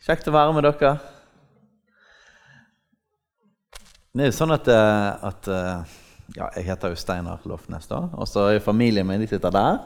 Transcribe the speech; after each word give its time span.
Kjekt 0.00 0.30
å 0.30 0.32
være 0.32 0.52
med 0.56 0.64
dere. 0.64 0.94
Det 4.16 4.22
er 4.24 4.30
jo 4.30 4.32
sånn 4.32 4.54
at, 4.54 4.68
eh, 4.72 5.26
at 5.28 5.48
eh, 5.52 5.98
ja, 6.38 6.46
Jeg 6.56 6.64
heter 6.70 6.94
jo 6.94 6.96
Steinar 6.96 7.44
Lofnes, 7.44 7.84
da. 7.90 7.98
Og 8.16 8.24
så 8.30 8.46
er 8.48 8.64
familien 8.64 9.04
min 9.04 9.20
de 9.20 9.28
sitter 9.28 9.52
der. 9.52 9.76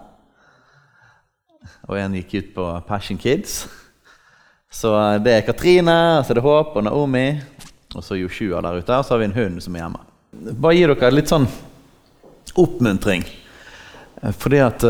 Og 1.88 1.98
en 1.98 2.14
gikk 2.14 2.36
ut 2.36 2.54
på 2.54 2.68
Passion 2.86 3.18
Kids. 3.18 3.64
Så 4.70 4.94
eh, 4.94 5.18
det 5.24 5.34
er 5.34 5.46
Katrine, 5.48 5.98
så 6.22 6.30
er 6.30 6.38
det 6.38 6.46
Håp 6.46 6.78
og 6.78 6.86
Naomi. 6.86 7.26
Og 7.96 8.06
så 8.06 8.20
Joshua 8.20 8.62
der 8.62 8.78
ute. 8.78 8.94
Og 8.94 9.02
så 9.08 9.16
har 9.16 9.24
vi 9.24 9.30
en 9.32 9.38
hund 9.40 9.60
som 9.66 9.74
er 9.74 9.82
hjemme. 9.82 10.04
Bare 10.54 10.78
gi 10.78 10.86
dere 10.92 11.10
litt 11.10 11.34
sånn 11.34 11.50
oppmuntring. 12.54 13.26
Fordi 14.38 14.62
at 14.62 14.86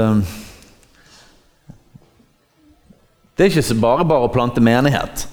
det 3.34 3.46
er 3.46 3.50
ikke 3.50 3.80
bare 3.82 4.06
bare 4.06 4.28
å 4.28 4.32
plante 4.32 4.62
menighet. 4.62 5.26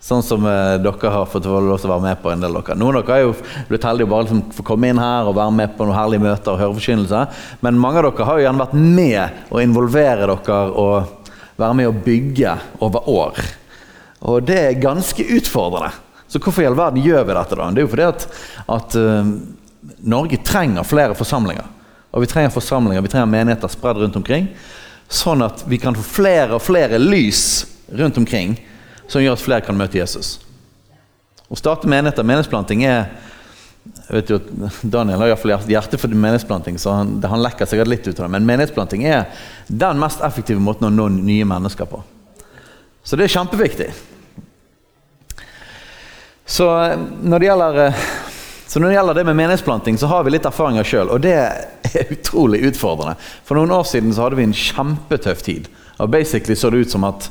Sånn 0.00 0.22
som 0.24 0.46
eh, 0.48 0.78
dere 0.80 1.12
har 1.12 1.28
fått 1.28 1.44
lov 1.44 1.76
til 1.76 1.90
å 1.90 1.92
være 1.92 2.06
med 2.06 2.20
på. 2.22 2.30
en 2.32 2.40
del 2.40 2.56
av 2.56 2.64
dere. 2.64 2.78
Noen 2.80 2.96
av 2.98 3.04
dere 3.04 3.18
har 3.18 3.26
jo 3.26 3.34
blitt 3.68 3.84
heldige 3.84 4.08
å 4.08 4.10
bare 4.14 4.26
liksom 4.26 4.42
få 4.56 4.64
komme 4.70 4.88
inn 4.88 5.00
her 5.00 5.28
og 5.28 5.36
være 5.36 5.54
med 5.58 5.74
på 5.76 5.84
noen 5.84 5.98
herlige 5.98 6.24
møter 6.24 6.54
og 6.54 6.62
høre. 6.62 7.26
Men 7.60 7.78
mange 7.78 8.00
av 8.00 8.08
dere 8.08 8.28
har 8.30 8.38
jo 8.38 8.46
gjerne 8.46 8.64
vært 8.64 8.78
med 8.80 9.42
å 9.52 9.60
involvere 9.60 10.30
dere 10.32 10.60
og 10.72 11.30
være 11.60 11.76
med 11.76 11.90
å 11.90 11.98
bygge 12.08 12.56
over 12.80 13.10
år. 13.12 13.42
Og 14.24 14.40
det 14.48 14.58
er 14.58 14.80
ganske 14.80 15.26
utfordrende. 15.36 15.92
Så 16.30 16.38
hvorfor 16.38 16.62
i 16.62 16.68
all 16.68 16.78
verden 16.78 17.02
gjør 17.02 17.24
vi 17.26 17.36
dette, 17.36 17.56
da? 17.58 17.70
Det 17.74 17.82
er 17.82 17.86
jo 17.86 17.90
fordi 17.90 18.06
at, 18.06 18.26
at 18.70 18.96
uh, 18.96 19.30
Norge 20.06 20.38
trenger 20.46 20.86
flere 20.86 21.16
forsamlinger. 21.18 21.66
Og 22.14 22.22
vi 22.22 22.28
trenger 22.30 22.52
forsamlinger, 22.54 23.02
vi 23.02 23.10
trenger 23.10 23.30
menigheter 23.30 23.72
spredd 23.72 23.98
rundt 24.00 24.18
omkring. 24.18 24.46
Sånn 25.10 25.42
at 25.42 25.64
vi 25.66 25.80
kan 25.82 25.96
få 25.98 26.04
flere 26.06 26.54
og 26.56 26.62
flere 26.62 27.00
lys 27.02 27.66
rundt 27.98 28.20
omkring 28.20 28.54
som 29.10 29.22
gjør 29.22 29.34
at 29.34 29.42
flere 29.42 29.66
kan 29.66 29.78
møte 29.78 29.98
Jesus. 29.98 30.36
Å 31.50 31.58
starte 31.58 31.90
menigheter, 31.90 32.26
menighetsplanting 32.26 32.86
er 32.86 33.08
jeg 33.80 34.12
vet 34.12 34.30
jo, 34.30 34.36
Daniel 34.92 35.22
har 35.22 35.30
iallfall 35.30 35.54
hjerte 35.70 35.98
for 35.98 36.12
menighetsplanting, 36.12 36.76
så 36.78 36.92
han, 36.98 37.14
han, 37.24 37.40
lekker 37.42 37.66
sikkert 37.66 37.88
litt 37.88 38.06
ut 38.06 38.18
av 38.18 38.26
det. 38.26 38.32
Men 38.34 38.46
menighetsplanting 38.46 39.06
er 39.08 39.24
den 39.66 39.98
mest 40.02 40.20
effektive 40.26 40.60
måten 40.62 40.90
å 40.90 40.92
nå 40.92 41.08
nye 41.14 41.46
mennesker 41.48 41.88
på. 41.88 42.02
Så 43.02 43.16
det 43.16 43.26
er 43.26 43.34
kjempeviktig. 43.38 43.88
Så 46.50 46.66
når 47.22 47.40
det 47.40 47.48
gjelder 47.48 47.80
så 48.70 48.78
når 48.78 48.92
det 48.92 48.94
gjelder 48.94 49.16
det 49.18 49.24
med 49.26 49.34
menighetsplanting, 49.34 49.96
så 49.98 50.06
har 50.06 50.22
vi 50.22 50.30
litt 50.30 50.44
erfaringer 50.46 50.86
sjøl. 50.86 51.08
Og 51.10 51.24
det 51.24 51.32
er 51.34 52.12
utrolig 52.14 52.60
utfordrende. 52.68 53.16
For 53.42 53.58
noen 53.58 53.72
år 53.74 53.88
siden 53.90 54.14
så 54.14 54.22
hadde 54.22 54.38
vi 54.38 54.44
en 54.46 54.54
kjempetøff 54.54 55.42
tid. 55.42 55.66
Og 55.98 56.12
basically 56.12 56.54
så 56.54 56.70
det 56.70 56.84
ut 56.84 56.92
som 56.92 57.02
at 57.08 57.26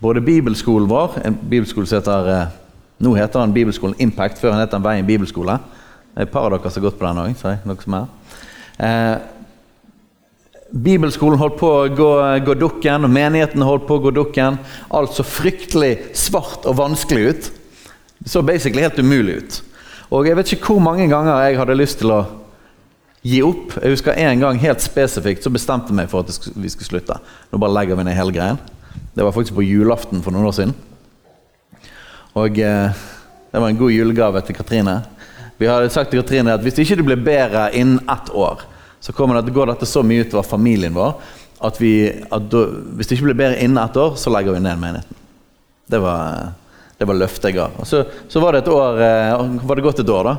både 0.00 0.22
bibelskolen 0.24 0.88
vår 0.88 1.18
En 1.26 1.36
bibelskole 1.36 1.86
som 1.86 2.00
heter 2.00 2.30
eh, 2.32 2.56
Nå 3.04 3.12
heter 3.14 3.44
den 3.44 3.52
Bibelskolen 3.52 4.00
Impact, 4.00 4.40
før 4.40 4.54
den 4.54 4.62
het 4.64 4.78
Veien 4.82 5.06
bibelskole. 5.06 5.58
Det 6.14 6.24
er 6.24 6.26
et 6.26 6.32
par 6.32 6.48
av 6.48 6.56
dere 6.56 6.72
som 6.72 6.82
har 6.82 6.88
gått 6.88 6.98
på 6.98 7.12
den 7.12 7.76
òg. 7.76 8.08
Eh, 8.78 9.18
Bibelskolen 10.72 11.38
holdt 11.38 11.60
på 11.60 11.68
å 11.68 11.86
gå, 11.92 12.10
gå, 12.48 12.56
dukken, 12.58 13.04
og 13.04 13.12
menigheten 13.12 13.62
holdt 13.62 13.86
på 13.86 14.00
å 14.00 14.06
gå 14.08 14.16
dukken. 14.16 14.58
Alt 14.88 15.14
så 15.14 15.22
fryktelig 15.24 16.16
svart 16.16 16.64
og 16.64 16.80
vanskelig 16.80 17.28
ut. 17.28 17.54
Det 18.18 18.32
så 18.32 18.42
basically 18.42 18.82
helt 18.82 18.98
umulig 18.98 19.42
ut. 19.44 19.62
Og 20.08 20.26
jeg 20.26 20.38
vet 20.38 20.52
ikke 20.54 20.72
hvor 20.72 20.82
mange 20.82 21.08
ganger 21.10 21.42
jeg 21.44 21.58
hadde 21.58 21.76
lyst 21.76 22.00
til 22.00 22.12
å 22.14 22.22
gi 23.26 23.42
opp. 23.44 23.74
Jeg 23.82 23.92
husker 23.92 24.16
En 24.16 24.40
gang 24.40 24.60
helt 24.62 24.82
spesifikt 24.84 25.44
så 25.44 25.52
bestemte 25.52 25.92
jeg 25.92 25.98
meg 25.98 26.10
for 26.10 26.24
at 26.24 26.50
vi 26.56 26.72
skulle 26.72 26.88
slutte. 26.88 27.18
Nå 27.50 27.60
bare 27.60 27.76
legger 27.76 27.98
vi 27.98 28.06
ned 28.08 28.16
hele 28.16 28.34
greien. 28.34 28.60
Det 29.14 29.24
var 29.24 29.34
faktisk 29.34 29.58
på 29.58 29.66
julaften 29.66 30.22
for 30.24 30.34
noen 30.34 30.48
år 30.48 30.56
siden. 30.56 30.74
Og 32.38 32.58
eh, 32.62 33.04
det 33.52 33.60
var 33.60 33.68
en 33.68 33.80
god 33.80 33.92
julegave 33.92 34.42
til 34.46 34.56
Katrine. 34.56 35.00
Vi 35.58 35.66
hadde 35.66 35.90
sagt 35.90 36.12
til 36.12 36.22
Katrine 36.22 36.54
at 36.54 36.62
hvis 36.62 36.78
ikke 36.78 37.00
det 37.00 37.06
blir 37.08 37.24
bedre 37.24 37.68
innen 37.74 37.98
ett 38.08 38.30
år, 38.30 38.62
så 39.00 39.12
det, 39.12 39.54
går 39.54 39.70
dette 39.70 39.86
så 39.86 40.02
mye 40.02 40.24
utover 40.26 40.42
familien 40.42 40.94
vår 40.94 41.20
at, 41.64 41.80
vi, 41.80 42.08
at 42.10 42.54
hvis 42.96 43.06
det 43.06 43.16
ikke 43.16 43.30
blir 43.30 43.38
bedre 43.38 43.60
innen 43.62 43.78
ett 43.82 43.96
år, 43.96 44.16
så 44.18 44.30
legger 44.30 44.54
vi 44.54 44.62
ned 44.62 44.78
menigheten. 44.78 45.16
Det 45.90 45.98
var 46.02 46.52
det 46.98 47.06
var 47.06 47.14
løftet 47.14 47.50
jeg 47.50 47.58
ga. 47.60 47.68
Og 47.78 47.86
så, 47.86 48.02
så 48.28 48.40
var, 48.42 48.52
det 48.52 48.64
et 48.64 48.72
år, 48.74 49.02
eh, 49.06 49.42
var 49.62 49.78
det 49.78 49.86
gått 49.86 50.02
et 50.02 50.10
år, 50.10 50.26
da. 50.26 50.36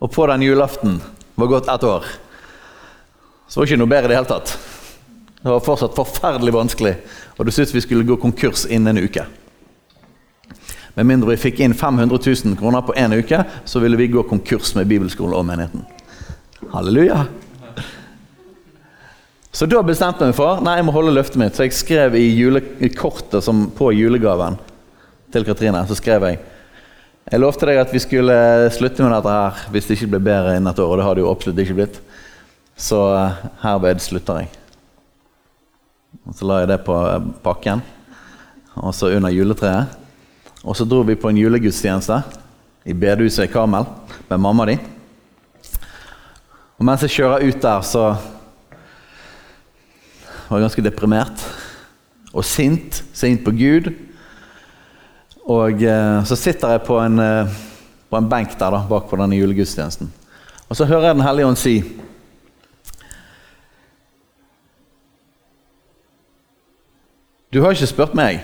Og 0.00 0.12
på 0.12 0.26
den 0.30 0.44
julaften 0.46 1.00
var 1.36 1.50
gått 1.52 1.68
ett 1.68 1.84
år. 1.84 2.04
Så 3.48 3.60
var 3.60 3.66
det 3.66 3.72
ikke 3.72 3.82
noe 3.84 3.92
bedre 3.92 4.08
i 4.08 4.14
det 4.14 4.18
hele 4.18 4.30
tatt. 4.30 4.54
Det 5.42 5.52
var 5.52 5.62
fortsatt 5.62 5.94
forferdelig 5.94 6.54
vanskelig, 6.56 6.94
og 7.36 7.46
du 7.46 7.52
syntes 7.52 7.74
vi 7.76 7.84
skulle 7.84 8.08
gå 8.08 8.16
konkurs 8.18 8.64
innen 8.66 8.96
en 8.96 9.04
uke. 9.04 9.26
Med 10.96 11.06
mindre 11.06 11.34
vi 11.34 11.42
fikk 11.44 11.60
inn 11.60 11.76
500 11.76 12.18
000 12.24 12.56
kroner 12.58 12.82
på 12.82 12.96
én 12.96 13.12
uke, 13.12 13.42
så 13.68 13.82
ville 13.84 14.00
vi 14.00 14.08
gå 14.08 14.24
konkurs 14.26 14.72
med 14.74 14.88
bibelskolen 14.88 15.36
og 15.36 15.44
menigheten. 15.44 15.84
Halleluja! 16.72 17.26
Så 19.52 19.68
da 19.68 19.80
bestemte 19.84 20.24
jeg 20.24 20.32
meg 20.32 20.36
for 20.36 20.64
nei, 20.64 20.74
jeg 20.80 20.84
må 20.88 20.92
holde 20.96 21.14
løftet 21.14 21.38
mitt, 21.40 21.56
så 21.56 21.64
jeg 21.64 21.76
skrev 21.76 22.16
i, 22.18 22.26
julekortet 22.36 22.96
kortet 22.98 23.44
som, 23.44 23.68
på 23.76 23.92
julegaven 23.96 24.58
til 25.36 25.46
Katrine, 25.46 25.84
så 25.86 25.98
skrev 25.98 26.30
jeg 26.30 26.44
jeg 27.26 27.42
lovte 27.42 27.66
deg 27.66 27.80
at 27.80 27.90
vi 27.90 27.98
skulle 27.98 28.34
slutte 28.70 29.02
med 29.02 29.10
dette 29.10 29.32
her 29.34 29.62
hvis 29.74 29.88
det 29.88 29.96
ikke 29.96 30.12
ble 30.12 30.20
bedre 30.28 30.52
innen 30.54 30.70
et 30.70 30.78
år. 30.78 30.92
Og 30.92 31.00
det 31.00 31.06
har 31.08 31.16
det 31.18 31.24
jo 31.24 31.30
absolutt 31.32 31.58
ikke 31.58 31.74
blitt. 31.74 31.96
Så 32.78 33.00
uh, 33.02 33.40
herved 33.64 33.98
slutter 34.04 34.44
jeg. 34.44 34.52
Og 36.22 36.36
Så 36.38 36.46
la 36.46 36.60
jeg 36.60 36.70
det 36.70 36.78
på 36.86 36.94
eh, 36.94 37.26
pakken, 37.42 37.82
og 38.78 38.94
så 38.94 39.10
under 39.14 39.34
juletreet. 39.34 39.90
Og 40.62 40.78
så 40.78 40.86
dro 40.86 41.02
vi 41.06 41.18
på 41.18 41.30
en 41.30 41.38
julegudstjeneste 41.38 42.20
i 42.86 42.94
bedehuset 42.94 43.46
i 43.46 43.50
Karmel 43.50 43.86
med 44.30 44.42
mamma 44.42 44.66
di. 44.70 44.78
Og 46.78 46.86
mens 46.86 47.02
jeg 47.06 47.14
kjører 47.18 47.46
ut 47.46 47.62
der, 47.62 47.84
så 47.86 48.06
var 50.46 50.58
jeg 50.58 50.66
ganske 50.66 50.86
deprimert 50.88 51.46
og 52.32 52.46
sint. 52.46 53.02
Sint 53.14 53.42
på 53.46 53.54
Gud 53.54 53.90
og 55.46 55.82
eh, 55.82 56.24
så 56.26 56.36
sitter 56.38 56.74
jeg 56.74 56.82
på 56.86 56.98
en, 56.98 57.20
eh, 57.22 57.58
på 58.10 58.18
en 58.18 58.28
benk 58.30 58.56
der 58.58 58.74
da, 58.74 58.80
bak 58.88 59.06
på 59.06 59.18
denne 59.20 59.38
julegudstjenesten. 59.38 60.10
Og 60.66 60.76
så 60.76 60.84
hører 60.84 61.06
jeg 61.06 61.14
Den 61.14 61.26
hellige 61.26 61.46
ånd 61.46 61.58
si 61.60 61.76
Du 67.54 67.62
har 67.62 67.72
ikke 67.72 67.86
spurt 67.86 68.14
meg. 68.18 68.42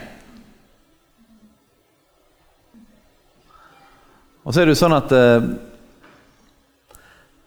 Og 4.46 4.54
så 4.54 4.62
er 4.62 4.64
det 4.70 4.72
jo 4.72 4.78
sånn 4.78 4.94
at 4.94 5.10
eh, 5.12 5.50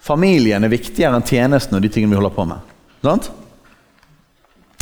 familien 0.04 0.68
er 0.68 0.70
viktigere 0.70 1.16
enn 1.16 1.26
tjenesten 1.26 1.80
og 1.80 1.82
de 1.82 1.90
tingene 1.90 2.14
vi 2.14 2.20
holder 2.20 2.36
på 2.36 2.46
med. 2.52 2.76
Sant? 3.02 3.32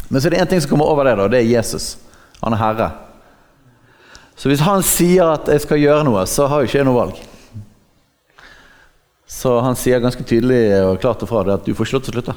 Men 0.09 0.17
så 0.19 0.27
er 0.27 0.35
det 0.35 0.41
én 0.43 0.49
ting 0.49 0.65
som 0.65 0.73
kommer 0.73 0.89
over 0.91 1.07
det, 1.07 1.15
da, 1.15 1.29
og 1.29 1.31
det 1.31 1.39
er 1.39 1.53
Jesus. 1.53 1.93
Han 2.41 2.57
er 2.57 2.61
herre. 2.65 2.89
Så 4.35 4.49
hvis 4.49 4.63
han 4.65 4.81
sier 4.85 5.35
at 5.35 5.47
jeg 5.51 5.61
skal 5.63 5.81
gjøre 5.81 6.07
noe, 6.07 6.25
så 6.29 6.47
har 6.49 6.61
jo 6.61 6.69
ikke 6.69 6.79
jeg 6.79 6.87
noe 6.87 6.97
valg. 6.97 7.21
Så 9.29 9.53
han 9.65 9.77
sier 9.77 10.01
ganske 10.03 10.23
tydelig 10.27 10.61
og 10.83 10.99
klart 11.01 11.23
og 11.25 11.29
fra 11.29 11.43
det 11.47 11.55
at 11.57 11.65
du 11.65 11.73
får 11.73 11.87
ikke 11.87 11.97
lov 11.97 12.03
til 12.05 12.13
å 12.13 12.17
slutte. 12.17 12.35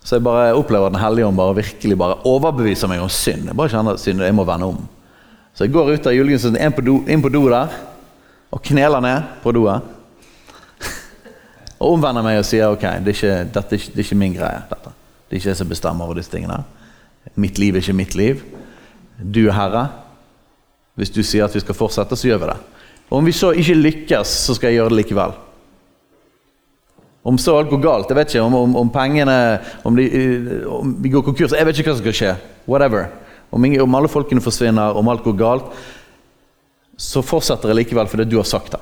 Så 0.00 0.16
jeg 0.16 0.24
bare 0.24 0.54
opplever 0.56 0.90
Den 0.90 1.02
hellige 1.02 1.26
ånd 1.28 1.36
bare 1.36 1.58
virkelig 1.58 1.98
bare 1.98 2.16
overbeviser 2.26 2.88
meg 2.88 3.02
om 3.04 3.10
synd. 3.12 3.50
Jeg 3.50 3.56
bare 3.56 3.72
kjenner 3.72 4.00
synd, 4.00 4.24
jeg 4.24 4.36
må 4.36 4.46
vende 4.48 4.70
om. 4.72 4.80
Så 5.54 5.66
jeg 5.66 5.74
går 5.74 5.92
ut 5.92 6.06
av 6.08 6.14
julegudstjenesten, 6.16 6.62
inn, 6.62 6.74
på 6.74 6.84
do, 6.86 6.96
inn 7.10 7.22
på 7.22 7.32
do 7.32 7.42
der, 7.50 7.74
og 8.50 8.62
kneler 8.64 9.02
ned 9.04 9.34
på 9.42 9.52
doet. 9.52 9.84
og 11.80 11.92
omvender 11.92 12.24
meg 12.24 12.40
og 12.40 12.46
sier 12.48 12.72
ok, 12.72 12.86
det 13.04 13.12
er 13.12 13.18
ikke, 13.18 13.36
dette 13.58 13.80
det 13.90 13.98
er 13.98 14.06
ikke 14.06 14.20
min 14.22 14.36
greie. 14.38 14.62
dette. 14.70 14.94
Det 15.28 15.36
er 15.36 15.42
ikke 15.42 15.52
jeg 15.52 15.60
som 15.60 15.70
bestemmer 15.70 16.08
over 16.08 16.18
disse 16.18 16.32
tingene. 16.32 16.62
Mitt 17.36 17.60
liv 17.60 17.76
er 17.76 17.84
ikke 17.84 17.98
mitt 18.00 18.16
liv. 18.18 18.40
Du 19.20 19.46
er 19.46 19.54
Herre. 19.56 19.84
Hvis 20.98 21.12
du 21.12 21.22
sier 21.24 21.46
at 21.46 21.54
vi 21.54 21.62
skal 21.62 21.76
fortsette, 21.76 22.16
så 22.16 22.28
gjør 22.28 22.42
vi 22.42 22.50
det. 22.50 22.58
Og 23.10 23.18
Om 23.18 23.28
vi 23.28 23.36
så 23.36 23.52
ikke 23.52 23.78
lykkes, 23.78 24.34
så 24.46 24.56
skal 24.56 24.70
jeg 24.70 24.80
gjøre 24.80 24.92
det 24.92 25.00
likevel. 25.00 25.32
Om 27.26 27.38
så 27.38 27.58
alt 27.58 27.68
går 27.68 27.82
galt, 27.84 28.08
jeg 28.08 28.16
vet 28.16 28.32
ikke 28.32 28.44
om, 28.46 28.54
om, 28.56 28.76
om 28.80 28.90
pengene 28.92 29.34
om, 29.84 29.96
de, 29.96 30.06
om, 30.64 30.94
vi 31.04 31.10
går 31.12 31.24
konkurs 31.26 31.52
Jeg 31.52 31.66
vet 31.68 31.76
ikke 31.76 31.90
hva 31.90 31.96
som 31.98 32.04
skal 32.06 32.16
skje. 32.16 32.30
Whatever. 32.64 33.10
om, 33.50 33.64
om 33.84 33.98
alle 33.98 34.08
folkene 34.08 34.40
forsvinner, 34.40 34.96
om 34.96 35.08
alt 35.12 35.24
går 35.26 35.36
galt, 35.36 35.74
så 36.96 37.20
fortsetter 37.24 37.72
jeg 37.72 37.82
likevel 37.82 38.08
fordi 38.08 38.28
du 38.28 38.38
har 38.38 38.48
sagt 38.48 38.72
det. 38.72 38.80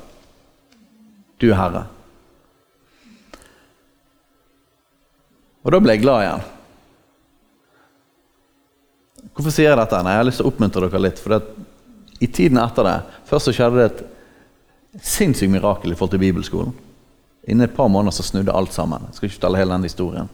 Du 1.38 1.48
er 1.50 1.58
Herre. 1.58 1.84
Og 5.66 5.74
da 5.74 5.82
ble 5.82 5.96
jeg 5.96 6.04
glad 6.04 6.24
igjen. 6.24 6.46
Hvorfor 9.38 9.54
sier 9.54 9.68
jeg 9.70 9.78
dette? 9.78 9.98
Nei, 10.02 10.16
Jeg 10.16 10.18
har 10.18 10.26
lyst 10.26 10.40
til 10.42 10.48
å 10.48 10.50
oppmuntre 10.50 10.88
dere 10.88 11.00
litt. 11.04 11.20
For 11.22 11.38
I 12.18 12.26
tiden 12.26 12.58
etter 12.58 12.86
det 12.88 12.94
Først 13.28 13.46
så 13.46 13.52
skjedde 13.54 13.78
det 13.78 13.84
et 13.92 15.04
sinnssykt 15.06 15.52
mirakel 15.52 15.92
i 15.92 15.98
forhold 15.98 16.16
til 16.16 16.22
bibelskolen. 16.24 16.72
Innen 17.46 17.68
et 17.68 17.76
par 17.76 17.86
måneder 17.92 18.16
så 18.16 18.24
snudde 18.26 18.50
alt 18.52 18.74
sammen. 18.74 19.04
Jeg 19.06 19.14
skal 19.14 19.28
ikke 19.28 19.36
fortelle 19.36 19.60
hele 19.60 19.76
den 19.76 19.86
historien. 19.86 20.32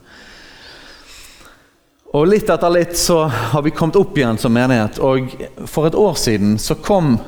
Og 2.15 2.25
Litt 2.31 2.49
etter 2.49 2.73
litt 2.73 2.97
så 2.97 3.19
har 3.27 3.61
vi 3.61 3.75
kommet 3.75 3.99
opp 3.99 4.17
igjen 4.17 4.41
som 4.41 4.57
menighet. 4.57 4.97
Og 5.03 5.29
for 5.69 5.85
et 5.85 5.99
år 5.99 6.17
siden 6.17 6.57
så 6.57 6.79
kom, 6.81 7.19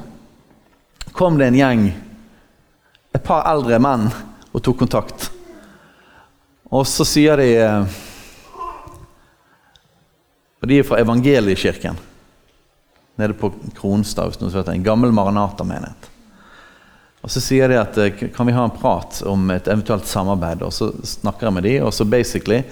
kom 1.13 1.37
det 1.37 1.51
en 1.51 1.59
gjeng, 1.61 1.87
et 3.13 3.23
par 3.23 3.45
eldre 3.51 3.77
menn, 3.83 4.09
og 4.49 4.63
tok 4.65 4.81
kontakt. 4.81 5.29
Og 6.73 6.87
så 6.89 7.05
sier 7.05 7.37
de 7.37 7.51
Og 10.61 10.69
de 10.69 10.79
er 10.79 10.85
fra 10.87 10.99
Evangeliekirken 11.01 11.97
nede 13.17 13.33
på 13.33 13.51
Kronstad, 13.77 14.37
en 14.41 14.83
gammel 14.83 15.11
Maranata-menighet. 15.11 16.09
Og 17.21 17.31
Så 17.31 17.41
sier 17.41 17.67
de 17.67 17.79
at 17.81 17.97
kan 18.35 18.47
vi 18.47 18.53
ha 18.55 18.63
en 18.63 18.77
prat 18.77 19.21
om 19.25 19.49
et 19.51 19.67
eventuelt 19.67 20.05
samarbeid. 20.07 20.61
Og 20.61 20.73
Så 20.73 20.91
snakker 21.03 21.47
jeg 21.47 21.53
med 21.53 21.63
de, 21.63 21.75
og 21.81 21.93
så 21.93 22.05
basically 22.05 22.63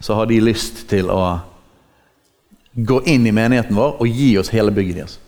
så 0.00 0.14
har 0.14 0.26
de 0.26 0.40
lyst 0.40 0.88
til 0.88 1.08
å 1.10 1.40
gå 2.74 3.00
inn 3.08 3.26
i 3.26 3.32
menigheten 3.32 3.76
vår 3.76 4.00
og 4.02 4.08
gi 4.08 4.34
oss 4.38 4.50
hele 4.52 4.74
bygget 4.74 4.96
deres. 5.00 5.18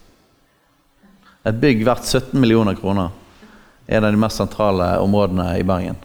Et 1.46 1.60
bygg 1.62 1.84
verdt 1.86 2.04
17 2.04 2.40
millioner 2.40 2.74
kroner. 2.74 3.10
En 3.86 4.04
av 4.04 4.12
de 4.12 4.18
mest 4.18 4.36
sentrale 4.36 4.96
områdene 4.98 5.52
i 5.60 5.64
Bergen. 5.64 5.96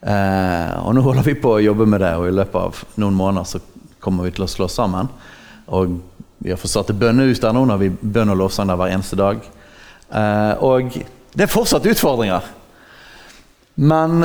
Eh, 0.00 0.74
og 0.78 0.94
Nå 0.94 1.02
holder 1.02 1.26
vi 1.26 1.34
på 1.34 1.56
å 1.56 1.62
jobbe 1.62 1.86
med 1.90 2.00
det, 2.00 2.12
og 2.14 2.28
i 2.28 2.36
løpet 2.36 2.60
av 2.60 2.82
noen 3.02 3.18
måneder 3.18 3.48
så 3.50 3.60
kommer 4.00 4.26
vi 4.26 4.34
til 4.36 4.46
å 4.46 4.50
slå 4.50 4.68
sammen. 4.70 5.10
Og 5.66 5.98
Vi 6.38 6.52
har 6.52 6.58
fått 6.60 6.70
satt 6.70 6.90
et 6.92 6.98
bønnehus 7.00 7.40
der 7.42 7.50
nå, 7.50 7.64
når 7.66 7.78
vi 7.80 7.88
bønn 7.90 8.30
og 8.30 8.38
lovsang 8.38 8.68
der 8.70 8.78
hver 8.78 8.92
eneste 8.94 9.16
dag. 9.18 9.40
Eh, 10.14 10.52
og 10.62 10.94
det 11.34 11.44
er 11.44 11.50
fortsatt 11.50 11.88
utfordringer. 11.90 12.46
Men 13.74 14.22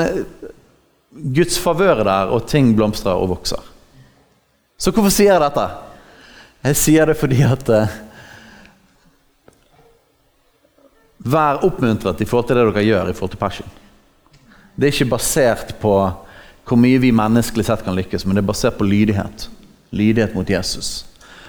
Guds 1.10 1.58
favør 1.58 2.04
er 2.04 2.06
der, 2.06 2.30
og 2.30 2.46
ting 2.46 2.70
blomstrer 2.78 3.18
og 3.18 3.32
vokser. 3.34 3.66
Så 4.78 4.92
hvorfor 4.94 5.10
sier 5.14 5.32
jeg 5.32 5.42
dette? 5.42 5.66
Jeg 6.64 6.80
sier 6.80 7.10
det 7.10 7.18
fordi 7.20 7.42
at 7.46 7.70
eh, 7.74 8.00
Vær 11.24 11.62
oppmuntret 11.64 12.20
i 12.20 12.26
forhold 12.28 12.50
til 12.50 12.58
det 12.58 12.64
dere 12.68 12.82
gjør 12.84 13.08
i 13.08 13.14
forhold 13.16 13.32
til 13.32 13.40
passion. 13.40 13.68
Det 14.76 14.90
er 14.90 14.92
ikke 14.92 15.14
basert 15.14 15.70
på 15.80 15.92
hvor 16.68 16.80
mye 16.80 16.98
vi 17.00 17.14
menneskelig 17.16 17.64
sett 17.64 17.84
kan 17.86 17.96
lykkes, 17.96 18.26
men 18.26 18.36
det 18.36 18.42
er 18.42 18.50
basert 18.50 18.76
på 18.76 18.84
lydighet. 18.84 19.46
Lydighet 19.94 20.34
mot 20.34 20.50
Jesus. 20.50 21.04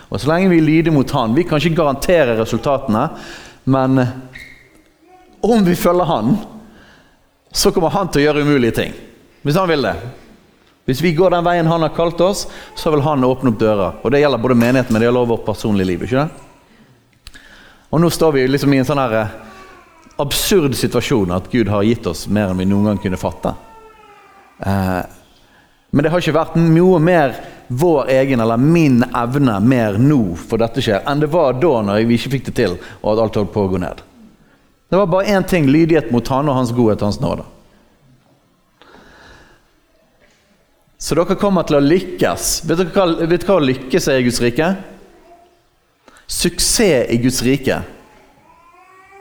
Og 0.09 0.21
Så 0.21 0.29
lenge 0.29 0.51
vi 0.53 0.61
lyder 0.61 0.93
mot 0.93 1.11
Han 1.11 1.33
Vi 1.35 1.43
kan 1.43 1.59
ikke 1.59 1.81
garantere 1.81 2.37
resultatene, 2.37 3.09
men 3.65 4.05
om 5.41 5.65
vi 5.65 5.75
følger 5.75 6.05
Han, 6.05 6.37
så 7.51 7.71
kommer 7.71 7.93
Han 7.93 8.09
til 8.09 8.21
å 8.21 8.25
gjøre 8.27 8.45
umulige 8.45 8.77
ting. 8.81 8.93
Hvis 9.41 9.57
Han 9.57 9.69
vil 9.69 9.85
det. 9.85 9.95
Hvis 10.85 11.01
vi 11.01 11.15
går 11.17 11.33
den 11.33 11.45
veien 11.45 11.67
Han 11.67 11.81
har 11.81 11.93
kalt 11.97 12.21
oss, 12.21 12.45
så 12.75 12.93
vil 12.93 13.01
Han 13.05 13.25
åpne 13.25 13.53
opp 13.53 13.59
dører. 13.59 13.99
Og 14.03 14.11
Det 14.11 14.21
gjelder 14.21 14.41
både 14.41 14.55
menigheten, 14.55 14.93
men 14.93 15.01
det 15.01 15.09
gjelder 15.09 15.33
vårt 15.33 15.45
personlige 15.45 15.87
liv. 15.87 16.03
ikke 16.03 16.25
det? 16.25 16.45
Og 17.89 18.01
Nå 18.01 18.09
står 18.09 18.31
vi 18.31 18.47
liksom 18.47 18.73
i 18.73 18.77
en 18.77 18.85
sånn 18.87 18.99
her 18.99 19.13
eh, 19.21 19.35
absurd 20.19 20.75
situasjon 20.75 21.31
at 21.31 21.51
Gud 21.51 21.69
har 21.71 21.83
gitt 21.83 22.07
oss 22.07 22.25
mer 22.27 22.51
enn 22.51 22.59
vi 22.59 22.67
noen 22.67 22.89
gang 22.89 23.01
kunne 23.01 23.19
fatte. 23.19 23.53
Eh, 24.59 25.03
men 25.91 26.03
det 26.03 26.11
har 26.11 26.19
ikke 26.19 26.35
vært 26.35 26.57
noe 26.59 26.99
mer 26.99 27.37
vår 27.67 28.09
egen 28.09 28.39
eller 28.39 28.57
min 28.57 29.03
evne 29.15 29.59
mer 29.59 29.97
nå 29.97 30.35
for 30.37 30.61
dette 30.61 30.83
skjer, 30.83 31.01
enn 31.07 31.23
det 31.23 31.31
var 31.33 31.57
da 31.57 31.79
når 31.87 32.05
vi 32.05 32.19
ikke 32.19 32.35
fikk 32.37 32.45
det 32.49 32.55
til, 32.59 32.77
og 33.01 33.13
at 33.13 33.23
alt 33.23 33.39
holdt 33.41 33.53
på 33.55 33.65
å 33.65 33.71
gå 33.73 33.81
ned. 33.81 34.03
Det 34.89 34.99
var 35.01 35.09
bare 35.09 35.33
én 35.33 35.45
ting 35.47 35.67
lydighet 35.67 36.11
mot 36.13 36.27
Han 36.29 36.49
og 36.49 36.59
Hans 36.59 36.73
godhet 36.75 37.01
Hans 37.01 37.19
nåde. 37.19 37.43
Så 40.97 41.17
dere 41.17 41.37
kommer 41.37 41.65
til 41.67 41.77
å 41.77 41.83
lykkes. 41.83 42.53
Vet 42.65 42.79
dere 42.79 42.93
hva, 42.93 43.07
vet 43.25 43.41
dere 43.41 43.49
hva 43.49 43.65
lykkes 43.65 44.07
er 44.09 44.21
i 44.21 44.25
Guds 44.25 44.41
rike? 44.41 44.69
Suksess 46.25 47.11
i 47.13 47.19
Guds 47.21 47.43
rike, 47.45 47.81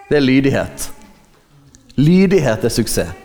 det 0.08 0.16
er 0.16 0.24
lydighet. 0.24 0.86
Lydighet 2.00 2.64
er 2.64 2.72
suksess. 2.72 3.20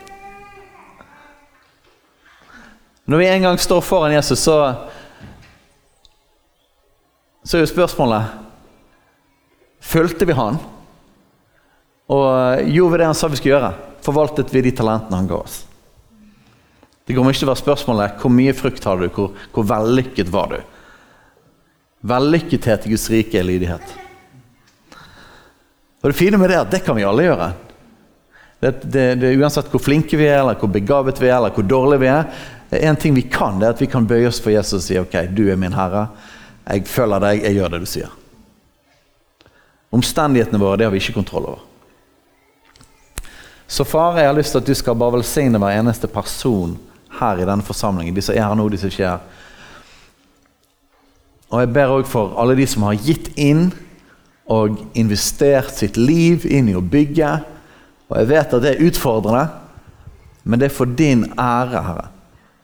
Når 3.09 3.17
vi 3.17 3.27
en 3.27 3.41
gang 3.41 3.57
står 3.57 3.81
foran 3.81 4.13
Jesus, 4.13 4.39
så, 4.39 4.57
så 7.49 7.57
er 7.57 7.65
jo 7.65 7.71
spørsmålet 7.71 8.45
Fulgte 9.81 10.27
vi 10.27 10.35
han? 10.35 10.57
Og 12.11 12.67
gjorde 12.67 12.91
vi 12.91 12.99
det 12.99 13.07
han 13.07 13.15
sa 13.17 13.29
vi 13.31 13.39
skulle 13.39 13.55
gjøre? 13.55 13.71
Forvaltet 14.05 14.51
vi 14.53 14.61
de 14.65 14.73
talentene 14.75 15.17
han 15.17 15.29
ga 15.29 15.39
oss? 15.39 15.61
Det 17.07 17.15
kommer 17.15 17.33
ikke 17.33 17.41
til 17.41 17.47
å 17.47 17.53
være 17.53 17.63
spørsmålet 17.63 18.19
hvor 18.21 18.33
mye 18.35 18.53
frukt 18.53 18.85
har 18.85 18.99
du, 18.99 19.07
hvor, 19.15 19.31
hvor 19.55 19.65
vellykket 19.65 20.29
var 20.29 20.51
du? 20.51 20.59
Vellykkethet 22.11 22.85
i 22.85 22.91
Guds 22.93 23.07
rike 23.09 23.39
er 23.39 23.47
lydighet. 23.47 23.95
Og 26.03 26.11
Det 26.11 26.19
fine 26.19 26.37
med 26.37 26.51
det 26.51 26.59
er 26.59 26.67
at 26.67 26.75
det 26.75 26.83
kan 26.85 26.99
vi 26.99 27.07
alle 27.07 27.25
gjøre. 27.25 27.49
Det, 28.59 28.73
det, 28.83 29.05
det, 29.23 29.33
uansett 29.39 29.71
hvor 29.71 29.81
flinke 29.81 30.19
vi 30.19 30.27
er, 30.27 30.43
eller 30.43 30.59
hvor 30.59 30.69
begavet 30.71 31.17
vi 31.17 31.31
er, 31.31 31.39
eller 31.39 31.55
hvor 31.55 31.65
dårlige 31.65 32.03
vi 32.03 32.11
er 32.11 32.83
En 32.83 32.97
ting 32.99 33.15
vi 33.15 33.23
kan, 33.25 33.57
det 33.57 33.65
er 33.65 33.73
at 33.73 33.81
vi 33.81 33.87
kan 33.89 34.05
bøye 34.05 34.27
oss 34.29 34.37
for 34.43 34.53
Jesus 34.53 34.83
og 34.83 34.85
si 34.85 34.99
ok, 34.99 35.15
du 35.33 35.47
er 35.49 35.57
min 35.57 35.73
herre. 35.73 36.11
Jeg 36.69 36.85
følger 36.85 37.23
deg, 37.23 37.43
jeg 37.43 37.57
gjør 37.57 37.73
det 37.73 37.79
du 37.81 37.89
sier. 37.89 38.11
Omstendighetene 39.95 40.61
våre 40.61 40.77
det 40.77 40.85
har 40.85 40.93
vi 40.93 41.01
ikke 41.01 41.17
kontroll 41.17 41.49
over. 41.49 41.65
Så 43.69 43.85
far, 43.85 44.17
jeg 44.17 44.29
har 44.29 44.37
lyst 44.37 44.53
til 44.53 44.61
at 44.61 44.69
du 44.69 44.75
skal 44.77 44.97
bare 44.97 45.17
velsigne 45.17 45.59
hver 45.61 45.77
eneste 45.77 46.09
person 46.09 46.77
her 47.19 47.41
i 47.41 47.45
denne 47.45 47.65
forsamlingen. 47.65 48.15
De 48.15 48.21
som 48.21 48.35
er 48.35 48.45
her 48.45 48.57
nå, 48.57 48.65
de 48.69 48.79
som 48.81 48.89
ikke 48.89 49.05
er 49.05 49.17
her. 49.17 49.45
Og 51.49 51.63
jeg 51.63 51.71
ber 51.73 51.93
òg 51.93 52.09
for 52.09 52.35
alle 52.41 52.57
de 52.57 52.65
som 52.69 52.85
har 52.85 52.97
gitt 53.01 53.31
inn 53.37 53.71
og 54.49 54.77
investert 54.97 55.73
sitt 55.77 55.97
liv 55.97 56.45
inn 56.45 56.69
i 56.69 56.77
å 56.77 56.85
bygge. 56.85 57.29
Og 58.09 58.17
jeg 58.17 58.29
vet 58.29 58.53
at 58.53 58.65
det 58.65 58.75
er 58.75 58.85
utfordrende, 58.89 59.47
men 60.45 60.61
det 60.61 60.69
er 60.69 60.75
for 60.77 60.97
din 60.97 61.25
ære, 61.33 61.81
Herre. 61.85 62.07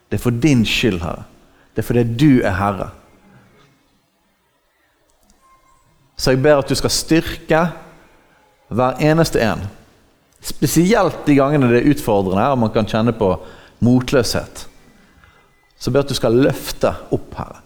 Det 0.09 0.19
er 0.19 0.25
for 0.25 0.37
din 0.45 0.61
skyld, 0.65 1.01
Herre. 1.01 1.25
Det 1.73 1.81
er 1.81 1.89
fordi 1.89 2.05
du 2.17 2.29
er 2.45 2.57
Herre. 2.57 2.91
Så 6.15 6.31
jeg 6.31 6.43
ber 6.43 6.61
at 6.61 6.69
du 6.71 6.75
skal 6.79 6.93
styrke 6.93 7.63
hver 8.75 9.01
eneste 9.03 9.41
en. 9.43 9.65
Spesielt 10.45 11.25
de 11.25 11.35
gangene 11.37 11.69
det 11.71 11.81
er 11.81 11.91
utfordrende 11.91 12.45
og 12.53 12.61
man 12.61 12.73
kan 12.73 12.87
kjenne 12.89 13.15
på 13.17 13.33
motløshet. 13.83 14.65
Så 15.75 15.89
jeg 15.89 15.95
ber 15.95 16.05
at 16.05 16.13
du 16.13 16.17
skal 16.17 16.39
løfte 16.39 16.93
opp, 17.13 17.35
Herre. 17.37 17.61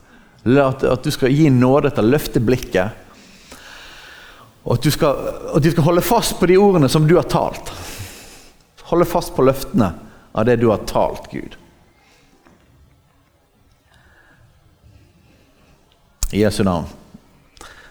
At, 0.65 1.03
du 1.03 1.11
skal 1.11 1.33
gi 1.35 1.49
nåde 1.51 1.91
til 1.93 2.07
å 2.07 2.11
løfte 2.15 2.41
blikket. 2.41 3.05
Og 4.63 4.77
at 4.77 4.85
du, 4.85 4.91
skal, 4.93 5.31
at 5.55 5.63
du 5.63 5.69
skal 5.71 5.85
holde 5.85 6.03
fast 6.05 6.37
på 6.39 6.49
de 6.49 6.57
ordene 6.59 6.89
som 6.91 7.05
du 7.07 7.15
har 7.19 7.27
talt. 7.29 7.71
Holde 8.89 9.07
fast 9.07 9.35
på 9.35 9.45
løftene 9.45 9.91
av 10.33 10.47
det 10.47 10.57
du 10.61 10.69
har 10.71 10.81
talt, 10.89 11.29
Gud. 11.31 11.57
I 16.31 16.43
Jesu 16.43 16.63
navn. 16.63 16.87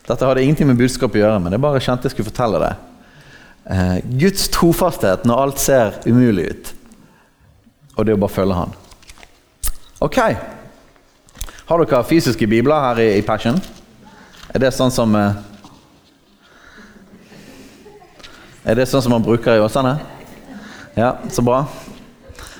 Dette 0.09 0.25
hadde 0.25 0.43
ingenting 0.43 0.71
med 0.71 0.81
budskapet 0.81 1.21
å 1.21 1.25
gjøre, 1.27 1.41
men 1.45 1.55
jeg 1.55 1.63
bare 1.63 1.85
kjente 1.85 2.09
jeg 2.09 2.17
skulle 2.17 2.31
fortelle 2.31 2.63
det. 2.65 2.75
Eh, 3.69 3.97
Guds 4.25 4.49
trofasthet 4.55 5.29
når 5.29 5.45
alt 5.45 5.63
ser 5.63 6.01
umulig 6.09 6.49
ut 6.49 6.75
og 7.99 8.07
det 8.07 8.15
er 8.15 8.19
å 8.19 8.23
bare 8.23 8.31
følge 8.31 8.55
han. 8.55 8.75
Ok. 10.07 10.19
Har 11.69 11.83
dere 11.83 12.07
fysiske 12.07 12.47
bibler 12.47 12.85
her 12.85 13.01
i 13.19 13.25
Passion? 13.27 13.59
Er 14.55 14.63
det 14.63 14.71
sånn 14.77 14.95
som 14.95 15.17
eh, 15.19 15.45
Er 18.69 18.77
det 18.77 18.87
sånn 18.91 19.03
som 19.03 19.15
man 19.17 19.25
bruker 19.25 19.57
i 19.57 19.63
Åsane? 19.65 19.97
Ja, 20.95 21.15
så 21.33 21.43
bra. 21.43 21.63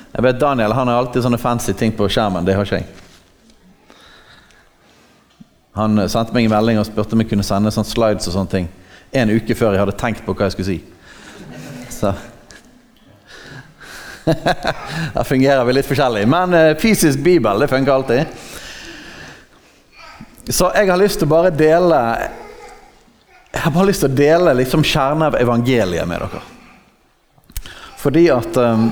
Jeg 0.09 0.25
vet 0.25 0.39
Daniel 0.41 0.73
han 0.73 0.89
har 0.89 0.99
alltid 0.99 1.23
sånne 1.23 1.39
fancy 1.39 1.75
ting 1.77 1.93
på 1.95 2.07
skjermen. 2.09 2.43
Det 2.47 2.55
har 2.57 2.65
ikke 2.65 2.81
jeg. 2.81 2.98
Han 5.79 6.03
eh, 6.03 6.11
sendte 6.11 6.35
meg 6.35 6.47
en 6.47 6.53
melding 6.57 6.81
og 6.81 6.87
spurte 6.89 7.15
om 7.15 7.23
jeg 7.23 7.31
kunne 7.31 7.47
sende 7.47 7.71
sånn 7.73 7.87
slides 7.87 8.27
og 8.29 8.35
sånne 8.35 8.55
ting 8.55 8.69
en 9.11 9.31
uke 9.33 9.55
før 9.57 9.73
jeg 9.73 9.81
hadde 9.81 9.97
tenkt 9.97 10.25
på 10.25 10.35
hva 10.37 10.47
jeg 10.47 10.57
skulle 10.57 10.69
si. 10.69 10.79
Så 11.89 12.13
da 15.15 15.23
fungerer 15.25 15.63
vi 15.65 15.73
litt 15.73 15.89
forskjellig. 15.89 16.27
Men 16.29 16.53
uh, 16.53 16.75
fysisk 16.77 17.23
bibel, 17.25 17.63
det 17.63 17.69
funker 17.71 17.95
alltid. 17.95 18.25
Så 20.49 20.69
jeg 20.75 20.89
har 20.89 20.99
lyst 21.01 21.21
til 21.21 21.29
å 21.29 21.33
bare 21.33 21.51
dele 21.53 21.97
Jeg 23.49 23.61
har 23.61 23.73
bare 23.73 23.89
lyst 23.89 24.01
til 24.01 24.09
å 24.09 24.17
dele 24.17 24.55
liksom 24.57 24.85
kjernen 24.85 25.27
av 25.27 25.37
evangeliet 25.37 26.09
med 26.09 26.21
dere. 26.21 26.41
Fordi 27.99 28.27
at 28.31 28.57
um, 28.61 28.91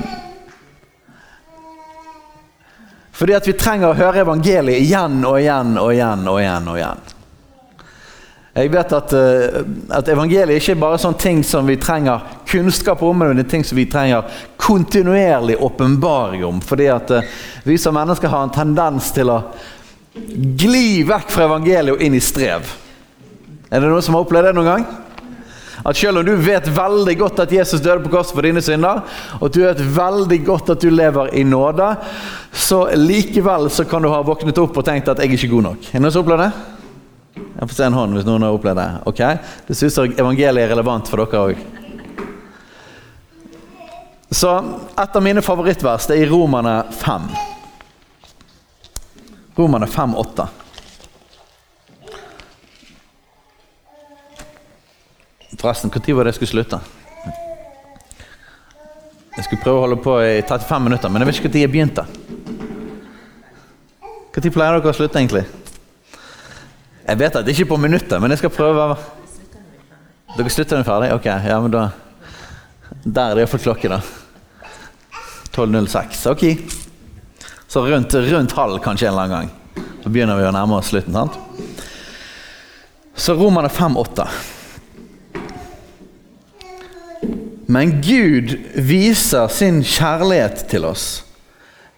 Fordi 3.18 3.34
at 3.34 3.46
vi 3.48 3.56
trenger 3.58 3.90
å 3.90 3.98
høre 3.98 4.22
evangeliet 4.22 4.78
igjen 4.78 5.22
og 5.26 5.40
igjen 5.40 5.74
og 5.80 5.90
igjen 5.90 6.28
og 6.30 6.38
igjen. 6.38 6.68
og 6.70 6.76
igjen. 6.78 7.06
Jeg 8.58 8.70
vet 8.72 8.92
at, 8.94 9.12
uh, 9.14 9.58
at 9.94 10.08
evangeliet 10.10 10.68
er 10.70 10.78
bare 10.78 10.98
sånne 10.98 11.20
ting 11.22 11.42
som 11.46 11.66
vi 11.68 11.76
trenger 11.78 12.24
kunnskap 12.48 13.02
om, 13.06 13.18
men 13.20 13.38
det 13.38 13.44
er 13.46 13.50
ting 13.52 13.66
som 13.66 13.78
vi 13.78 13.86
trenger 13.90 14.26
kontinuerlig 14.58 15.58
åpenbaring 15.62 16.42
om. 16.46 16.62
Fordi 16.64 16.88
at 16.90 17.12
uh, 17.14 17.36
vi 17.66 17.78
som 17.78 17.94
mennesker 17.94 18.30
har 18.32 18.46
en 18.46 18.54
tendens 18.54 19.12
til 19.14 19.30
å 19.30 19.42
gli 20.14 21.04
vekk 21.06 21.30
fra 21.30 21.46
evangeliet 21.46 21.94
og 21.94 22.02
inn 22.02 22.16
i 22.18 22.22
strev. 22.22 22.66
Er 23.68 23.82
det 23.82 23.90
noen 23.90 24.02
som 24.02 24.16
har 24.16 24.26
opplevd 24.26 24.50
det 24.50 24.56
noen 24.56 24.72
gang? 24.72 24.88
At 25.84 25.96
Selv 25.96 26.18
om 26.18 26.26
du 26.26 26.34
vet 26.36 26.66
veldig 26.66 27.14
godt 27.18 27.40
at 27.44 27.52
Jesus 27.52 27.80
døde 27.80 28.02
på 28.04 28.10
korset 28.10 28.34
for 28.34 28.42
dine 28.42 28.62
synder, 28.62 29.02
og 29.40 29.52
du 29.54 29.60
vet 29.62 29.80
veldig 29.80 30.40
godt 30.46 30.70
at 30.74 30.82
du 30.82 30.90
lever 30.90 31.34
i 31.34 31.44
nåde, 31.44 31.96
så 32.52 32.88
likevel 32.96 33.70
så 33.70 33.84
kan 33.84 34.02
du 34.02 34.10
ha 34.10 34.22
våknet 34.22 34.58
opp 34.58 34.76
og 34.76 34.84
tenkt 34.84 35.08
at 35.08 35.18
'jeg 35.18 35.28
er 35.28 35.36
ikke 35.36 35.54
god 35.54 35.62
nok'. 35.62 35.94
Er 35.94 36.00
noen 36.00 36.12
som 36.12 36.22
opplevd 36.22 36.42
det? 36.42 36.52
Jeg 37.60 37.68
får 37.68 37.74
se 37.74 37.84
en 37.84 37.92
hånd 37.92 38.14
hvis 38.14 38.26
noen 38.26 38.42
har 38.42 38.54
opplevd 38.54 38.76
det. 38.76 38.90
Ok, 39.06 39.18
Det 39.66 39.82
jeg 39.82 40.18
evangeliet 40.18 40.64
er 40.64 40.74
relevant 40.74 41.08
for 41.08 41.16
dere 41.16 41.44
òg. 41.48 41.56
Så 44.30 44.50
et 44.98 45.16
av 45.16 45.22
mine 45.22 45.42
favorittvers 45.42 46.06
det 46.06 46.18
er 46.18 46.26
i 46.26 46.28
Romerne 46.28 46.84
5. 46.92 47.28
Romerne 49.58 49.86
5,8. 49.86 50.48
Forresten, 55.58 55.90
når 55.90 56.14
var 56.14 56.24
det 56.24 56.32
jeg 56.32 56.38
skulle 56.38 56.54
slutte? 56.54 56.78
Jeg 59.38 59.44
skulle 59.46 59.62
prøve 59.62 59.78
å 59.78 59.82
holde 59.84 59.96
på 60.02 60.14
i 60.22 60.40
35 60.42 60.82
minutter, 60.82 61.10
men 61.10 61.22
jeg 61.22 61.28
vet 61.28 61.38
ikke 61.38 61.50
når 61.50 61.62
jeg 61.62 61.72
begynte. 61.72 62.04
Når 64.38 64.52
pleier 64.54 64.78
dere 64.78 64.90
å 64.90 64.94
slutte, 64.94 65.18
egentlig? 65.18 65.44
Jeg 67.08 67.18
vet 67.18 67.38
at 67.38 67.46
det 67.46 67.54
ikke 67.54 67.64
er 67.66 67.70
på 67.72 67.78
minuttet, 67.82 68.18
men 68.22 68.34
jeg 68.34 68.42
skal 68.42 68.52
prøve. 68.54 68.88
Dere 70.36 70.54
slutter 70.54 70.78
er 70.78 70.86
ferdig? 70.86 71.12
Ok, 71.14 71.26
ja, 71.26 71.60
men 71.62 71.74
da 71.74 71.88
Der 73.04 73.30
er 73.30 73.34
det 73.34 73.44
iallfall 73.44 73.62
klokke, 73.62 73.88
da. 73.90 74.00
12.06. 75.54 76.26
Ok. 76.30 76.44
Så 77.68 77.82
rundt, 77.86 78.14
rundt 78.14 78.52
halv 78.58 78.78
kanskje 78.84 79.08
en 79.08 79.12
eller 79.12 79.24
annen 79.24 79.34
gang. 79.38 79.88
Så 80.02 80.10
begynner 80.10 80.38
vi 80.38 80.46
å 80.46 80.52
nærme 80.54 80.78
oss 80.78 80.90
slutten. 80.92 81.14
sant? 81.14 81.38
Så 83.14 83.34
Romerne 83.38 83.70
5,8. 83.70 84.57
Men 87.70 87.98
Gud 88.00 88.54
viser 88.74 89.50
sin 89.52 89.82
kjærlighet 89.84 90.62
til 90.70 90.86
oss 90.88 91.08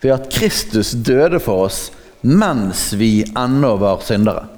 ved 0.02 0.16
at 0.16 0.30
Kristus 0.32 0.90
døde 0.98 1.38
for 1.38 1.68
oss 1.68 1.90
mens 2.26 2.88
vi 2.98 3.22
ennå 3.38 3.76
var 3.78 4.02
syndere. 4.02 4.48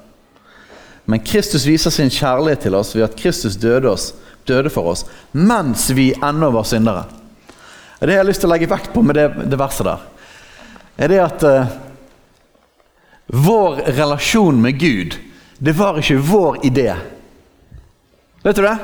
Men 1.05 1.21
Kristus 1.21 1.67
viser 1.69 1.93
sin 1.93 2.09
kjærlighet 2.09 2.65
til 2.65 2.79
oss 2.79 2.95
ved 2.95 3.05
at 3.05 3.17
Kristus 3.19 3.59
døde, 3.61 3.91
oss, 3.91 4.15
døde 4.49 4.71
for 4.73 4.89
oss 4.95 5.05
mens 5.37 5.85
vi 5.93 6.09
ennå 6.17 6.49
var 6.55 6.65
syndere. 6.65 7.05
Det 7.99 8.09
jeg 8.09 8.23
har 8.23 8.27
lyst 8.31 8.41
til 8.41 8.49
å 8.49 8.55
legge 8.55 8.71
vekt 8.73 8.89
på 8.95 9.05
med 9.05 9.19
det, 9.19 9.29
det 9.53 9.61
verset 9.61 9.85
der, 9.87 10.01
er 10.97 11.13
det 11.13 11.21
at 11.23 11.45
uh, 11.45 11.77
vår 13.29 13.85
relasjon 13.99 14.57
med 14.65 14.81
Gud, 14.81 15.21
det 15.61 15.77
var 15.77 16.01
ikke 16.01 16.17
vår 16.25 16.59
idé. 16.65 16.89
Vet 18.43 18.57
du 18.57 18.65
det? 18.65 18.75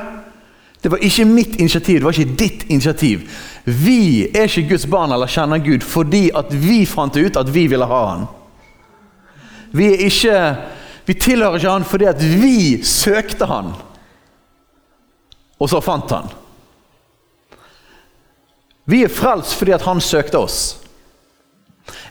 Det 0.82 0.88
var 0.88 1.02
ikke 1.04 1.24
mitt 1.24 1.56
initiativ, 1.60 1.98
det 2.00 2.04
var 2.04 2.16
ikke 2.16 2.36
ditt 2.38 2.62
initiativ. 2.72 3.28
Vi 3.64 4.28
er 4.32 4.48
ikke 4.48 4.68
Guds 4.72 4.86
barn 4.88 5.12
eller 5.12 5.28
kjenner 5.28 5.60
Gud 5.60 5.84
fordi 5.84 6.30
at 6.34 6.52
vi 6.56 6.86
fant 6.88 7.16
ut 7.16 7.36
at 7.36 7.52
vi 7.52 7.66
ville 7.68 7.88
ha 7.88 8.00
Han. 8.08 8.26
Vi, 9.76 9.90
ikke, 10.08 10.56
vi 11.06 11.14
tilhører 11.14 11.60
ikke 11.60 11.70
Han 11.76 11.84
fordi 11.84 12.08
at 12.08 12.24
vi 12.24 12.82
søkte 12.84 13.46
Han, 13.46 13.74
og 15.60 15.68
så 15.68 15.82
fant 15.84 16.16
Han. 16.16 16.32
Vi 18.88 19.04
er 19.04 19.12
frelst 19.12 19.54
fordi 19.60 19.76
at 19.76 19.84
Han 19.84 20.00
søkte 20.00 20.40
oss. 20.40 20.79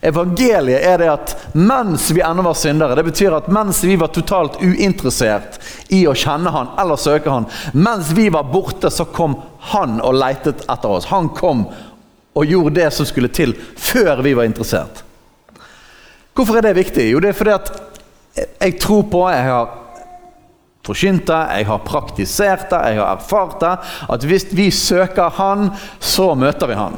Evangeliet 0.01 0.83
er 0.83 0.97
det 1.01 1.09
at 1.11 1.33
mens 1.55 2.09
vi 2.11 2.23
ennå 2.23 2.43
var 2.43 2.55
syndere, 2.57 2.95
det 2.95 3.03
betyr 3.07 3.35
at 3.35 3.49
mens 3.51 3.81
vi 3.83 3.97
var 3.99 4.11
totalt 4.15 4.59
uinteressert 4.61 5.59
i 5.95 6.05
å 6.07 6.15
kjenne 6.17 6.51
Han 6.55 6.71
eller 6.79 6.99
søke 6.99 7.31
Han, 7.31 7.47
mens 7.73 8.11
vi 8.15 8.29
var 8.33 8.47
borte, 8.51 8.91
så 8.91 9.07
kom 9.11 9.37
Han 9.73 9.99
og 9.99 10.17
leitet 10.19 10.65
etter 10.67 10.89
oss. 10.89 11.09
Han 11.11 11.31
kom 11.35 11.67
og 12.39 12.47
gjorde 12.47 12.77
det 12.79 12.89
som 12.95 13.07
skulle 13.07 13.31
til, 13.33 13.55
før 13.75 14.23
vi 14.23 14.35
var 14.37 14.47
interessert. 14.47 15.03
Hvorfor 16.35 16.59
er 16.59 16.69
det 16.69 16.77
viktig? 16.77 17.09
Jo, 17.11 17.19
det 17.19 17.33
er 17.33 17.39
fordi 17.39 17.55
at 17.57 17.71
jeg 18.61 18.77
tror 18.79 19.03
på, 19.11 19.25
jeg 19.27 19.47
har 19.49 19.73
forkynt 20.87 21.25
det, 21.27 21.39
jeg 21.57 21.67
har 21.67 21.81
praktisert 21.83 22.69
det, 22.71 22.79
jeg 22.93 23.01
har 23.01 23.17
erfart 23.17 23.59
det, 23.59 23.73
at 24.15 24.27
hvis 24.27 24.47
vi 24.55 24.69
søker 24.71 25.35
Han, 25.35 25.73
så 25.99 26.31
møter 26.39 26.71
vi 26.71 26.79
Han. 26.79 26.95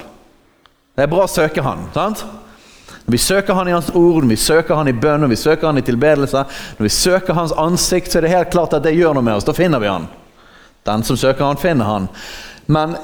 Det 0.96 1.08
er 1.08 1.12
bra 1.12 1.25
å 1.25 1.32
søke 1.32 1.63
Han. 1.66 1.88
sant? 1.96 2.22
Vi 3.12 3.18
søker 3.18 3.53
Han 3.53 3.68
i 3.68 3.72
Hans 3.72 3.89
ord, 3.94 4.25
vi 4.25 4.38
søker 4.38 4.75
Han 4.75 4.88
i 4.88 4.94
bønn, 4.94 5.30
vi 5.30 5.36
søker 5.36 5.68
Han 5.68 5.77
i 5.77 5.86
tilbedelse, 5.86 6.46
når 6.77 6.84
vi 6.88 6.89
søker 6.89 7.34
Hans 7.34 7.51
ansikt, 7.51 8.12
så 8.12 8.20
er 8.20 8.27
det 8.27 8.36
helt 8.36 8.51
klart 8.51 8.74
at 8.77 8.86
det 8.88 8.96
gjør 8.96 9.18
noe 9.18 9.25
med 9.25 9.39
oss. 9.39 9.48
Da 9.48 9.56
finner 9.58 9.84
vi 9.84 9.91
Han. 9.91 10.08
Den 10.88 11.03
som 11.03 11.18
søker 11.18 11.46
Han, 11.46 11.60
finner 11.60 11.86
Han. 11.86 12.08
Men 12.65 12.96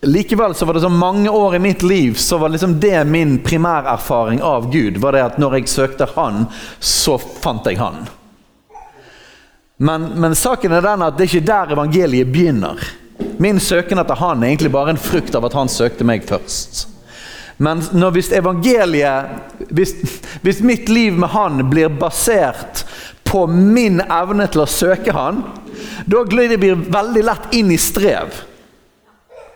likevel 0.00 0.54
så 0.54 0.64
var 0.64 0.74
det 0.74 0.80
så 0.86 0.88
mange 0.88 1.30
år 1.30 1.56
i 1.56 1.62
mitt 1.62 1.82
liv 1.82 2.14
så 2.14 2.38
var 2.38 2.48
liksom 2.54 2.78
det 2.80 3.04
min 3.04 3.38
primærerfaring 3.44 4.42
av 4.42 4.70
Gud. 4.72 4.96
var 4.96 5.12
det 5.12 5.24
at 5.24 5.38
Når 5.38 5.58
jeg 5.58 5.68
søkte 5.68 6.08
Han, 6.16 6.46
så 6.80 7.18
fant 7.18 7.66
jeg 7.66 7.78
Han. 7.78 8.06
Men, 9.76 10.12
men 10.16 10.34
saken 10.34 10.72
er 10.72 10.80
den 10.80 11.02
at 11.04 11.18
det 11.18 11.26
er 11.26 11.34
ikke 11.34 11.48
der 11.52 11.72
evangeliet 11.76 12.32
begynner. 12.32 12.80
Min 13.38 13.60
søken 13.60 14.00
etter 14.00 14.16
Han 14.16 14.42
er 14.42 14.54
egentlig 14.54 14.72
bare 14.72 14.94
en 14.94 15.00
frukt 15.00 15.34
av 15.34 15.44
at 15.44 15.56
Han 15.56 15.68
søkte 15.68 16.04
meg 16.04 16.24
først. 16.24 16.95
Men 17.56 17.80
når, 17.92 18.10
hvis 18.16 18.32
evangeliet 18.36 19.68
hvis, 19.72 19.94
hvis 20.44 20.60
mitt 20.60 20.88
liv 20.92 21.16
med 21.16 21.32
Han 21.32 21.62
blir 21.70 21.88
basert 21.88 22.84
på 23.24 23.46
min 23.46 24.00
evne 24.00 24.46
til 24.52 24.62
å 24.62 24.68
søke 24.70 25.14
Han, 25.16 25.40
da 26.06 26.24
glir 26.28 26.52
det 26.52 26.74
veldig 26.92 27.24
lett 27.24 27.56
inn 27.56 27.72
i 27.72 27.80
strev. 27.80 28.34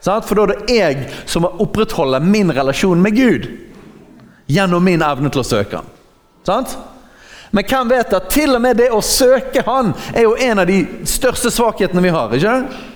For 0.00 0.32
da 0.36 0.46
er 0.46 0.52
det 0.52 0.76
jeg 0.76 1.08
som 1.28 1.44
må 1.44 1.52
opprettholde 1.60 2.22
min 2.24 2.52
relasjon 2.56 3.02
med 3.02 3.16
Gud 3.16 3.50
gjennom 4.50 4.84
min 4.84 5.04
evne 5.04 5.30
til 5.30 5.44
å 5.44 5.46
søke 5.46 5.82
Han. 5.82 5.92
Sant? 6.48 6.78
Men 7.50 7.66
hvem 7.66 7.90
vet 7.90 8.14
at 8.14 8.30
til 8.32 8.54
og 8.54 8.62
med 8.62 8.78
det 8.78 8.88
å 8.94 9.02
søke 9.04 9.62
Han 9.66 9.92
er 10.14 10.24
jo 10.24 10.36
en 10.40 10.62
av 10.62 10.70
de 10.70 10.80
største 11.08 11.52
svakhetene 11.52 12.02
vi 12.04 12.14
har. 12.14 12.32
ikke 12.34 12.89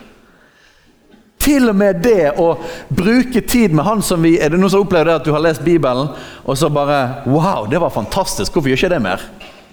til 1.44 1.68
og 1.68 1.76
med 1.76 2.00
det 2.04 2.32
å 2.40 2.54
bruke 2.88 3.42
tid 3.44 3.74
med 3.76 3.84
han 3.84 4.02
som 4.02 4.22
vi 4.24 4.36
Er 4.40 4.52
det 4.52 4.60
noen 4.60 4.72
som 4.72 4.84
opplever 4.84 5.10
det 5.10 5.16
at 5.20 5.26
du 5.26 5.32
har 5.34 5.42
lest 5.44 5.64
Bibelen, 5.64 6.08
og 6.44 6.58
så 6.58 6.70
bare 6.72 7.24
Wow, 7.28 7.68
det 7.70 7.80
var 7.82 7.92
fantastisk! 7.94 8.52
Hvorfor 8.52 8.72
gjør 8.72 8.80
ikke 8.80 8.94
det 8.94 9.02
mer? 9.04 9.24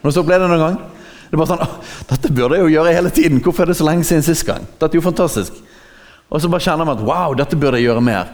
Noen 0.02 0.14
som 0.14 0.26
opplevde 0.26 0.48
det 0.48 0.54
noen 0.54 0.66
gang? 0.66 0.80
Det 1.30 1.38
er 1.38 1.42
bare 1.42 1.54
sånn, 1.54 1.76
Dette 2.10 2.32
burde 2.36 2.58
jeg 2.58 2.66
jo 2.66 2.74
gjøre 2.74 2.96
hele 2.96 3.12
tiden. 3.16 3.40
Hvorfor 3.44 3.64
er 3.64 3.72
det 3.72 3.78
så 3.80 3.88
lenge 3.88 4.08
siden 4.08 4.26
sist 4.26 4.44
gang? 4.48 4.66
Dette 4.76 4.92
er 4.92 5.00
jo 5.00 5.06
fantastisk. 5.06 5.62
Og 6.32 6.42
så 6.42 6.50
bare 6.52 6.64
kjenner 6.64 6.88
man 6.88 6.98
at 6.98 7.06
wow, 7.08 7.36
dette 7.40 7.60
burde 7.60 7.80
jeg 7.80 7.88
gjøre 7.88 8.04
mer. 8.04 8.34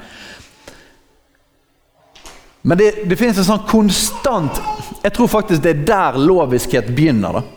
Men 2.67 2.79
det, 2.79 2.89
det 3.09 3.19
finnes 3.19 3.37
en 3.39 3.45
sånn 3.47 3.67
konstant 3.69 4.57
Jeg 5.03 5.13
tror 5.15 5.29
faktisk 5.31 5.61
det 5.63 5.71
er 5.71 5.85
der 5.87 6.17
loviskhet 6.19 6.89
begynner. 6.97 7.37
da 7.37 7.56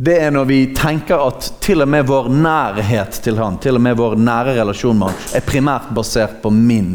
det 0.00 0.14
er 0.16 0.30
når 0.32 0.46
vi 0.48 0.58
tenker 0.72 1.20
at 1.20 1.46
til 1.60 1.84
og 1.84 1.88
med 1.92 2.06
vår 2.08 2.30
nærhet 2.32 3.18
til 3.20 3.36
han, 3.36 3.58
til 3.60 3.76
og 3.76 3.82
med 3.84 3.98
vår 3.98 4.14
nære 4.16 4.54
relasjon 4.56 4.96
med 4.96 5.10
han, 5.10 5.18
er 5.36 5.44
primært 5.44 5.90
basert 5.92 6.38
på 6.40 6.48
min, 6.54 6.94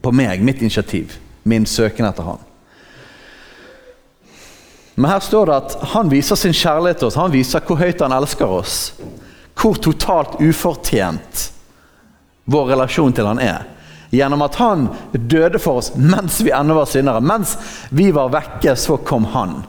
på 0.00 0.12
meg, 0.16 0.40
mitt 0.40 0.62
initiativ, 0.64 1.18
min 1.44 1.68
søken 1.68 2.08
etter 2.08 2.24
han. 2.30 2.40
Men 4.96 5.12
her 5.12 5.20
står 5.20 5.46
det 5.50 5.58
at 5.60 5.76
han 5.92 6.08
viser 6.08 6.40
sin 6.40 6.56
kjærlighet 6.56 7.02
til 7.02 7.10
oss. 7.10 7.20
Han 7.20 7.34
viser 7.36 7.62
hvor 7.68 7.76
høyt 7.78 8.00
han 8.00 8.16
elsker 8.16 8.56
oss. 8.56 8.78
Hvor 9.52 9.76
totalt 9.76 10.40
ufortjent 10.40 11.44
vår 12.48 12.72
relasjon 12.72 13.12
til 13.14 13.28
han 13.28 13.38
er. 13.44 13.68
Gjennom 14.10 14.42
at 14.48 14.56
han 14.58 14.88
døde 15.12 15.60
for 15.60 15.82
oss 15.82 15.92
mens 15.94 16.40
vi 16.40 16.56
ennå 16.56 16.80
var 16.80 16.88
syndere. 16.88 17.20
Mens 17.20 17.58
vi 17.92 18.08
var 18.16 18.32
vekke, 18.32 18.74
så 18.80 18.96
kom 18.96 19.28
han. 19.36 19.60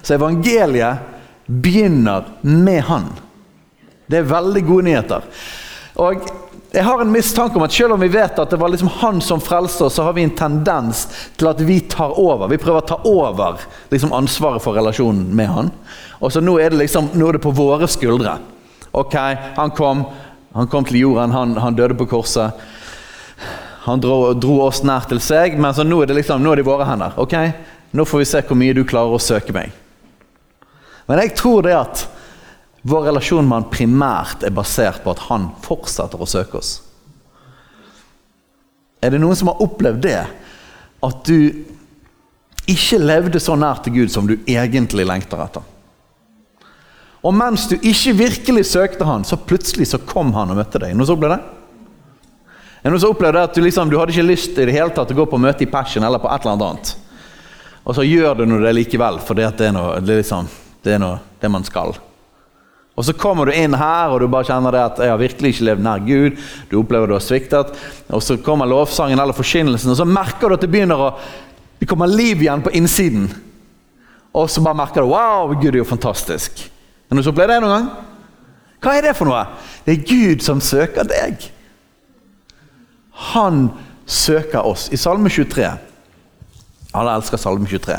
Så 0.00 0.16
evangeliet 0.16 1.12
begynner 1.46 2.24
med 2.40 2.82
Han. 2.88 3.10
Det 4.06 4.20
er 4.20 4.32
veldig 4.32 4.62
gode 4.66 4.88
nyheter. 4.88 5.28
Og 5.94 6.26
jeg 6.74 6.82
har 6.82 7.00
en 7.00 7.12
mistanke 7.12 7.56
om 7.56 7.62
at 7.62 7.72
selv 7.72 7.94
om 7.94 8.02
vi 8.02 8.10
vet 8.10 8.38
at 8.38 8.50
det 8.50 8.58
var 8.58 8.72
liksom 8.72 8.90
han 8.98 9.20
som 9.22 9.40
frelste 9.40 9.86
oss, 9.86 9.94
så 9.94 10.02
har 10.02 10.16
vi 10.16 10.24
en 10.26 10.34
tendens 10.34 11.04
til 11.38 11.46
at 11.46 11.60
vi 11.62 11.78
tar 11.80 12.16
over. 12.18 12.50
Vi 12.50 12.58
prøver 12.58 12.82
å 12.82 12.88
ta 12.88 12.98
over 13.06 13.62
liksom 13.92 14.12
ansvaret 14.16 14.62
for 14.64 14.74
relasjonen 14.74 15.28
med 15.36 15.52
han. 15.54 15.70
Og 16.18 16.34
så 16.34 16.42
nå 16.42 16.56
er 16.58 16.74
det 16.74 16.82
liksom, 16.82 17.12
nå 17.14 17.28
er 17.28 17.38
det 17.38 17.44
på 17.44 17.54
våre 17.54 17.86
skuldre. 17.90 18.40
Ok, 18.90 19.14
han 19.54 19.70
kom, 19.74 20.02
han 20.54 20.70
kom 20.70 20.86
til 20.88 20.98
jorden, 21.04 21.34
han, 21.34 21.54
han 21.62 21.78
døde 21.78 21.94
på 21.98 22.08
korset. 22.10 22.58
Han 23.84 24.02
dro, 24.02 24.32
dro, 24.34 24.58
oss 24.64 24.82
nær 24.82 25.06
til 25.06 25.20
seg, 25.22 25.54
men 25.60 25.76
så 25.76 25.86
nå 25.86 26.00
er, 26.02 26.10
det 26.10 26.18
liksom, 26.18 26.42
nå 26.42 26.52
er 26.52 26.58
det 26.58 26.66
i 26.66 26.70
våre 26.72 26.88
hender. 26.88 27.14
Ok, 27.20 27.38
Nå 27.94 28.02
får 28.02 28.18
vi 28.18 28.24
se 28.26 28.40
hvor 28.42 28.58
mye 28.58 28.74
du 28.74 28.80
klarer 28.82 29.14
å 29.14 29.22
søke 29.22 29.54
meg. 29.54 29.70
Men 31.08 31.20
jeg 31.20 31.34
tror 31.38 31.64
det 31.66 31.76
at 31.76 32.06
vår 32.84 33.06
relasjon 33.08 33.46
med 33.48 33.62
han 33.62 33.70
primært 33.72 34.44
er 34.44 34.52
basert 34.54 35.02
på 35.04 35.12
at 35.14 35.26
han 35.30 35.48
fortsetter 35.64 36.20
å 36.20 36.28
søke 36.28 36.60
oss. 36.60 36.78
Er 39.04 39.12
det 39.12 39.20
noen 39.20 39.36
som 39.36 39.50
har 39.52 39.62
opplevd 39.64 40.02
det? 40.04 40.20
At 41.04 41.24
du 41.28 41.64
ikke 42.70 43.00
levde 43.00 43.40
så 43.40 43.56
nær 43.60 43.82
til 43.84 43.98
Gud 43.98 44.12
som 44.12 44.28
du 44.28 44.38
egentlig 44.48 45.04
lengter 45.08 45.40
etter. 45.44 45.64
Og 47.24 47.32
mens 47.36 47.66
du 47.70 47.76
ikke 47.76 48.12
virkelig 48.18 48.66
søkte 48.68 49.06
han, 49.08 49.24
så 49.24 49.40
plutselig 49.40 49.88
så 49.90 50.00
kom 50.04 50.32
han 50.36 50.52
og 50.52 50.58
møtte 50.60 50.80
deg. 50.80 50.92
Noen 50.96 51.08
som 51.08 51.16
opplevde 51.16 51.38
det? 51.40 51.60
Er 52.84 52.92
noen 52.92 53.00
som 53.00 53.14
opplevde 53.14 53.46
at 53.48 53.56
du, 53.56 53.62
liksom, 53.64 53.88
du 53.88 53.96
hadde 53.96 54.12
ikke 54.12 54.26
lyst 54.28 54.58
i 54.60 54.66
det 54.68 54.76
hele 54.76 54.92
tatt 54.92 55.12
å 55.12 55.16
gå 55.16 55.24
på 55.28 55.40
møte 55.40 55.64
i 55.64 55.70
Passion 55.72 56.04
eller 56.04 56.20
på 56.20 56.28
et 56.28 56.44
eller 56.44 56.56
annet. 56.68 56.92
Og 57.84 57.96
så 57.96 58.04
gjør 58.04 58.42
du 58.42 58.58
det 58.60 58.74
likevel, 58.76 59.20
for 59.24 59.40
det 59.40 59.48
er, 59.48 59.72
noe, 59.72 59.96
det, 60.04 60.18
er 60.18 60.20
liksom, 60.20 60.50
det 60.84 60.96
er 60.96 61.00
noe, 61.02 61.20
det 61.40 61.50
man 61.50 61.64
skal. 61.66 61.96
Og 62.94 63.04
Så 63.04 63.12
kommer 63.18 63.48
du 63.48 63.52
inn 63.56 63.74
her 63.74 64.12
og 64.12 64.20
du 64.22 64.28
bare 64.30 64.46
kjenner 64.46 64.74
det 64.74 64.82
at 64.84 65.00
jeg 65.02 65.10
har 65.10 65.18
virkelig 65.18 65.54
ikke 65.54 65.66
levd 65.66 65.82
nær 65.82 66.04
Gud. 66.06 66.36
Du 66.70 66.76
opplever 66.78 67.10
du 67.10 67.16
har 67.16 67.24
sviktet. 67.24 67.72
Og 68.08 68.22
Så 68.22 68.36
kommer 68.44 68.70
lovsangen 68.70 69.18
eller 69.18 69.34
forkynnelsen, 69.34 69.90
og 69.90 69.98
så 69.98 70.06
merker 70.06 70.48
du 70.48 70.54
at 70.54 70.62
det 70.62 70.70
begynner 70.70 71.08
å 71.08 71.10
det 71.80 71.88
kommer 71.90 72.06
liv 72.06 72.40
igjen 72.40 72.62
på 72.62 72.70
innsiden. 72.70 73.26
Og 74.32 74.46
så 74.50 74.62
bare 74.64 74.78
merker 74.78 75.02
du 75.02 75.10
wow, 75.10 75.50
Gud 75.58 75.74
er 75.74 75.82
jo 75.82 75.88
fantastisk. 75.88 76.62
Men 77.10 77.22
så 77.22 77.32
opplevd 77.34 77.50
det 77.52 77.58
noen 77.60 77.74
gang? 77.74 77.88
Hva 78.80 78.94
er 78.96 79.04
det 79.04 79.16
for 79.18 79.28
noe? 79.28 79.42
Det 79.84 79.92
er 79.94 80.06
Gud 80.08 80.44
som 80.46 80.62
søker 80.64 81.04
deg. 81.08 81.44
Han 83.34 83.66
søker 84.06 84.64
oss. 84.64 84.88
I 84.92 84.98
Salme 85.00 85.28
23 85.28 85.68
Alle 86.94 87.14
elsker 87.18 87.40
Salme 87.40 87.68
23. 87.68 87.98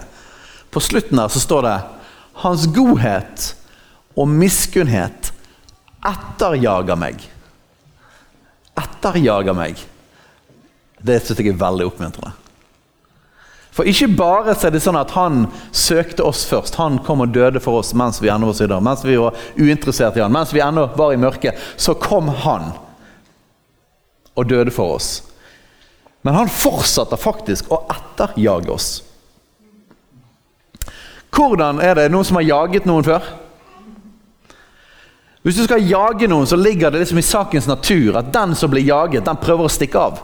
På 0.71 0.81
slutten 0.83 1.21
der 1.21 1.31
så 1.31 1.43
står 1.43 1.67
det 1.67 1.75
Hans 2.43 2.65
godhet 2.75 3.51
og 4.15 4.27
miskunnhet 4.31 5.31
etterjager 6.05 6.97
meg. 6.99 7.21
Etterjager 8.75 9.55
meg. 9.55 9.79
Det 11.05 11.21
syns 11.21 11.39
jeg 11.39 11.53
er 11.53 11.61
veldig 11.61 11.87
oppmuntrende. 11.89 12.33
For 13.75 13.87
ikke 13.91 14.07
bare 14.15 14.53
er 14.55 14.71
det 14.71 14.79
sånn 14.85 14.95
at 14.95 15.11
han 15.17 15.49
søkte 15.75 16.23
oss 16.23 16.45
først. 16.47 16.77
Han 16.79 17.01
kom 17.03 17.25
og 17.25 17.33
døde 17.35 17.59
for 17.59 17.81
oss 17.81 17.91
mens 17.97 18.21
vi 18.23 18.31
ennå 18.31 18.47
var 18.47 18.55
sydder, 18.55 18.83
mens 18.83 19.03
vi 19.03 19.17
var 19.19 19.35
uinteressert 19.59 20.15
i 20.15 20.23
han, 20.23 20.31
mens 20.31 20.53
vi 20.55 20.63
ennå 20.63 20.87
var 20.95 21.11
i 21.11 21.19
mørket. 21.19 21.59
Så 21.75 21.97
kom 21.99 22.31
han 22.45 22.71
og 24.35 24.47
døde 24.47 24.71
for 24.71 24.95
oss. 24.95 25.09
Men 26.23 26.39
han 26.39 26.49
fortsatte 26.51 27.19
faktisk 27.19 27.67
å 27.71 27.83
etterjage 27.91 28.71
oss. 28.71 28.89
Hvordan 31.35 31.81
er 31.83 31.97
det 31.97 32.11
noen 32.13 32.27
som 32.27 32.39
har 32.39 32.47
jaget 32.47 32.87
noen 32.87 33.05
før? 33.05 33.25
Hvis 35.45 35.59
du 35.59 35.65
skal 35.67 35.83
jage 35.85 36.29
noen, 36.31 36.47
så 36.49 36.57
ligger 36.57 36.89
det 36.89 37.03
liksom 37.03 37.19
i 37.21 37.25
sakens 37.25 37.67
natur 37.69 38.15
at 38.17 38.31
den 38.33 38.55
som 38.57 38.71
blir 38.71 38.87
jaget, 38.87 39.25
den 39.27 39.41
prøver 39.41 39.67
å 39.67 39.73
stikke 39.73 40.01
av. 40.01 40.23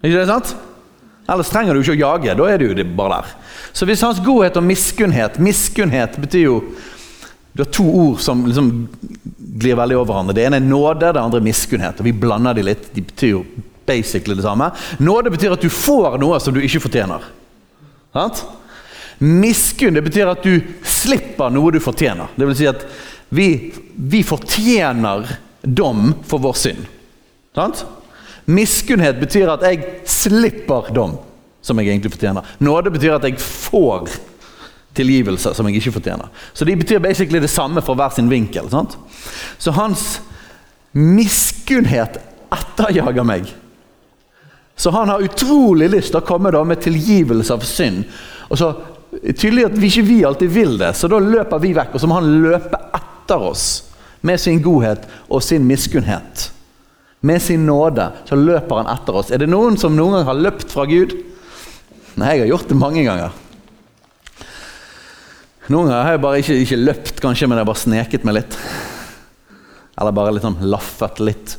Ikke 0.00 0.16
det 0.16 0.26
sant? 0.30 0.56
Ellers 1.30 1.50
trenger 1.50 1.74
du 1.74 1.82
ikke 1.82 1.94
å 1.94 2.00
jage. 2.00 2.34
Da 2.38 2.48
er 2.50 2.58
du 2.58 2.66
jo 2.68 2.88
bare 2.98 3.20
der. 3.20 3.30
Så 3.74 3.86
hvis 3.86 4.02
hans 4.06 4.22
godhet 4.22 4.56
og 4.58 4.64
miskunnhet 4.66 5.40
Miskunnhet 5.42 6.14
betyr 6.22 6.44
jo 6.44 6.58
Du 7.56 7.64
har 7.64 7.70
to 7.72 7.84
ord 7.84 8.20
som 8.22 8.44
liksom 8.46 8.68
glir 9.56 9.78
veldig 9.78 9.96
over 9.96 10.10
hverandre. 10.10 10.34
Det 10.36 10.44
ene 10.44 10.60
er 10.60 10.66
nåde, 10.66 11.08
det 11.08 11.22
andre 11.22 11.40
er 11.40 11.46
miskunnhet. 11.46 12.02
Og 12.02 12.06
Vi 12.06 12.12
blander 12.12 12.54
de 12.54 12.66
litt. 12.66 12.90
De 12.92 13.02
betyr 13.02 13.32
jo 13.32 13.44
basically 13.86 14.36
det 14.36 14.44
samme. 14.44 14.68
Nåde 15.00 15.32
betyr 15.32 15.54
at 15.54 15.62
du 15.62 15.70
får 15.72 16.18
noe 16.20 16.38
som 16.42 16.54
du 16.54 16.60
ikke 16.60 16.82
fortjener. 16.84 17.24
Sant? 18.12 18.42
Miskunn 19.18 19.96
det 19.96 20.04
betyr 20.04 20.28
at 20.28 20.44
du 20.44 20.60
slipper 20.84 21.52
noe 21.52 21.72
du 21.72 21.80
fortjener. 21.80 22.32
Det 22.36 22.48
vil 22.48 22.58
si 22.58 22.68
at 22.68 22.84
vi, 23.28 23.48
vi 23.96 24.22
fortjener 24.26 25.28
dom 25.62 26.12
for 26.26 26.42
vår 26.42 26.58
synd. 26.60 26.84
Sant? 27.56 27.84
Miskunnhet 28.46 29.18
betyr 29.18 29.50
at 29.50 29.64
jeg 29.66 29.82
slipper 30.06 30.92
dom, 30.94 31.16
som 31.64 31.78
jeg 31.80 31.90
egentlig 31.90 32.12
fortjener. 32.14 32.46
Nåde 32.62 32.92
betyr 32.94 33.16
at 33.16 33.26
jeg 33.26 33.40
får 33.42 34.12
tilgivelse 34.96 35.52
som 35.56 35.66
jeg 35.68 35.80
ikke 35.80 35.96
fortjener. 35.98 36.30
Så 36.54 36.64
de 36.64 36.76
betyr 36.78 37.02
basically 37.02 37.40
det 37.42 37.50
samme 37.52 37.82
fra 37.84 37.96
hver 37.98 38.14
sin 38.14 38.30
vinkel. 38.30 38.70
Sant? 38.70 38.94
Så 39.58 39.74
hans 39.76 40.20
miskunnhet 40.92 42.20
etterjager 42.54 43.26
meg. 43.26 43.50
Så 44.76 44.92
han 44.92 45.08
har 45.08 45.24
utrolig 45.24 45.88
lyst 45.90 46.12
til 46.12 46.20
å 46.20 46.28
komme 46.28 46.52
da 46.52 46.62
med 46.64 46.84
tilgivelse 46.84 47.56
av 47.56 47.64
synd. 47.66 48.04
Og 48.52 48.60
så 48.60 48.70
Tydelig 49.10 49.68
at 49.68 49.76
vi 49.78 49.88
ikke 49.90 50.06
vi 50.06 50.18
alltid 50.26 50.50
vil 50.52 50.74
det, 50.80 50.92
så 50.98 51.08
da 51.10 51.20
løper 51.22 51.62
vi 51.62 51.72
vekk. 51.76 51.94
Og 51.94 52.02
så 52.02 52.10
må 52.10 52.18
han 52.18 52.34
løpe 52.42 52.80
etter 52.98 53.48
oss 53.52 53.66
med 54.26 54.40
sin 54.42 54.60
godhet 54.62 55.06
og 55.28 55.44
sin 55.44 55.66
miskunnhet. 55.66 56.50
Med 57.26 57.42
sin 57.42 57.64
nåde 57.66 58.10
så 58.28 58.38
løper 58.38 58.82
han 58.82 58.90
etter 58.92 59.18
oss. 59.18 59.32
Er 59.32 59.42
det 59.42 59.50
noen 59.50 59.78
som 59.80 59.96
noen 59.96 60.18
gang 60.18 60.28
har 60.28 60.44
løpt 60.48 60.74
fra 60.74 60.84
Gud? 60.90 61.14
Nei, 62.16 62.36
jeg 62.36 62.46
har 62.46 62.52
gjort 62.54 62.70
det 62.70 62.78
mange 62.80 63.04
ganger. 63.06 63.34
Noen 65.66 65.88
ganger 65.88 66.04
har 66.04 66.14
jeg 66.14 66.22
bare 66.22 66.42
ikke, 66.42 66.58
ikke 66.62 66.82
løpt, 66.82 67.16
kanskje, 67.22 67.48
men 67.48 67.58
jeg 67.58 67.66
har 67.66 67.70
bare 67.72 67.82
sneket 67.82 68.26
meg 68.26 68.38
litt. 68.38 68.58
Eller 69.96 70.14
bare 70.14 70.36
liksom 70.36 70.60
laffet 70.68 71.22
litt. 71.24 71.56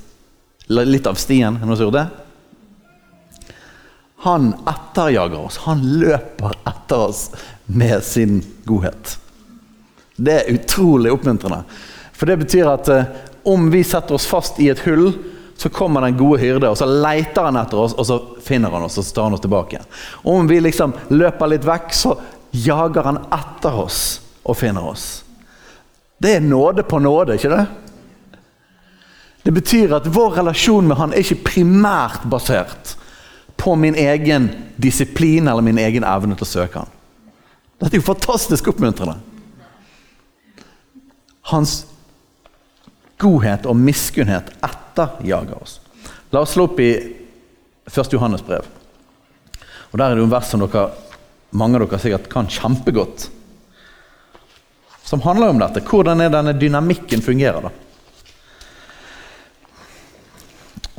Litt 0.71 1.09
av 1.09 1.19
stien. 1.19 1.57
Er 1.57 1.63
det 1.63 1.67
noen 1.67 1.79
som 1.79 1.87
gjorde 1.89 2.05
det? 2.05 2.26
Han 4.25 4.53
etterjager 4.67 5.39
oss. 5.39 5.57
Han 5.57 5.83
løper 5.99 6.57
etter 6.65 7.07
oss 7.09 7.29
med 7.65 8.03
sin 8.03 8.41
godhet. 8.65 9.17
Det 10.15 10.33
er 10.33 10.53
utrolig 10.53 11.11
oppmuntrende. 11.13 11.61
For 12.17 12.25
det 12.25 12.39
betyr 12.41 12.69
at 12.71 12.87
eh, 12.89 13.09
om 13.47 13.69
vi 13.71 13.83
setter 13.85 14.17
oss 14.17 14.25
fast 14.25 14.59
i 14.59 14.71
et 14.73 14.81
hull, 14.87 15.11
så 15.57 15.69
kommer 15.69 16.01
den 16.01 16.17
gode 16.17 16.41
hyrde, 16.41 16.69
og 16.69 16.77
så 16.77 16.85
leter 16.85 17.47
han 17.47 17.57
etter 17.57 17.79
oss, 17.81 17.93
og 17.97 18.05
så 18.05 18.17
finner 18.45 18.73
han 18.73 18.85
oss 18.85 18.97
og 18.99 19.05
så 19.05 19.15
tar 19.15 19.29
han 19.29 19.37
oss 19.37 19.45
tilbake. 19.45 19.79
Om 20.25 20.49
vi 20.49 20.59
liksom 20.61 20.93
løper 21.13 21.49
litt 21.53 21.65
vekk, 21.65 21.93
så 21.93 22.13
jager 22.51 23.09
han 23.09 23.21
etter 23.33 23.79
oss 23.85 24.01
og 24.43 24.57
finner 24.57 24.85
oss. 24.89 25.07
Det 26.17 26.35
er 26.37 26.45
nåde 26.45 26.85
på 26.85 26.99
nåde, 27.01 27.37
ikke 27.37 27.53
det? 27.53 27.65
Det 29.45 29.53
betyr 29.53 29.95
at 29.97 30.09
vår 30.11 30.39
relasjon 30.41 30.89
med 30.89 30.97
han 30.99 31.13
er 31.13 31.23
ikke 31.23 31.53
primært 31.53 32.25
basert 32.29 32.97
på 33.57 33.75
min 33.75 33.95
egen 33.95 34.49
disiplin 34.75 35.47
eller 35.47 35.61
min 35.65 35.77
egen 35.81 36.05
evne 36.07 36.37
til 36.37 36.45
å 36.45 36.49
søke 36.49 36.83
han. 36.83 36.93
Dette 37.77 37.95
er 37.95 38.01
jo 38.01 38.07
fantastisk 38.07 38.69
oppmuntrende. 38.71 39.17
Hans 41.51 41.79
godhet 43.21 43.65
og 43.69 43.77
miskunnhet 43.79 44.49
etterjager 44.65 45.57
oss. 45.61 45.79
La 46.33 46.43
oss 46.43 46.53
slå 46.55 46.67
opp 46.69 46.79
i 46.83 46.91
1. 47.87 48.13
Johannes 48.13 48.43
brev. 48.45 48.65
Og 49.91 49.97
Der 49.97 50.09
er 50.09 50.15
det 50.15 50.21
jo 50.21 50.27
en 50.27 50.33
vers 50.33 50.49
som 50.51 50.61
dere, 50.61 50.89
mange 51.55 51.79
av 51.79 51.85
dere 51.85 52.01
sikkert 52.01 52.29
kan 52.31 52.49
kjempegodt. 52.51 53.29
Som 55.07 55.23
handler 55.23 55.53
om 55.53 55.61
dette. 55.61 55.85
Hvordan 55.87 56.21
er 56.21 56.33
denne 56.33 56.53
dynamikken 56.53 57.23
fungerer. 57.23 57.69
da? 57.69 57.71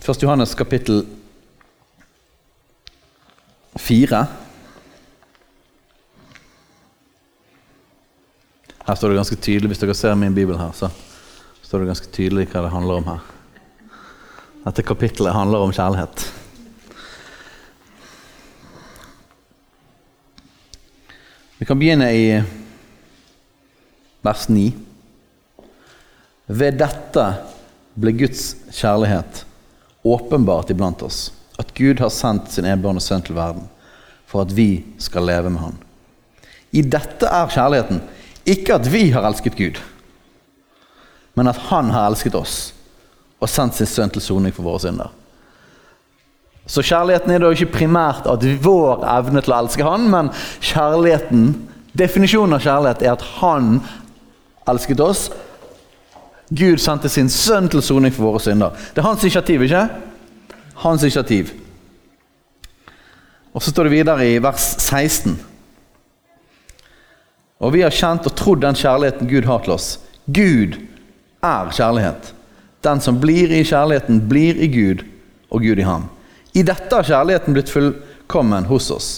1. 0.01 0.23
Johannes 0.23 0.55
kapittel 0.57 1.05
4. 3.79 4.27
Her 8.89 8.97
står 8.97 9.13
det 9.13 9.19
ganske 9.21 9.37
tydelig, 9.37 9.69
Hvis 9.69 9.81
dere 9.83 9.95
ser 9.95 10.15
min 10.15 10.35
bibel 10.35 10.59
her, 10.59 10.73
så 10.73 10.91
står 11.63 11.83
det 11.83 11.91
ganske 11.93 12.13
tydelig 12.13 12.49
hva 12.49 12.65
det 12.65 12.73
handler 12.73 13.01
om 13.01 13.09
her. 13.13 13.25
Dette 14.65 14.83
kapittelet 14.83 15.37
handler 15.37 15.65
om 15.65 15.73
kjærlighet. 15.73 16.27
Vi 21.59 21.67
kan 21.67 21.79
begynne 21.79 22.09
i 22.15 22.27
vers 24.23 24.49
9. 24.49 24.69
Ved 26.49 26.79
dette 26.81 27.25
ble 27.99 28.13
Guds 28.17 28.45
kjærlighet 28.73 29.45
åpenbart 30.07 30.71
iblant 30.71 31.03
oss. 31.03 31.38
At 31.59 31.75
Gud 31.75 32.01
har 32.01 32.13
sendt 32.15 32.53
sin 32.55 32.69
enbårne 32.69 33.03
sønn 33.03 33.25
til 33.27 33.37
verden 33.39 33.67
for 34.29 34.45
at 34.45 34.53
vi 34.55 34.85
skal 35.01 35.27
leve 35.27 35.51
med 35.51 35.63
Han. 35.63 35.77
I 36.73 36.83
dette 36.85 37.27
er 37.27 37.53
kjærligheten 37.53 38.03
ikke 38.49 38.77
at 38.77 38.89
vi 38.93 39.09
har 39.13 39.25
elsket 39.29 39.57
Gud, 39.57 39.79
men 41.35 41.49
at 41.49 41.61
Han 41.69 41.91
har 41.95 42.09
elsket 42.09 42.37
oss 42.37 42.59
og 43.39 43.49
sendt 43.51 43.79
sin 43.79 43.89
sønn 43.89 44.13
til 44.13 44.25
soning 44.25 44.55
for 44.55 44.67
våre 44.67 44.83
synder. 44.83 45.13
Så 46.69 46.83
kjærligheten 46.85 47.33
er 47.33 47.41
da 47.41 47.51
ikke 47.55 47.79
primært 47.79 48.27
at 48.29 48.45
vår 48.65 49.05
evne 49.09 49.41
til 49.45 49.55
å 49.55 49.61
elske 49.63 49.87
Han, 49.87 50.09
men 50.13 50.31
kjærligheten, 50.61 51.47
definisjonen 51.97 52.59
av 52.59 52.65
kjærlighet 52.65 53.05
er 53.07 53.15
at 53.15 53.25
Han 53.39 53.79
elsket 54.69 55.01
oss. 55.01 55.29
Gud 56.49 56.81
sendte 56.81 57.09
sin 57.13 57.31
sønn 57.33 57.69
til 57.73 57.85
soning 57.85 58.13
for 58.13 58.29
våre 58.29 58.43
synder. 58.45 58.77
Det 58.93 59.01
er 59.01 59.09
hans 59.09 59.25
initiativ, 59.25 59.65
ikke? 59.65 59.87
Hans 60.79 61.03
initiativ. 61.03 61.53
Og 63.53 63.63
Så 63.63 63.71
står 63.71 63.89
det 63.89 63.97
videre 63.97 64.27
i 64.27 64.39
vers 64.39 64.77
16. 64.79 65.35
Og 67.59 67.73
vi 67.75 67.83
har 67.83 67.95
kjent 67.95 68.27
og 68.29 68.37
trodd 68.39 68.63
den 68.63 68.79
kjærligheten 68.79 69.31
Gud 69.31 69.49
har 69.49 69.65
til 69.65 69.75
oss. 69.75 69.89
Gud 70.27 70.77
er 71.43 71.73
kjærlighet. 71.75 72.33
Den 72.87 73.03
som 73.03 73.19
blir 73.19 73.51
i 73.51 73.65
kjærligheten, 73.67 74.21
blir 74.31 74.61
i 74.63 74.69
Gud, 74.71 75.03
og 75.51 75.67
Gud 75.67 75.81
i 75.83 75.87
ham. 75.87 76.07
I 76.55 76.63
dette 76.63 76.95
har 76.95 77.07
kjærligheten 77.07 77.57
blitt 77.57 77.73
fullkommen 77.73 78.69
hos 78.71 78.91
oss, 78.95 79.09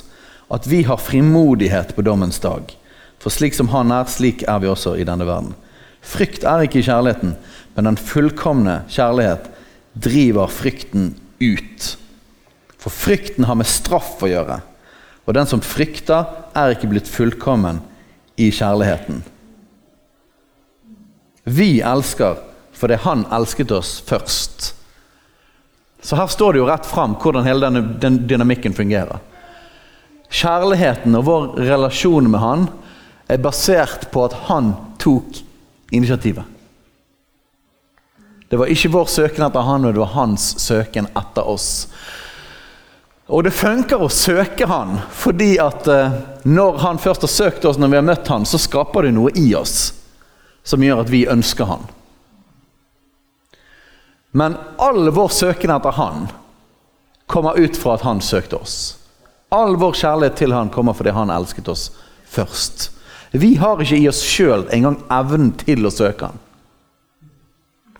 at 0.48 0.66
vi 0.66 0.82
har 0.88 0.96
frimodighet 0.96 1.92
på 1.96 2.04
dommens 2.06 2.40
dag. 2.40 2.72
For 3.20 3.28
slik 3.28 3.54
som 3.54 3.68
Han 3.68 3.92
er, 3.92 4.08
slik 4.08 4.46
er 4.48 4.62
vi 4.62 4.70
også 4.70 4.96
i 4.96 5.04
denne 5.04 5.28
verden. 5.28 5.52
Frykt 6.00 6.46
er 6.48 6.64
ikke 6.64 6.80
i 6.80 6.86
kjærligheten, 6.86 7.34
men 7.76 7.90
den 7.90 8.00
fullkomne 8.00 8.80
kjærlighet 8.88 9.50
driver 9.92 10.48
frykten 10.48 11.12
ut. 11.40 11.96
For 12.80 12.92
frykten 12.92 13.44
har 13.44 13.58
med 13.60 13.68
straff 13.68 14.20
å 14.22 14.30
gjøre, 14.30 14.60
og 15.26 15.36
den 15.36 15.48
som 15.48 15.62
frykter, 15.64 16.28
er 16.56 16.74
ikke 16.74 16.88
blitt 16.90 17.08
fullkommen 17.10 17.82
i 18.40 18.48
kjærligheten. 18.54 19.20
Vi 21.44 21.80
elsker 21.80 22.40
fordi 22.80 22.96
Han 23.04 23.26
elsket 23.32 23.72
oss 23.76 23.98
først. 24.06 24.70
Så 26.00 26.16
her 26.16 26.30
står 26.32 26.54
det 26.54 26.62
jo 26.62 26.68
rett 26.68 26.86
fram 26.88 27.16
hvordan 27.20 27.44
hele 27.44 27.66
denne, 27.66 27.82
den 28.00 28.22
dynamikken 28.28 28.72
fungerer. 28.72 29.20
Kjærligheten 30.30 31.18
og 31.18 31.26
vår 31.26 31.48
relasjon 31.68 32.30
med 32.30 32.40
Han 32.40 32.64
er 33.28 33.42
basert 33.44 34.08
på 34.14 34.24
at 34.24 34.38
Han 34.48 34.72
tok 35.02 35.42
initiativet. 35.92 36.46
Det 38.50 38.58
var 38.58 38.66
ikke 38.66 38.90
vår 38.90 39.06
søken 39.06 39.44
etter 39.46 39.62
Han, 39.62 39.84
men 39.84 39.94
det 39.94 40.02
var 40.02 40.10
Hans 40.16 40.56
søken 40.58 41.06
etter 41.14 41.46
oss. 41.46 41.86
Og 43.30 43.44
det 43.46 43.52
funker 43.54 44.02
å 44.02 44.08
søke 44.10 44.66
Han, 44.66 44.96
fordi 45.14 45.52
at 45.62 45.86
eh, 45.86 46.16
når 46.50 46.80
Han 46.82 46.98
først 46.98 47.22
har 47.28 47.30
søkt 47.30 47.68
oss, 47.70 47.78
når 47.78 47.92
vi 47.92 47.98
har 48.00 48.08
møtt 48.08 48.32
Han, 48.32 48.46
så 48.46 48.58
skaper 48.58 49.06
det 49.06 49.14
noe 49.14 49.30
i 49.38 49.52
oss 49.54 49.92
som 50.66 50.82
gjør 50.82 51.04
at 51.04 51.14
vi 51.14 51.28
ønsker 51.30 51.70
Han. 51.70 51.86
Men 54.34 54.58
all 54.82 55.12
vår 55.14 55.30
søken 55.30 55.70
etter 55.70 55.94
Han 55.94 56.26
kommer 57.30 57.54
ut 57.54 57.78
fra 57.78 57.94
at 57.94 58.06
Han 58.08 58.18
søkte 58.18 58.58
oss. 58.58 58.80
All 59.54 59.78
vår 59.78 59.94
kjærlighet 60.02 60.42
til 60.42 60.58
Han 60.58 60.74
kommer 60.74 60.98
fordi 60.98 61.14
Han 61.14 61.30
elsket 61.30 61.70
oss 61.70 61.92
først. 62.26 62.90
Vi 63.30 63.54
har 63.62 63.78
ikke 63.78 64.02
i 64.02 64.10
oss 64.10 64.26
sjøl 64.26 64.66
engang 64.74 64.98
evnen 65.06 65.54
til 65.62 65.86
å 65.86 65.94
søke 65.94 66.32
Han. 66.32 66.46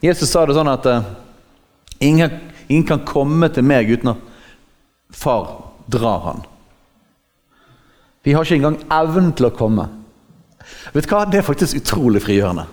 Jesus 0.00 0.30
sa 0.32 0.46
det 0.46 0.56
sånn 0.56 0.70
at 0.70 0.86
uh, 0.88 1.08
ingen, 2.00 2.38
ingen, 2.68 2.86
kan 2.88 3.04
komme 3.04 3.50
til 3.52 3.66
meg 3.66 3.90
uten 3.92 4.14
at 4.14 4.28
far 5.12 5.50
drar 5.90 6.24
han. 6.24 6.44
Vi 8.24 8.32
har 8.32 8.44
ikke 8.44 8.60
engang 8.60 8.78
evnen 8.92 9.32
til 9.36 9.48
å 9.48 9.54
komme. 9.56 9.88
Vet 10.94 11.08
du 11.08 11.12
hva? 11.12 11.24
Det 11.28 11.40
er 11.40 11.46
faktisk 11.46 11.80
utrolig 11.80 12.22
frigjørende. 12.24 12.66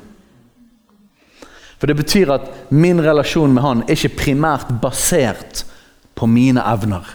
For 1.77 1.89
det 1.89 1.97
betyr 1.99 2.31
at 2.33 2.47
min 2.73 2.99
relasjon 3.03 3.53
med 3.53 3.63
han 3.63 3.83
er 3.85 3.95
ikke 3.95 4.23
primært 4.23 4.71
basert 4.81 5.63
på 6.17 6.29
mine 6.29 6.63
evner. 6.65 7.05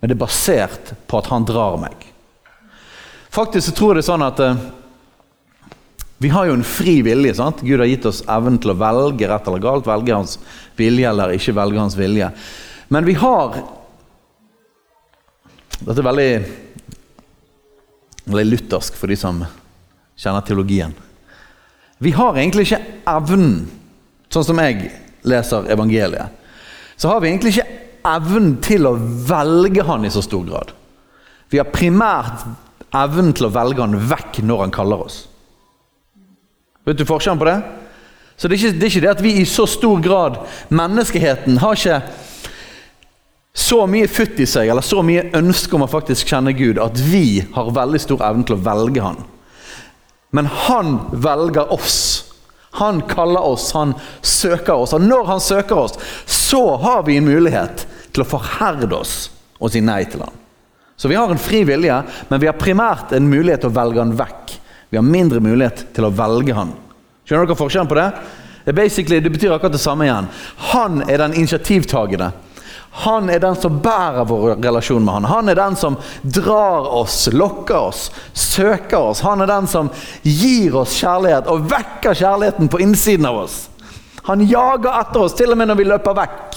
Men 0.00 0.10
det 0.10 0.16
er 0.16 0.24
basert 0.26 0.92
på 1.08 1.20
at 1.20 1.30
han 1.32 1.46
drar 1.48 1.78
meg. 1.80 1.94
Faktisk 3.32 3.68
så 3.68 3.76
tror 3.76 3.94
jeg 3.94 4.00
det 4.00 4.04
er 4.04 4.10
sånn 4.10 4.26
at 4.26 4.42
uh, 4.42 4.66
vi 6.18 6.28
har 6.32 6.46
jo 6.48 6.56
en 6.56 6.64
fri 6.64 7.02
vilje. 7.04 7.34
sant? 7.34 7.60
Gud 7.60 7.80
har 7.80 7.86
gitt 7.86 8.06
oss 8.08 8.22
evnen 8.28 8.58
til 8.60 8.72
å 8.72 8.78
velge 8.80 9.28
rett 9.28 9.48
eller 9.48 9.60
galt, 9.60 9.88
velge 9.88 10.14
hans 10.14 10.38
vilje 10.76 11.08
eller 11.08 11.34
ikke 11.36 11.56
velge 11.56 11.82
hans 11.82 11.96
vilje. 11.98 12.30
Men 12.88 13.04
vi 13.04 13.16
har 13.20 13.58
Dette 15.76 16.00
er 16.00 16.06
veldig, 16.06 16.30
veldig 18.32 18.44
luthersk 18.48 18.94
for 18.96 19.12
de 19.12 19.16
som 19.20 19.42
kjenner 20.16 20.40
teologien. 20.48 20.94
Vi 22.00 22.14
har 22.16 22.38
egentlig 22.38 22.64
ikke 22.64 22.78
evnen, 23.12 23.66
sånn 24.32 24.46
som 24.48 24.62
jeg 24.64 24.88
leser 25.28 25.68
evangeliet, 25.68 26.32
så 26.96 27.12
har 27.12 27.20
vi 27.20 27.28
egentlig 27.28 27.52
ikke 27.52 27.68
evnen 28.08 28.54
til 28.64 28.88
å 28.88 28.94
velge 29.28 29.84
han 29.84 30.08
i 30.08 30.14
så 30.14 30.24
stor 30.24 30.48
grad. 30.48 30.72
Vi 31.52 31.60
har 31.60 31.68
primært 31.68 32.46
evnen 32.96 33.36
til 33.36 33.50
å 33.50 33.52
velge 33.52 33.84
han 33.84 34.00
vekk 34.10 34.40
når 34.48 34.64
han 34.64 34.74
kaller 34.80 35.04
oss. 35.10 35.26
Vet 36.86 36.98
du 36.98 37.06
forskjellen 37.08 37.40
på 37.40 37.48
det? 37.48 37.58
Så 38.36 38.48
det 38.48 38.56
er, 38.56 38.60
ikke, 38.60 38.78
det 38.78 38.86
er 38.86 38.92
ikke 38.92 39.04
det 39.06 39.14
at 39.14 39.24
vi 39.24 39.32
i 39.40 39.44
så 39.48 39.64
stor 39.66 40.00
grad 40.04 40.34
Menneskeheten 40.68 41.56
har 41.62 41.78
ikke 41.78 42.00
så 43.56 43.78
mye 43.88 44.08
futt 44.12 44.36
i 44.44 44.46
seg 44.46 44.68
eller 44.68 44.84
så 44.84 45.00
mye 45.00 45.30
ønske 45.38 45.72
om 45.78 45.86
å 45.86 45.88
faktisk 45.88 46.28
kjenne 46.28 46.52
Gud 46.54 46.76
at 46.82 47.00
vi 47.00 47.40
har 47.54 47.72
veldig 47.72 48.00
stor 48.02 48.20
evne 48.28 48.44
til 48.44 48.58
å 48.58 48.64
velge 48.66 49.00
Han. 49.00 49.22
Men 50.36 50.50
han 50.66 50.98
velger 51.24 51.72
oss. 51.72 51.98
Han 52.76 53.00
kaller 53.08 53.40
oss, 53.40 53.70
han 53.72 53.94
søker 54.20 54.74
oss. 54.74 54.92
Og 54.92 55.00
når 55.00 55.24
han 55.30 55.40
søker 55.40 55.78
oss, 55.80 55.96
så 56.28 56.76
har 56.76 57.06
vi 57.06 57.16
en 57.16 57.24
mulighet 57.24 57.86
til 58.12 58.20
å 58.20 58.28
forherde 58.28 58.92
oss 58.98 59.14
og 59.56 59.72
si 59.72 59.80
nei 59.80 60.02
til 60.04 60.26
han. 60.26 60.42
Så 61.00 61.08
vi 61.08 61.16
har 61.16 61.32
en 61.32 61.40
fri 61.40 61.62
vilje, 61.64 61.96
men 62.28 62.42
vi 62.42 62.50
har 62.50 62.60
primært 62.60 63.16
en 63.16 63.30
mulighet 63.32 63.64
til 63.64 63.72
å 63.72 63.78
velge 63.78 64.02
han 64.02 64.12
vekk. 64.20 64.52
Vi 64.90 64.98
har 64.98 65.06
mindre 65.06 65.40
mulighet 65.42 65.88
til 65.96 66.06
å 66.06 66.12
velge 66.14 66.54
han. 66.56 66.72
Skjønner 67.26 67.48
dere 67.48 67.58
forskjellen 67.58 67.90
på 67.90 67.98
det? 67.98 68.10
Det, 68.66 68.74
det 69.20 69.30
betyr 69.30 69.54
akkurat 69.54 69.74
det 69.74 69.82
samme 69.82 70.06
igjen. 70.06 70.28
Han 70.72 71.02
er 71.06 71.22
den 71.22 71.34
initiativtagende. 71.38 72.32
Han 73.04 73.28
er 73.30 73.42
den 73.42 73.56
som 73.60 73.80
bærer 73.84 74.24
vår 74.24 74.56
relasjon 74.56 75.04
med 75.04 75.18
han. 75.18 75.26
Han 75.28 75.48
er 75.52 75.58
den 75.58 75.76
som 75.76 75.98
drar 76.22 76.86
oss, 76.96 77.26
lokker 77.32 77.76
oss, 77.76 78.06
søker 78.32 79.10
oss. 79.10 79.20
Han 79.20 79.44
er 79.44 79.50
den 79.50 79.68
som 79.68 79.90
gir 80.22 80.78
oss 80.80 80.96
kjærlighet 80.96 81.50
og 81.52 81.66
vekker 81.70 82.16
kjærligheten 82.16 82.70
på 82.72 82.80
innsiden 82.80 83.28
av 83.28 83.42
oss. 83.42 83.58
Han 84.30 84.42
jager 84.48 84.96
etter 84.96 85.22
oss, 85.22 85.36
til 85.36 85.52
og 85.52 85.60
med 85.60 85.70
når 85.70 85.78
vi 85.78 85.86
løper 85.90 86.16
vekk. 86.16 86.56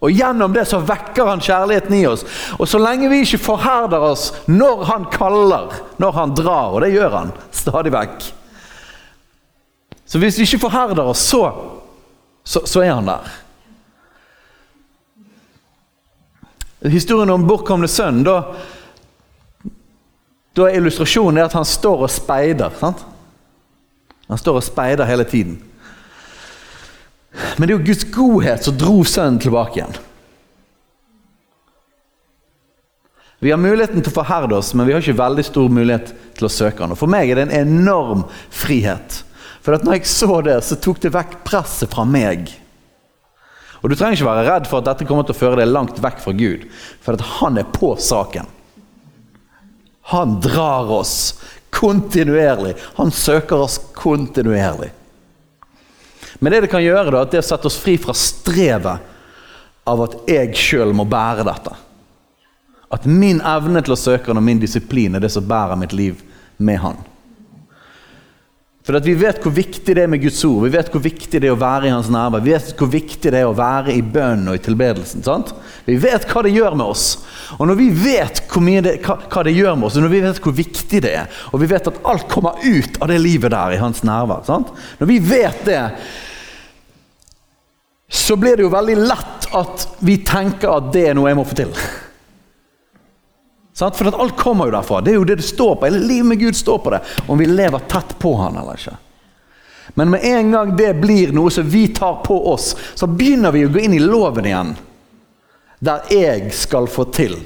Og 0.00 0.10
Gjennom 0.16 0.52
det 0.52 0.64
så 0.68 0.80
vekker 0.80 1.28
han 1.28 1.42
kjærligheten 1.44 1.94
i 1.98 2.06
oss. 2.08 2.24
Og 2.56 2.68
så 2.68 2.80
lenge 2.80 3.10
vi 3.12 3.20
ikke 3.20 3.42
forherder 3.42 4.00
oss 4.10 4.30
når 4.48 4.84
han 4.88 5.04
kaller, 5.12 5.74
når 6.00 6.16
han 6.16 6.32
drar, 6.36 6.72
og 6.72 6.80
det 6.84 6.94
gjør 6.94 7.16
han 7.18 7.34
stadig 7.52 7.92
vekk 7.92 8.30
Så 10.08 10.18
hvis 10.18 10.40
vi 10.40 10.48
ikke 10.48 10.64
forherder 10.64 11.12
oss, 11.12 11.26
så, 11.28 11.44
så, 12.42 12.64
så 12.66 12.82
er 12.82 12.94
han 12.96 13.12
der. 13.12 13.28
Historien 16.90 17.30
om 17.30 17.44
bortkomne 17.44 17.88
sønn, 17.88 18.24
da, 18.24 18.38
da 20.56 20.66
er 20.66 20.80
illustrasjonen 20.80 21.44
at 21.44 21.52
han 21.54 21.68
står 21.68 22.06
og 22.06 22.10
speider. 22.10 22.72
Sant? 22.80 23.04
Han 24.32 24.40
står 24.40 24.62
og 24.62 24.64
speider 24.64 25.04
hele 25.04 25.28
tiden. 25.28 25.60
Men 27.30 27.66
det 27.66 27.72
er 27.72 27.76
jo 27.78 27.86
Guds 27.86 28.06
godhet 28.14 28.66
som 28.66 28.78
dro 28.78 29.02
sønnen 29.06 29.40
tilbake 29.42 29.78
igjen. 29.78 29.98
Vi 33.40 33.52
har 33.54 33.60
muligheten 33.60 34.02
til 34.02 34.12
å 34.12 34.18
forherde 34.18 34.58
oss, 34.58 34.74
men 34.76 34.84
vi 34.84 34.92
har 34.92 35.00
ikke 35.00 35.16
veldig 35.16 35.44
stor 35.46 35.70
mulighet 35.72 36.10
til 36.36 36.44
å 36.44 36.52
søke 36.52 36.84
han. 36.84 36.92
Og 36.92 37.00
For 37.00 37.08
meg 37.08 37.30
er 37.30 37.40
det 37.40 37.46
en 37.48 37.70
enorm 37.70 38.26
frihet. 38.52 39.22
For 39.64 39.76
at 39.76 39.84
når 39.86 39.96
jeg 39.96 40.10
så 40.12 40.40
det, 40.44 40.58
så 40.66 40.76
tok 40.76 41.00
det 41.00 41.14
vekk 41.14 41.38
presset 41.48 41.92
fra 41.92 42.04
meg. 42.04 42.52
Og 43.80 43.88
Du 43.88 43.96
trenger 43.96 44.18
ikke 44.18 44.28
være 44.28 44.44
redd 44.44 44.68
for 44.68 44.82
at 44.82 44.90
dette 44.90 45.06
kommer 45.08 45.24
til 45.24 45.32
å 45.32 45.40
føre 45.40 45.62
deg 45.62 45.72
langt 45.72 46.02
vekk 46.04 46.20
fra 46.20 46.34
Gud, 46.36 46.66
for 47.00 47.16
at 47.16 47.24
han 47.38 47.56
er 47.60 47.72
på 47.72 47.94
saken. 47.96 48.48
Han 50.12 50.36
drar 50.44 50.90
oss 50.92 51.40
kontinuerlig. 51.72 52.74
Han 52.98 53.12
søker 53.14 53.64
oss 53.64 53.78
kontinuerlig. 53.96 54.90
Men 56.40 56.52
det 56.52 56.64
det 56.64 56.72
kan 56.72 56.84
gjøre, 56.84 57.12
da, 57.12 57.22
at 57.22 57.36
det 57.36 57.44
setter 57.44 57.68
oss 57.68 57.78
fri 57.80 57.98
fra 58.00 58.16
strevet 58.16 59.08
av 59.88 60.02
at 60.06 60.16
jeg 60.28 60.56
sjøl 60.56 60.94
må 60.96 61.04
bære 61.08 61.44
dette. 61.46 61.76
At 62.90 63.06
min 63.06 63.42
evne 63.46 63.82
til 63.84 63.94
å 63.94 64.00
søke 64.00 64.32
han 64.32 64.40
og 64.40 64.46
min 64.46 64.60
disiplin 64.62 65.14
er 65.14 65.22
det 65.22 65.30
som 65.32 65.46
bærer 65.46 65.78
mitt 65.78 65.94
liv 65.94 66.24
med 66.58 66.80
han. 66.82 66.98
For 68.80 68.96
vi 69.04 69.12
vet 69.14 69.42
hvor 69.44 69.52
viktig 69.52 69.92
det 69.94 70.02
er 70.02 70.08
med 70.10 70.22
Guds 70.22 70.40
ord, 70.48 70.64
vi 70.64 70.72
vet 70.72 70.88
hvor 70.90 71.02
viktig 71.04 71.38
det 71.42 71.50
er 71.50 71.52
å 71.52 71.60
være 71.60 71.86
i 71.86 71.92
hans 71.92 72.08
nærvær. 72.10 72.40
Vi 72.42 72.54
vet 72.54 72.72
hvor 72.80 72.88
viktig 72.90 73.30
det 73.30 73.42
er 73.42 73.50
å 73.50 73.54
være 73.54 73.92
i 73.92 74.00
bønn 74.02 74.48
og 74.48 74.56
i 74.56 74.62
tilbedelsen. 74.64 75.22
sant? 75.22 75.52
Vi 75.84 75.98
vet 76.00 76.24
hva 76.26 76.42
det 76.42 76.54
gjør 76.56 76.78
med 76.80 76.86
oss. 76.88 77.04
Og 77.58 77.68
når 77.68 77.78
vi 77.78 77.90
vet 77.92 78.40
det, 78.40 78.96
hva, 79.04 79.18
hva, 79.20 79.44
det 79.46 79.54
gjør 79.54 79.76
med 79.76 79.90
oss, 79.90 80.00
og 80.00 80.06
når 80.06 80.14
vi 80.14 80.22
vet 80.24 80.40
hvor 80.42 80.56
viktig 80.56 81.02
det 81.04 81.12
er, 81.20 81.38
og 81.52 81.62
vi 81.62 81.68
vet 81.70 81.92
at 81.92 82.00
alt 82.08 82.26
kommer 82.32 82.58
ut 82.64 82.98
av 82.98 83.12
det 83.12 83.20
livet 83.20 83.52
der 83.52 83.76
i 83.76 83.82
hans 83.84 84.02
nærvær 84.06 84.48
sant? 84.48 84.72
Når 84.98 85.12
vi 85.12 85.20
vet 85.28 85.62
det, 85.68 85.84
så 88.10 88.36
blir 88.36 88.56
det 88.56 88.62
jo 88.66 88.72
veldig 88.72 88.96
lett 88.96 89.46
at 89.54 89.88
vi 89.98 90.16
tenker 90.26 90.72
at 90.72 90.88
det 90.92 91.04
er 91.10 91.14
noe 91.14 91.30
jeg 91.30 91.38
må 91.38 91.44
få 91.46 91.58
til. 91.60 91.74
For 93.80 94.10
alt 94.10 94.36
kommer 94.36 94.66
jo 94.66 94.74
derfra. 94.74 94.98
Det 95.00 95.12
er 95.12 95.20
jo 95.20 95.28
det 95.28 95.38
det 95.40 95.46
står 95.46 95.76
på. 95.78 95.88
Livet 95.94 96.26
med 96.26 96.40
Gud 96.40 96.56
står 96.56 96.80
på 96.84 96.90
det. 96.90 97.00
Om 97.30 97.38
vi 97.38 97.46
lever 97.46 97.86
tett 97.88 98.18
på 98.18 98.34
Han 98.36 98.58
eller 98.60 98.76
ikke. 98.76 98.96
Men 99.94 100.10
med 100.10 100.24
en 100.26 100.50
gang 100.52 100.74
det 100.76 100.90
blir 101.00 101.32
noe 101.34 101.50
som 101.50 101.66
vi 101.70 101.88
tar 101.94 102.20
på 102.26 102.36
oss, 102.52 102.74
så 102.94 103.06
begynner 103.06 103.54
vi 103.54 103.64
å 103.66 103.70
gå 103.72 103.80
inn 103.86 103.94
i 103.94 104.02
loven 104.02 104.46
igjen. 104.46 104.74
Der 105.78 106.04
jeg 106.12 106.52
skal 106.54 106.90
få 106.90 107.06
til 107.14 107.38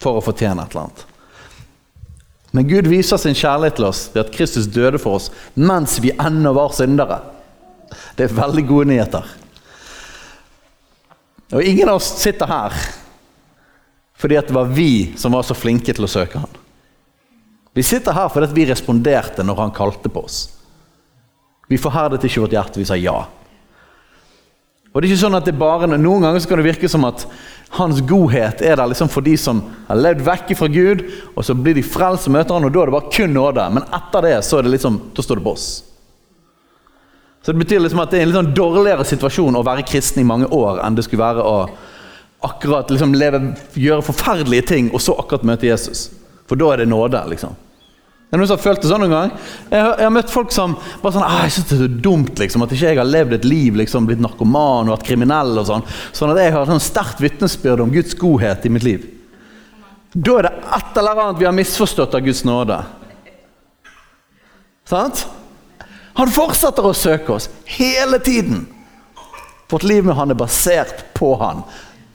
for 0.00 0.20
å 0.20 0.24
fortjene 0.24 0.62
et 0.62 0.76
eller 0.76 0.86
annet. 0.86 1.06
Men 2.56 2.68
Gud 2.68 2.86
viser 2.88 3.20
sin 3.20 3.36
kjærlighet 3.36 3.80
til 3.80 3.88
oss 3.88 4.04
ved 4.14 4.22
at 4.22 4.32
Kristus 4.32 4.68
døde 4.72 5.00
for 5.02 5.18
oss 5.18 5.32
mens 5.56 5.98
vi 6.00 6.14
ennå 6.14 6.54
var 6.56 6.72
syndere. 6.76 7.18
Det 8.16 8.28
er 8.28 8.38
veldig 8.38 8.64
gode 8.68 8.92
nyheter. 8.92 9.26
Og 11.54 11.62
ingen 11.62 11.88
av 11.88 12.00
oss 12.00 12.08
sitter 12.20 12.50
her 12.50 12.76
fordi 14.16 14.38
det 14.48 14.54
var 14.56 14.70
vi 14.72 15.12
som 15.20 15.34
var 15.36 15.44
så 15.44 15.54
flinke 15.54 15.92
til 15.92 16.06
å 16.06 16.08
søke 16.08 16.40
han. 16.40 16.52
Vi 17.76 17.84
sitter 17.84 18.16
her 18.16 18.30
fordi 18.32 18.48
vi 18.56 18.64
responderte 18.70 19.44
når 19.44 19.58
han 19.60 19.74
kalte 19.76 20.08
på 20.08 20.22
oss. 20.24 20.38
Vi 21.68 21.76
forherdet 21.76 22.24
ikke 22.24 22.46
vårt 22.46 22.54
hjerte, 22.56 22.80
vi 22.80 22.86
sa 22.88 22.96
ja. 22.96 23.18
Og 24.96 25.02
det 25.02 25.10
er 25.10 25.12
ikke 25.12 25.24
sånn 25.26 25.36
at 25.36 25.44
det 25.44 25.52
bare, 25.60 25.90
Noen 25.92 26.24
ganger 26.24 26.40
så 26.40 26.48
kan 26.48 26.62
det 26.62 26.70
virke 26.70 26.88
som 26.88 27.04
at 27.04 27.26
hans 27.76 27.98
godhet 28.08 28.62
er 28.64 28.78
der 28.78 28.88
liksom 28.88 29.10
for 29.12 29.20
de 29.26 29.34
som 29.36 29.60
har 29.90 29.98
levd 30.00 30.22
vekk 30.24 30.54
fra 30.56 30.70
Gud, 30.72 31.02
og 31.34 31.44
så 31.44 31.52
blir 31.58 31.76
de 31.76 31.84
frelst 31.84 32.30
og 32.30 32.36
møter 32.38 32.56
han, 32.56 32.64
og 32.64 32.72
da 32.72 32.80
er 32.80 32.88
det 32.88 32.96
bare 32.96 33.12
kun 33.12 33.36
nåde. 33.36 33.66
Men 33.76 33.84
etter 33.98 34.24
det 34.24 34.38
så 34.46 34.56
er 34.56 34.64
det 34.64 34.72
liksom, 34.72 34.96
da 35.12 35.26
står 35.26 35.42
det 35.42 35.44
på 35.44 35.52
oss. 35.52 35.66
Så 37.46 37.52
Det 37.52 37.58
betyr 37.58 37.78
liksom 37.78 38.00
at 38.02 38.10
det 38.10 38.18
er 38.18 38.24
en 38.24 38.32
litt 38.32 38.40
sånn 38.40 38.54
dårligere 38.58 39.04
situasjon 39.06 39.54
å 39.54 39.60
være 39.62 39.84
kristen 39.86 40.18
i 40.18 40.26
mange 40.26 40.48
år 40.50 40.80
enn 40.82 40.96
det 40.98 41.04
skulle 41.06 41.22
være 41.22 41.44
å 41.46 41.58
akkurat 42.42 42.90
liksom 42.90 43.12
leve, 43.14 43.38
gjøre 43.78 44.02
forferdelige 44.02 44.64
ting, 44.66 44.88
og 44.90 44.98
så 45.04 45.14
akkurat 45.14 45.46
møte 45.46 45.68
Jesus. 45.68 46.08
For 46.50 46.58
da 46.58 46.72
er 46.72 46.82
det 46.82 46.88
nåde. 46.90 47.20
liksom. 47.30 47.54
Er 47.54 48.34
det 48.34 48.40
noen 48.40 48.50
som 48.50 48.58
har 48.58 48.64
følt 48.64 48.82
det 48.82 48.90
sånn 48.90 49.04
noen 49.04 49.14
gang? 49.14 49.30
Jeg 49.70 49.78
har, 49.78 49.94
jeg 49.94 50.08
har 50.08 50.14
møtt 50.16 50.34
folk 50.34 50.50
som 50.56 50.74
bare 51.04 51.14
sånn 51.14 51.28
«Ah, 51.28 51.38
jeg 51.46 51.54
synes 51.54 51.68
det 51.70 51.78
er 51.78 51.84
så 51.84 52.02
dumt 52.08 52.42
liksom, 52.42 52.66
at 52.66 52.74
ikke 52.74 52.90
jeg 52.90 52.98
har 52.98 53.12
levd 53.12 53.38
et 53.38 53.46
liv, 53.46 53.78
liksom, 53.78 54.10
blitt 54.10 54.26
narkoman 54.26 54.90
og 54.90 54.96
vært 54.96 55.06
kriminell. 55.12 55.54
og 55.62 55.70
Sånn 55.70 55.86
Sånn 56.10 56.34
at 56.34 56.42
jeg 56.42 56.58
har 56.58 56.66
sånn 56.66 56.82
sterkt 56.82 57.22
vitnesbyrd 57.22 57.86
om 57.86 57.94
Guds 57.94 58.18
godhet 58.18 58.66
i 58.66 58.74
mitt 58.74 58.90
liv. 58.90 59.06
Da 60.10 60.40
er 60.40 60.50
det 60.50 60.54
et 60.82 60.98
eller 60.98 61.22
annet 61.28 61.38
vi 61.44 61.46
har 61.46 61.54
misforstått 61.62 62.18
av 62.18 62.26
Guds 62.26 62.42
nåde. 62.50 62.82
Sant? 64.90 65.28
Han 66.16 66.32
fortsetter 66.32 66.86
å 66.86 66.94
søke 66.96 67.34
oss 67.36 67.50
hele 67.68 68.18
tiden. 68.18 68.64
Vårt 69.68 69.82
liv 69.82 70.04
med 70.04 70.16
han 70.16 70.30
er 70.32 70.38
basert 70.38 71.04
på 71.14 71.34
han. 71.40 71.64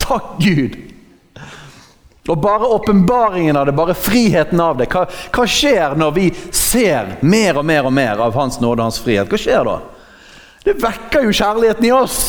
Takk, 0.02 0.38
Gud! 0.40 0.78
Og 2.30 2.38
bare 2.38 2.70
åpenbaringen 2.70 3.58
av 3.58 3.66
det, 3.66 3.72
bare 3.72 3.94
friheten 3.98 4.60
av 4.62 4.78
det. 4.78 4.88
Hva, 4.94 5.08
hva, 5.34 5.46
skjer 5.50 5.96
når 5.98 6.12
vi 6.16 6.28
ser 6.54 7.16
mer 7.26 7.58
og 7.58 7.66
mer 7.66 7.90
og 7.90 7.94
mer 7.94 8.22
av 8.22 8.38
Hans 8.38 8.60
nåde 8.62 8.80
og 8.80 8.88
Hans 8.88 9.02
frihet? 9.02 9.30
Hva 9.30 9.40
skjer 9.42 9.66
da? 9.68 9.78
Det 10.62 10.78
vekker 10.82 11.26
jo 11.26 11.34
kjærligheten 11.34 11.90
i 11.90 11.94
oss. 11.96 12.22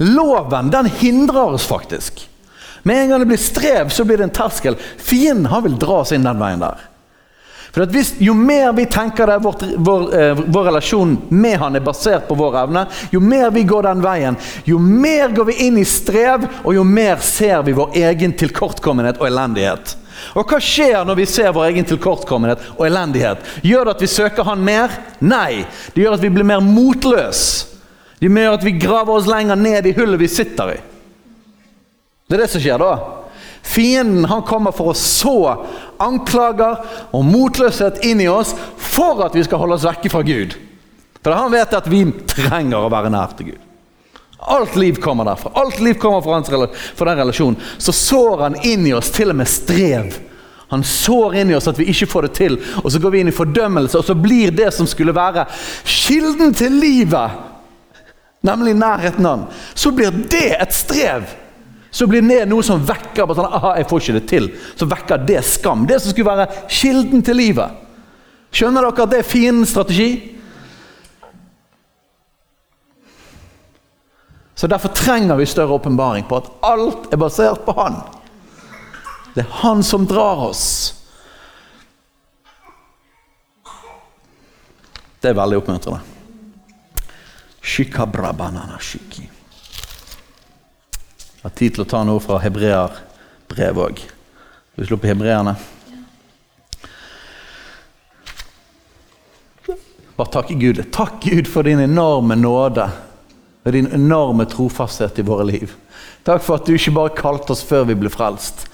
Loven 0.00 0.72
den 0.72 0.88
hindrer 1.00 1.56
oss 1.56 1.68
faktisk. 1.68 2.24
Med 2.82 3.02
en 3.02 3.12
gang 3.12 3.24
det 3.24 3.30
blir 3.32 3.40
strev, 3.40 3.88
så 3.88 4.04
blir 4.04 4.20
det 4.20 4.28
en 4.30 4.36
terskel. 4.36 4.76
Fienden 4.98 5.50
han 5.52 5.64
vil 5.64 5.78
dra 5.80 6.00
oss 6.02 6.12
inn 6.16 6.24
den 6.24 6.40
veien 6.40 6.64
der. 6.64 6.80
For 7.76 7.84
hvis, 7.92 8.14
Jo 8.18 8.32
mer 8.34 8.72
vi 8.72 8.86
tenker 8.88 9.26
det, 9.28 9.34
vår, 9.44 9.54
vår, 9.76 10.04
eh, 10.20 10.38
vår, 10.46 10.64
relasjon 10.64 11.18
med 11.28 11.58
han 11.60 11.76
er 11.76 11.84
basert 11.84 12.24
på 12.28 12.34
vår 12.34 12.54
evne, 12.62 12.86
jo 13.12 13.20
mer 13.20 13.50
vi 13.52 13.66
går 13.68 13.84
den 13.84 14.00
veien, 14.00 14.38
jo 14.64 14.78
mer 14.80 15.28
går 15.36 15.44
vi 15.50 15.58
inn 15.66 15.76
i 15.76 15.84
strev, 15.84 16.46
og 16.64 16.72
jo 16.72 16.84
mer 16.88 17.20
ser 17.20 17.60
vi 17.66 17.74
vår 17.76 17.98
egen 18.00 18.32
tilkortkommenhet 18.32 19.20
og 19.20 19.28
elendighet. 19.28 19.92
Og 20.32 20.48
hva 20.48 20.56
skjer 20.56 21.04
når 21.04 21.20
vi 21.20 21.28
ser 21.28 21.52
vår 21.52 21.68
egen 21.68 21.84
tilkortkommenhet 21.92 22.64
og 22.78 22.86
elendighet? 22.88 23.44
Gjør 23.60 23.84
det 23.84 23.94
at 23.98 24.06
vi 24.06 24.08
søker 24.08 24.48
Han 24.48 24.64
mer? 24.64 24.96
Nei. 25.20 25.66
Det 25.92 26.00
gjør 26.00 26.16
at 26.16 26.24
vi 26.24 26.32
blir 26.32 26.48
mer 26.48 26.64
motløse. 26.64 27.76
Det 28.16 28.32
gjør 28.32 28.56
at 28.56 28.64
vi 28.64 28.78
graver 28.80 29.18
oss 29.18 29.28
lenger 29.28 29.60
ned 29.60 29.84
i 29.84 29.92
hullet 29.92 30.22
vi 30.24 30.32
sitter 30.32 30.72
i. 30.78 30.80
Det 32.24 32.38
er 32.38 32.46
det 32.46 32.50
som 32.54 32.64
skjer 32.64 32.80
da. 32.80 32.94
Fienden 33.66 34.24
han 34.30 34.44
kommer 34.46 34.72
for 34.72 34.92
å 34.92 34.96
så 34.96 35.38
anklager 35.98 36.78
og 37.10 37.24
motløshet 37.26 38.04
inn 38.06 38.22
i 38.22 38.28
oss 38.30 38.52
for 38.78 39.24
at 39.26 39.34
vi 39.34 39.42
skal 39.44 39.58
holde 39.58 39.78
oss 39.78 39.86
vekke 39.88 40.12
fra 40.12 40.22
Gud. 40.26 40.54
For 41.24 41.34
han 41.34 41.50
vet 41.50 41.74
at 41.74 41.88
vi 41.90 42.04
trenger 42.30 42.86
å 42.86 42.92
være 42.92 43.10
nær 43.10 43.34
til 43.34 43.50
Gud. 43.50 43.62
Alt 44.38 44.76
liv 44.78 45.00
kommer 45.02 45.26
derfra. 45.26 45.50
Alt 45.58 45.80
liv 45.82 45.98
kommer 45.98 46.22
fra, 46.22 46.36
hans, 46.38 46.76
fra 46.94 47.08
den 47.08 47.18
relasjonen. 47.18 47.58
Så 47.82 47.92
sår 47.92 48.44
han 48.44 48.58
inn 48.62 48.86
i 48.86 48.94
oss 48.94 49.10
til 49.10 49.32
og 49.32 49.40
med 49.40 49.50
strev. 49.50 50.20
Han 50.70 50.84
sår 50.86 51.34
inn 51.40 51.50
i 51.50 51.56
oss 51.56 51.66
at 51.70 51.78
vi 51.80 51.88
ikke 51.90 52.08
får 52.10 52.28
det 52.28 52.32
til, 52.38 52.58
og 52.82 52.86
så 52.92 53.00
går 53.02 53.14
vi 53.14 53.24
inn 53.24 53.30
i 53.30 53.34
fordømmelse, 53.34 53.98
og 53.98 54.06
så 54.06 54.14
blir 54.18 54.54
det 54.54 54.72
som 54.74 54.86
skulle 54.86 55.14
være 55.14 55.46
kilden 55.86 56.54
til 56.58 56.78
livet, 56.82 57.42
nemlig 58.46 58.74
nærheten 58.78 59.26
av 59.26 59.36
ham, 59.36 59.44
så 59.74 59.92
blir 59.94 60.14
det 60.30 60.48
et 60.58 60.74
strev 60.74 61.26
så 61.96 62.04
blir 62.06 62.20
det 62.20 62.42
noe 62.44 62.60
som 62.60 62.82
vekker 62.84 63.30
sånn, 63.32 63.54
aha, 63.56 63.70
jeg 63.78 63.86
får 63.88 64.02
ikke 64.02 64.14
det 64.18 64.26
til. 64.28 64.46
Så 64.76 64.84
vekker 64.88 65.22
det 65.24 65.40
skam. 65.48 65.86
Det 65.88 65.96
som 66.04 66.12
skulle 66.12 66.28
være 66.28 66.66
kilden 66.68 67.22
til 67.24 67.38
livet. 67.40 67.78
Skjønner 68.52 68.84
dere 68.84 69.06
at 69.06 69.12
det 69.14 69.20
er 69.22 69.24
fin 69.24 69.62
strategi? 69.64 70.10
Så 74.56 74.68
Derfor 74.68 74.92
trenger 74.96 75.40
vi 75.40 75.46
større 75.48 75.78
åpenbaring 75.78 76.26
på 76.28 76.36
at 76.36 76.50
alt 76.68 77.08
er 77.12 77.20
basert 77.20 77.64
på 77.64 77.72
Han. 77.78 77.96
Det 79.32 79.46
er 79.46 79.54
Han 79.62 79.80
som 79.84 80.04
drar 80.08 80.44
oss. 80.50 80.66
Det 85.24 85.32
er 85.32 85.40
veldig 85.40 85.62
oppmuntrende. 85.62 86.04
Shikabrabanana 87.64 88.76
shiki 88.84 89.30
har 91.46 91.54
tid 91.54 91.76
til 91.76 91.84
å 91.84 91.86
ta 91.86 92.02
noe 92.02 92.18
fra 92.18 92.40
hebreerbrevet 92.42 93.82
òg. 93.84 94.00
Skal 94.02 94.82
vi 94.82 94.86
slå 94.88 94.96
på 94.98 95.06
hebreerne? 95.06 95.52
Bare 100.16 100.32
takke 100.32 100.56
Gud. 100.58 100.80
Takk 100.90 101.20
Gud 101.22 101.46
for 101.46 101.68
din 101.68 101.84
enorme 101.84 102.34
nåde 102.40 102.88
og 103.62 103.74
din 103.74 103.86
enorme 103.94 104.46
trofasthet 104.50 105.20
i 105.20 105.26
våre 105.26 105.44
liv. 105.46 105.74
Takk 106.26 106.42
for 106.42 106.58
at 106.58 106.66
du 106.66 106.74
ikke 106.74 106.94
bare 106.96 107.14
kalte 107.14 107.54
oss 107.54 107.62
før 107.66 107.84
vi 107.92 107.98
ble 108.00 108.10
frelst. 108.10 108.64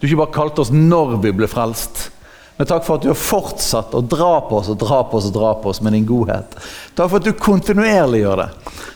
Du 0.00 0.08
ikke 0.08 0.24
bare 0.24 0.34
kalte 0.34 0.64
oss 0.64 0.72
når 0.74 1.20
vi 1.22 1.34
ble 1.36 1.48
frelst. 1.50 2.08
Men 2.56 2.66
takk 2.66 2.86
for 2.88 2.96
at 2.96 3.04
du 3.04 3.12
har 3.12 3.20
fortsatt 3.20 3.94
å 3.94 4.00
dra 4.02 4.40
på 4.48 4.58
oss 4.58 4.72
og 4.72 4.80
dra 4.80 5.02
på 5.04 5.20
oss 5.20 5.28
og 5.28 5.36
dra 5.36 5.52
på 5.60 5.70
oss 5.70 5.82
med 5.84 5.94
din 5.94 6.08
godhet. 6.08 6.58
Takk 6.96 7.12
for 7.12 7.20
at 7.20 7.28
du 7.28 7.36
kontinuerlig 7.38 8.24
gjør 8.24 8.42
det. 8.42 8.48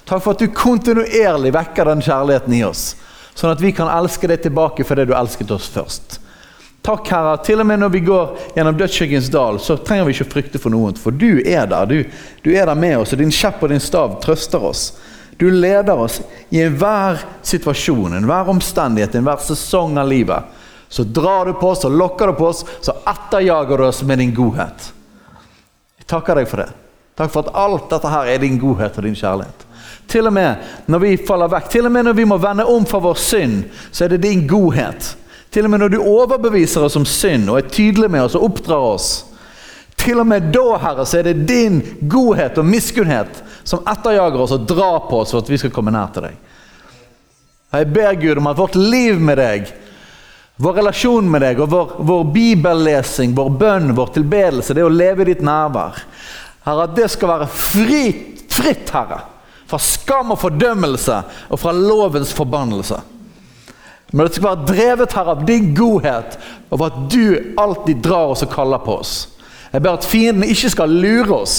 Takk 0.08 0.24
for 0.24 0.32
at 0.32 0.42
du 0.42 0.50
kontinuerlig 0.56 1.54
vekker 1.54 1.92
den 1.92 2.02
kjærligheten 2.02 2.58
i 2.58 2.64
oss. 2.66 2.88
Sånn 3.40 3.54
at 3.54 3.62
vi 3.64 3.72
kan 3.72 3.88
elske 3.88 4.28
deg 4.28 4.42
tilbake 4.44 4.84
for 4.84 5.00
det 5.00 5.06
du 5.08 5.14
elsket 5.16 5.50
oss 5.54 5.70
først. 5.72 6.18
Takk, 6.84 7.06
Herre. 7.08 7.38
Til 7.44 7.60
og 7.62 7.68
med 7.68 7.80
når 7.80 7.92
vi 7.94 8.02
går 8.04 8.34
gjennom 8.56 8.76
dødsskyggens 8.76 9.30
dal, 9.32 9.60
så 9.60 9.78
trenger 9.80 10.08
vi 10.08 10.16
ikke 10.16 10.32
frykte 10.34 10.60
for 10.60 10.72
noe, 10.72 10.92
for 11.00 11.16
du 11.16 11.40
er 11.40 11.68
der. 11.68 11.88
Du, 11.88 12.20
du 12.44 12.50
er 12.52 12.68
der 12.68 12.76
med 12.76 12.98
oss, 13.00 13.14
og 13.16 13.20
din 13.20 13.32
kjepp 13.32 13.62
og 13.64 13.72
din 13.72 13.80
stav 13.80 14.18
trøster 14.20 14.64
oss. 14.64 14.90
Du 15.40 15.46
leder 15.48 15.96
oss 15.96 16.18
i 16.52 16.60
enhver 16.60 17.22
situasjon, 17.48 18.18
enhver 18.18 18.52
omstendighet, 18.52 19.16
enhver 19.16 19.40
sesong 19.44 19.96
av 20.00 20.08
livet. 20.08 20.58
Så 20.92 21.04
drar 21.04 21.48
du 21.48 21.54
på 21.56 21.70
oss 21.70 21.86
og 21.88 21.96
lokker 21.96 22.28
du 22.28 22.36
på 22.40 22.50
oss, 22.50 22.64
så 22.84 22.96
etterjager 23.08 23.80
du 23.80 23.86
oss 23.86 24.02
med 24.04 24.20
din 24.20 24.34
godhet. 24.36 24.90
Jeg 25.96 26.08
takker 26.12 26.42
deg 26.42 26.48
for 26.50 26.64
det. 26.64 26.68
Takk 27.16 27.32
for 27.32 27.48
at 27.48 27.56
alt 27.56 27.88
dette 27.92 28.12
her 28.12 28.34
er 28.34 28.44
din 28.44 28.60
godhet 28.60 29.00
og 29.00 29.08
din 29.08 29.16
kjærlighet. 29.16 29.64
Til 30.10 30.26
og 30.26 30.34
med 30.34 30.90
når 30.90 31.02
vi 31.04 31.16
faller 31.26 31.50
vekk, 31.52 31.70
til 31.70 31.86
og 31.86 31.94
med 31.94 32.08
når 32.08 32.18
vi 32.18 32.26
må 32.26 32.38
vende 32.42 32.66
om 32.66 32.86
fra 32.88 32.98
vår 33.02 33.18
synd, 33.22 33.62
så 33.90 34.04
er 34.04 34.14
det 34.14 34.24
din 34.24 34.46
godhet. 34.50 35.14
Til 35.50 35.66
og 35.66 35.72
med 35.72 35.82
når 35.82 35.94
du 35.94 36.00
overbeviser 36.02 36.84
oss 36.86 36.98
om 36.98 37.06
synd 37.06 37.50
og 37.50 37.58
er 37.58 37.70
tydelig 37.70 38.10
med 38.10 38.26
oss 38.26 38.36
og 38.38 38.48
oppdrar 38.50 38.86
oss. 38.92 39.10
Til 40.00 40.22
og 40.22 40.26
med 40.26 40.48
da, 40.54 40.66
Herre, 40.80 41.04
så 41.06 41.20
er 41.20 41.28
det 41.28 41.46
din 41.48 41.80
godhet 42.08 42.58
og 42.58 42.66
miskunnhet 42.66 43.42
som 43.68 43.84
etterjager 43.90 44.40
oss 44.40 44.54
og 44.56 44.66
drar 44.68 45.04
på 45.10 45.20
oss 45.22 45.34
for 45.34 45.42
at 45.42 45.50
vi 45.50 45.58
skal 45.60 45.74
komme 45.74 45.92
nær 45.94 46.12
til 46.14 46.28
deg. 46.28 46.38
Jeg 47.70 47.90
ber 47.94 48.16
Gud 48.18 48.40
om 48.40 48.48
at 48.50 48.58
vårt 48.58 48.78
liv 48.78 49.20
med 49.22 49.38
deg, 49.38 49.68
vår 50.60 50.80
relasjon 50.80 51.28
med 51.30 51.44
deg 51.44 51.60
og 51.62 51.70
vår, 51.70 51.92
vår 52.08 52.24
bibellesing, 52.34 53.34
vår 53.36 53.50
bønn, 53.60 53.92
vår 53.96 54.14
tilbedelse, 54.16 54.74
det 54.74 54.86
å 54.86 54.90
leve 54.90 55.22
i 55.22 55.30
ditt 55.30 55.44
nærvær, 55.46 56.00
Herre, 56.66 56.88
at 56.88 56.96
det 56.96 57.06
skal 57.12 57.30
være 57.30 57.46
fritt, 57.48 58.42
fritt, 58.52 58.90
Herre. 58.92 59.20
Fra 59.70 59.78
skam 59.78 60.34
og 60.34 60.40
fordømmelse 60.42 61.20
og 61.48 61.60
fra 61.62 61.72
lovens 61.76 62.32
forbannelse. 62.34 62.98
Men 64.10 64.26
det 64.26 64.34
skal 64.34 64.48
være 64.48 64.66
drevet 64.66 65.12
her 65.14 65.28
av 65.30 65.44
din 65.46 65.68
godhet, 65.76 66.34
og 66.70 66.82
at 66.88 66.96
du 67.12 67.54
alltid 67.60 68.02
drar 68.02 68.32
oss 68.32 68.42
og 68.42 68.50
kaller 68.50 68.82
på 68.82 68.96
oss. 68.98 69.12
Jeg 69.70 69.84
ber 69.84 69.94
at 69.94 70.08
fienden 70.08 70.48
ikke 70.50 70.72
skal 70.72 70.90
lure 70.90 71.36
oss. 71.44 71.58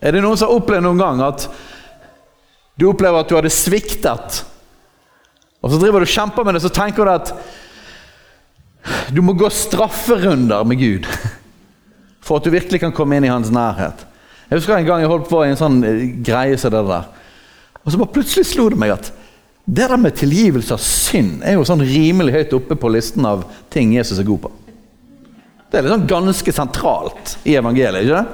Er 0.00 0.14
det 0.14 0.22
noen 0.22 0.38
som 0.38 0.48
har 0.48 0.60
opplevd 0.60 0.86
noen 0.86 1.02
gang 1.02 1.24
at 1.26 1.48
du 2.80 2.86
opplever 2.88 3.20
at 3.20 3.28
du 3.28 3.36
hadde 3.36 3.52
sviktet, 3.52 4.44
og 5.60 5.68
så 5.72 5.76
driver 5.76 6.00
du 6.00 6.06
og 6.06 6.14
kjemper 6.14 6.46
med 6.46 6.56
det, 6.56 6.62
så 6.64 6.72
tenker 6.72 7.04
du 7.04 7.12
at 7.12 7.34
du 9.12 9.20
må 9.20 9.34
gå 9.36 9.50
strafferunder 9.52 10.64
med 10.64 10.80
Gud 10.80 11.10
for 12.24 12.38
at 12.38 12.46
du 12.46 12.52
virkelig 12.52 12.80
kan 12.82 12.94
komme 12.94 13.16
inn 13.16 13.26
i 13.26 13.32
hans 13.32 13.52
nærhet. 13.54 14.06
Jeg 14.50 14.58
husker 14.58 14.76
en 14.76 14.86
gang 14.86 15.02
jeg 15.02 15.10
holdt 15.10 15.28
på 15.30 15.44
i 15.44 15.50
en 15.52 15.58
sånn 15.58 15.78
eh, 15.86 16.06
greie 16.26 16.58
som 16.58 16.72
det 16.74 16.82
der. 16.88 17.08
Og 17.80 17.92
så 17.92 18.00
bare 18.00 18.14
plutselig 18.16 18.48
slo 18.50 18.68
det 18.72 18.78
meg 18.80 18.96
at 18.96 19.12
det 19.70 19.86
der 19.86 20.00
med 20.00 20.16
tilgivelse 20.18 20.74
av 20.74 20.82
synd 20.82 21.44
er 21.46 21.54
jo 21.54 21.66
sånn 21.68 21.84
rimelig 21.86 22.34
høyt 22.34 22.56
oppe 22.56 22.76
på 22.80 22.90
listen 22.90 23.26
av 23.28 23.44
ting 23.70 23.92
Jesus 23.94 24.18
er 24.18 24.26
god 24.26 24.40
på. 24.46 24.50
Det 25.70 25.78
er 25.78 25.86
liksom 25.86 26.08
ganske 26.10 26.52
sentralt 26.54 27.36
i 27.46 27.54
evangeliet, 27.60 28.02
ikke 28.02 28.18
det? 28.18 28.26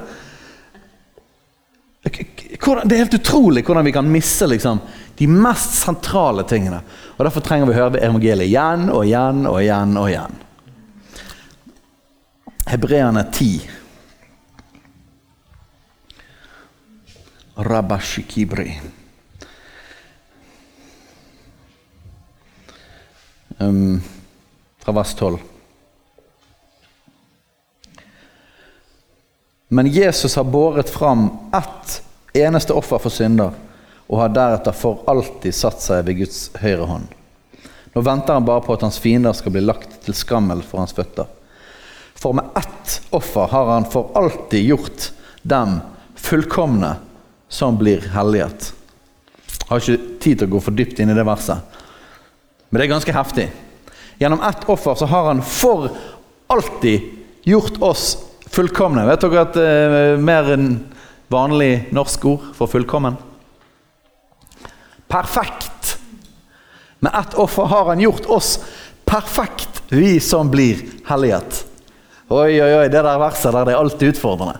Det 2.07 2.95
er 2.95 3.03
helt 3.03 3.19
utrolig 3.19 3.61
hvordan 3.67 3.85
vi 3.85 3.93
kan 3.93 4.09
misse 4.09 4.47
liksom, 4.49 4.79
de 5.19 5.27
mest 5.29 5.77
sentrale 5.83 6.45
tingene. 6.49 6.79
Og 7.17 7.25
Derfor 7.27 7.45
trenger 7.45 7.69
vi 7.69 7.75
å 7.75 7.81
høre 7.83 8.01
evangeliet 8.01 8.47
igjen 8.47 8.89
og 8.89 9.05
igjen 9.05 9.45
og 9.49 9.61
igjen 9.61 9.93
og 9.99 10.09
igjen. 10.09 10.37
Hebreerne 12.67 13.25
10. 13.33 13.69
Rabashikibri. 17.55 18.81
Um, 23.57 24.01
fra 24.77 24.91
vers 24.91 25.15
12. 25.15 25.37
Men 29.67 29.87
Jesus 29.87 30.35
har 30.35 30.43
båret 30.43 30.89
fram 30.89 31.29
ett 31.53 32.03
eneste 32.33 32.73
offer 32.73 32.97
for 32.97 33.09
synder 33.09 33.55
og 34.07 34.19
har 34.19 34.35
deretter 34.35 34.75
for 34.75 35.07
alltid 35.07 35.55
satt 35.55 35.79
seg 35.79 36.03
ved 36.03 36.19
Guds 36.19 36.49
høyre 36.59 36.83
hånd. 36.91 37.07
Nå 37.95 38.03
venter 38.03 38.35
han 38.35 38.45
bare 38.45 38.67
på 38.67 38.75
at 38.75 38.83
hans 38.83 38.99
fiender 38.99 39.31
skal 39.39 39.55
bli 39.55 39.63
lagt 39.63 40.01
til 40.03 40.15
skammel 40.15 40.67
for 40.67 40.83
hans 40.83 40.95
føtter. 40.95 41.31
For 42.17 42.33
med 42.33 42.49
ett 42.57 43.01
offer 43.09 43.47
har 43.51 43.69
han 43.73 43.85
for 43.91 44.11
alltid 44.17 44.65
gjort 44.65 45.11
dem 45.41 45.79
fullkomne 46.15 46.95
som 47.49 47.77
blir 47.77 48.09
helliget. 48.13 48.73
Jeg 49.47 49.69
har 49.69 49.83
ikke 49.83 50.19
tid 50.23 50.39
til 50.39 50.47
å 50.47 50.53
gå 50.55 50.61
for 50.63 50.75
dypt 50.75 50.99
inn 50.99 51.11
i 51.11 51.15
det 51.17 51.25
verset, 51.27 51.59
men 52.69 52.79
det 52.79 52.87
er 52.87 52.93
ganske 52.95 53.15
heftig. 53.15 53.47
Gjennom 54.17 54.41
ett 54.43 54.65
offer 54.69 54.95
så 54.97 55.05
har 55.05 55.29
han 55.29 55.43
for 55.45 55.91
alltid 56.47 57.01
gjort 57.47 57.81
oss 57.85 58.17
fullkomne. 58.49 59.05
Vet 59.07 59.23
dere 59.23 59.43
at 59.43 59.55
det 59.55 59.67
eh, 59.67 59.97
er 60.15 60.23
mer 60.23 60.49
enn 60.55 60.71
vanlig 61.31 61.87
norsk 61.95 62.25
ord 62.31 62.49
for 62.57 62.71
fullkommen? 62.71 63.19
Perfekt. 65.07 65.97
Med 66.99 67.13
ett 67.13 67.37
offer 67.37 67.69
har 67.69 67.91
han 67.91 68.01
gjort 68.01 68.25
oss 68.25 68.57
perfekt, 69.05 69.83
vi 69.87 70.19
som 70.19 70.49
blir 70.51 70.81
helliget. 71.05 71.66
Oi, 72.27 72.59
oi, 72.59 72.71
oi, 72.81 72.87
det 72.91 73.03
der 73.03 73.19
verset 73.21 73.53
der 73.55 73.67
det 73.67 73.73
er 73.75 73.79
alltid 73.79 74.15
utfordrende. 74.15 74.59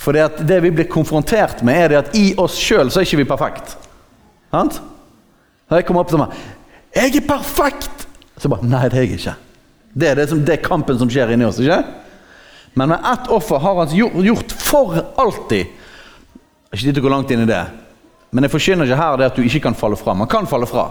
For 0.00 0.16
det, 0.16 0.60
vi 0.64 0.70
blir 0.72 0.88
konfrontert 0.88 1.60
med, 1.66 1.76
er 1.76 1.92
det 1.92 1.98
at 1.98 2.14
i 2.16 2.30
oss 2.40 2.56
sjøl 2.56 2.88
så 2.88 3.02
er 3.02 3.08
ikke 3.08 3.20
vi 3.20 3.28
perfekt. 3.28 3.74
Sant? 4.50 4.78
Når 5.68 5.82
jeg 5.82 5.86
kommer 5.86 6.02
opp 6.02 6.08
til 6.10 6.22
meg 6.22 6.32
'Jeg 6.96 7.16
er 7.16 7.26
perfekt!' 7.28 8.06
Så 8.38 8.48
bare 8.48 8.64
Nei, 8.64 8.88
det 8.88 8.98
er 8.98 9.02
jeg 9.02 9.18
ikke. 9.18 9.34
Det 9.94 10.08
er 10.08 10.14
det, 10.14 10.28
som, 10.28 10.40
det 10.44 10.52
er 10.52 10.68
kampen 10.68 10.98
som 10.98 11.10
skjer 11.10 11.32
inni 11.32 11.44
oss. 11.44 11.58
ikke? 11.60 11.84
Men 12.74 12.88
med 12.88 12.98
ett 13.04 13.28
offer 13.28 13.58
har 13.58 13.74
han 13.74 14.24
gjort, 14.24 14.52
for 14.52 14.96
alltid. 15.16 15.66
Ikke 16.72 16.84
tid 16.84 16.94
til 16.94 17.02
å 17.02 17.06
gå 17.08 17.12
langt 17.12 17.30
inn 17.30 17.42
i 17.42 17.46
det. 17.46 17.66
Men 18.30 18.44
jeg 18.44 18.50
forkynner 18.50 18.86
ikke 18.86 18.96
her 18.96 19.16
det 19.16 19.26
at 19.26 19.36
du 19.36 19.42
ikke 19.42 19.60
kan 19.60 19.74
falle 19.74 19.96
fra. 19.96 20.14
Man 20.14 20.28
kan 20.28 20.46
falle 20.46 20.66
fra. 20.66 20.90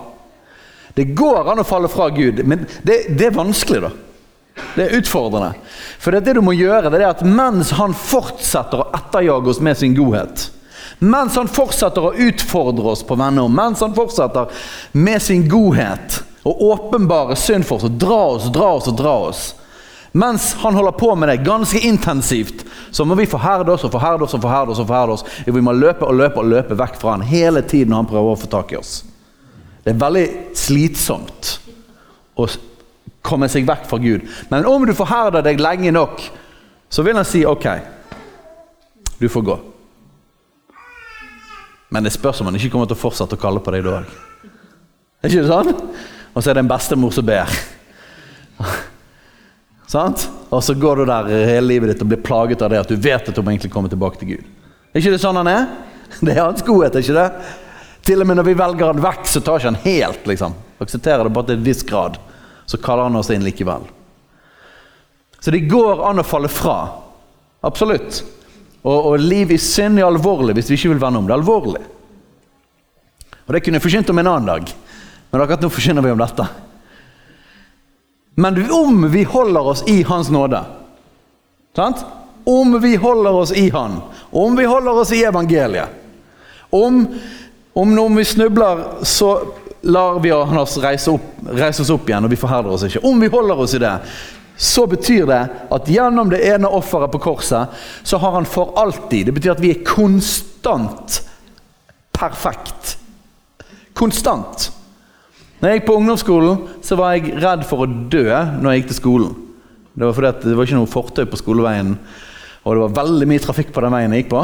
Det 0.93 1.15
går 1.15 1.51
an 1.51 1.59
å 1.59 1.67
falle 1.67 1.87
fra 1.87 2.09
Gud, 2.09 2.43
men 2.45 2.67
det, 2.83 3.17
det 3.17 3.29
er 3.29 3.35
vanskelig, 3.35 3.81
da. 3.81 3.91
Det 4.75 4.85
er 4.85 4.95
utfordrende. 4.99 5.53
For 5.99 6.15
det, 6.15 6.33
du 6.33 6.41
må 6.45 6.55
gjøre, 6.57 6.91
det 6.91 7.01
er 7.01 7.11
at 7.11 7.25
mens 7.25 7.73
han 7.77 7.93
fortsetter 7.93 8.83
å 8.83 8.89
etterjage 8.95 9.53
oss 9.53 9.61
med 9.63 9.77
sin 9.77 9.95
godhet, 9.97 10.49
mens 10.99 11.37
han 11.39 11.47
fortsetter 11.51 12.09
å 12.09 12.15
utfordre 12.27 12.93
oss 12.93 13.05
på 13.07 13.17
venner, 13.19 13.47
mens 13.47 13.83
han 13.85 13.95
fortsetter 13.95 14.51
med 14.91 15.21
sin 15.23 15.47
godhet 15.49 16.21
å 16.47 16.55
åpenbare 16.71 17.37
synd 17.39 17.67
for 17.67 17.79
oss 17.79 17.87
og 17.87 17.97
dra 17.99 18.19
oss, 18.35 18.51
dra 18.53 18.73
oss 18.79 18.91
og 18.91 18.99
dra 18.99 19.15
oss 19.29 19.47
Mens 20.11 20.53
han 20.53 20.75
holder 20.75 20.91
på 20.91 21.15
med 21.15 21.29
det 21.29 21.37
ganske 21.37 21.79
intensivt, 21.79 22.65
så 22.91 23.05
må 23.05 23.15
vi 23.15 23.27
forherde 23.29 23.71
oss 23.71 23.83
og 23.85 23.93
forherde 23.93 24.25
oss 24.25 24.33
og 24.33 24.41
forherde 24.41 24.73
oss. 24.73 24.79
og 24.79 24.87
forherde 24.87 25.13
oss. 25.13 25.25
Vi 25.45 25.61
må 25.61 25.71
løpe 25.71 26.05
og 26.05 26.17
løpe 26.17 26.41
og 26.41 26.49
løpe 26.49 26.77
vekk 26.77 26.97
fra 26.97 27.13
han 27.17 27.25
hele 27.29 27.61
tiden 27.61 27.93
når 27.93 28.01
han 28.01 28.09
prøver 28.09 28.33
å 28.33 28.39
få 28.39 28.49
tak 28.49 28.73
i 28.73 28.79
oss. 28.79 29.03
Det 29.83 29.93
er 29.93 30.01
veldig 30.01 30.25
slitsomt 30.57 31.51
å 32.35 32.47
komme 33.29 33.49
seg 33.51 33.67
vekk 33.69 33.87
fra 33.89 33.99
Gud. 34.01 34.25
Men 34.49 34.67
om 34.69 34.85
du 34.87 34.95
forherder 34.97 35.45
deg 35.45 35.61
lenge 35.61 35.93
nok, 35.95 36.23
så 36.89 37.05
vil 37.05 37.19
han 37.19 37.27
si 37.27 37.45
OK, 37.45 37.67
du 39.19 39.27
får 39.29 39.45
gå. 39.45 39.57
Men 41.89 42.05
det 42.05 42.13
spørs 42.13 42.41
om 42.41 42.49
han 42.49 42.57
ikke 42.57 42.71
kommer 42.73 42.89
til 42.89 42.97
å 42.97 43.01
fortsette 43.01 43.37
å 43.37 43.41
kalle 43.41 43.61
på 43.65 43.73
deg 43.73 43.85
da 43.85 43.99
òg. 43.99 44.15
Er 45.19 45.31
ikke 45.31 45.43
det 45.43 45.49
sånn? 45.49 45.73
Og 46.33 46.43
så 46.43 46.51
er 46.51 46.57
det 46.57 46.63
en 46.63 46.71
bestemor 46.71 47.13
som 47.13 47.25
ber. 47.27 47.59
Sant? 49.89 50.27
Og 50.53 50.61
så 50.63 50.75
går 50.77 51.01
du 51.01 51.09
der 51.09 51.29
hele 51.49 51.65
livet 51.65 51.93
ditt 51.93 52.03
og 52.05 52.11
blir 52.11 52.21
plaget 52.21 52.61
av 52.61 52.69
det 52.71 52.81
at 52.83 52.91
du 52.91 52.95
vet 52.95 53.25
at 53.25 53.35
du 53.35 53.41
må 53.41 53.51
egentlig 53.51 53.73
komme 53.73 53.89
tilbake 53.91 54.21
til 54.21 54.35
Gud. 54.35 54.45
Er 54.93 55.01
ikke 55.01 55.15
det 55.15 55.21
sånn 55.21 55.39
han 55.41 55.49
er? 55.49 55.65
Det 56.25 56.33
er 56.33 56.41
hans 56.41 56.63
godhet, 56.65 56.95
er 56.95 57.03
ikke 57.05 57.19
det? 57.19 57.57
Til 58.07 58.23
og 58.23 58.25
med 58.25 58.39
når 58.39 58.47
vi 58.47 58.55
velger 58.57 58.89
han 58.89 59.01
vekk, 59.03 59.27
så 59.29 59.41
tar 59.45 59.59
ikke 59.59 59.69
han 59.69 59.83
helt. 59.83 60.23
liksom. 60.25 60.55
Aksepterer 60.81 61.27
det 61.27 61.33
bare 61.35 61.49
til 61.51 61.59
en 61.59 61.67
viss 61.67 61.83
grad 61.85 62.17
så 62.69 62.77
kaller 62.77 63.07
han 63.07 63.15
oss 63.17 63.31
inn 63.33 63.41
likevel. 63.41 63.87
Så 65.39 65.51
det 65.51 65.65
går 65.71 66.03
an 66.05 66.21
å 66.21 66.25
falle 66.27 66.51
fra. 66.51 66.75
Absolutt. 67.65 68.19
Og, 68.83 69.07
og 69.09 69.23
liv 69.23 69.55
i 69.55 69.57
synd 69.57 69.97
er 69.97 70.05
alvorlig 70.05 70.53
hvis 70.53 70.69
vi 70.69 70.77
ikke 70.77 70.91
vil 70.91 71.01
vende 71.01 71.21
om. 71.23 71.25
Det 71.25 71.33
alvorlig. 71.33 71.81
Og 73.47 73.55
Det 73.55 73.63
kunne 73.65 73.79
jeg 73.79 73.85
forkynt 73.87 74.11
om 74.13 74.21
en 74.21 74.29
annen 74.29 74.51
dag, 74.51 74.73
men 75.31 75.41
akkurat 75.41 75.63
nå 75.65 75.71
forkynner 75.73 76.05
vi 76.05 76.11
om 76.13 76.21
dette. 76.21 76.45
Men 78.37 78.59
om 78.71 79.07
vi 79.09 79.23
holder 79.25 79.71
oss 79.73 79.81
i 79.89 80.03
Hans 80.05 80.29
nåde 80.29 80.61
sant? 81.75 82.05
Om 82.45 82.77
vi 82.83 82.93
holder 83.01 83.33
oss 83.39 83.51
i 83.51 83.65
Han, 83.73 83.97
om 84.29 84.55
vi 84.55 84.67
holder 84.69 85.01
oss 85.01 85.11
i 85.11 85.23
evangeliet 85.23 85.89
Om, 86.69 87.01
om 87.73 87.95
når 87.95 88.15
vi 88.15 88.25
snubler, 88.25 88.83
så 89.01 89.33
lar 89.81 90.19
vi 90.19 90.31
oss 90.33 90.77
reise, 90.81 91.11
opp, 91.11 91.39
reise 91.55 91.83
oss 91.83 91.93
opp 91.93 92.09
igjen, 92.09 92.25
og 92.25 92.31
vi 92.31 92.39
forherder 92.39 92.73
oss 92.75 92.85
ikke. 92.87 93.03
Om 93.07 93.23
vi 93.23 93.31
holder 93.31 93.63
oss 93.63 93.75
i 93.77 93.81
det, 93.81 93.93
så 94.59 94.83
betyr 94.91 95.27
det 95.29 95.39
at 95.71 95.87
gjennom 95.87 96.31
det 96.31 96.41
ene 96.43 96.67
offeret 96.67 97.11
på 97.13 97.21
korset, 97.23 97.75
så 98.03 98.19
har 98.19 98.33
han 98.35 98.47
for 98.47 98.73
alltid 98.79 99.29
Det 99.29 99.35
betyr 99.37 99.53
at 99.53 99.61
vi 99.63 99.71
er 99.71 99.85
konstant 99.87 101.21
perfekt. 102.11 102.97
Konstant. 103.95 104.71
Når 105.59 105.69
jeg 105.69 105.79
gikk 105.79 105.87
på 105.87 105.95
ungdomsskolen, 105.99 106.65
så 106.83 106.97
var 106.99 107.15
jeg 107.15 107.37
redd 107.39 107.63
for 107.67 107.83
å 107.83 107.87
dø 107.87 108.25
når 108.27 108.71
jeg 108.71 108.81
gikk 108.81 108.89
til 108.91 108.99
skolen. 108.99 109.37
Det 109.95 110.07
var 110.07 110.15
fordi 110.15 110.49
det 110.49 110.55
var 110.55 110.67
ikke 110.67 110.79
noe 110.79 110.91
fortau 110.91 111.27
på 111.27 111.39
skoleveien, 111.39 111.93
og 112.63 112.75
det 112.75 112.83
var 112.83 112.97
veldig 112.99 113.27
mye 113.27 113.43
trafikk 113.43 113.71
på 113.75 113.83
den 113.83 113.95
veien 113.95 114.15
jeg 114.15 114.23
gikk 114.23 114.33
på. 114.33 114.43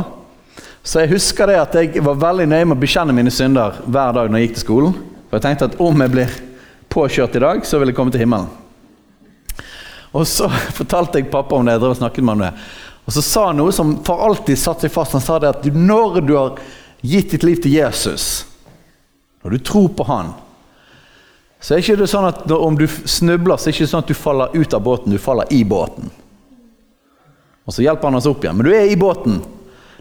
Så 0.86 1.02
jeg 1.02 1.14
husker 1.16 1.50
det 1.50 1.60
at 1.60 1.76
jeg 1.80 2.04
var 2.06 2.20
veldig 2.22 2.48
nøye 2.52 2.68
med 2.68 2.78
å 2.78 2.82
bekjenne 2.84 3.16
mine 3.16 3.32
synder 3.34 3.80
hver 3.84 4.16
dag 4.16 4.30
når 4.30 4.40
jeg 4.40 4.48
gikk 4.48 4.58
til 4.60 4.66
skolen. 4.66 4.98
For 5.30 5.38
jeg 5.38 5.46
tenkte 5.46 5.70
at 5.72 5.80
om 5.82 6.04
jeg 6.04 6.14
blir 6.14 6.38
påkjørt 6.92 7.36
i 7.36 7.44
dag, 7.44 7.66
så 7.68 7.80
vil 7.82 7.92
jeg 7.92 7.98
komme 7.98 8.14
til 8.14 8.24
himmelen. 8.24 8.50
Og 10.16 10.24
så 10.30 10.50
fortalte 10.80 11.20
jeg 11.20 11.32
pappa 11.32 11.58
om 11.58 11.66
det. 11.66 11.76
jeg 11.76 11.84
drev 11.84 11.96
og 11.96 12.02
snakket 12.02 12.26
med 12.26 12.38
om 12.38 12.46
det. 12.46 12.54
Og 13.06 13.14
så 13.14 13.22
sa 13.22 13.48
han 13.50 13.60
noe 13.60 13.74
som 13.76 13.98
for 14.06 14.24
alltid 14.26 14.58
satte 14.58 14.88
seg 14.88 14.94
fast. 14.94 15.14
Han 15.18 15.24
sa 15.24 15.38
det 15.42 15.52
at 15.52 15.68
når 15.76 16.22
du 16.26 16.34
har 16.38 16.60
gitt 17.06 17.36
ditt 17.36 17.46
liv 17.46 17.60
til 17.62 17.76
Jesus, 17.76 18.46
når 19.44 19.58
du 19.58 19.66
tror 19.68 19.92
på 19.94 20.08
Han, 20.10 20.32
så 21.62 21.76
er 21.76 21.82
ikke 21.82 22.00
det 22.00 22.08
sånn 22.10 22.26
at 22.28 22.44
om 22.52 22.78
du 22.78 22.86
snubler, 22.88 23.58
så 23.58 23.70
er 23.70 23.74
det 23.74 23.78
ikke 23.78 23.90
sånn 23.90 24.04
at 24.04 24.10
du 24.10 24.18
faller 24.18 24.54
ut 24.54 24.74
av 24.74 24.82
båten, 24.86 25.14
du 25.14 25.22
faller 25.22 25.50
i 25.54 25.64
båten. 25.66 26.10
Og 27.66 27.74
så 27.74 27.86
hjelper 27.86 28.10
han 28.10 28.18
oss 28.20 28.28
opp 28.30 28.44
igjen. 28.44 28.58
Men 28.58 28.68
du 28.68 28.74
er 28.74 28.90
i 28.90 28.98
båten. 28.98 29.40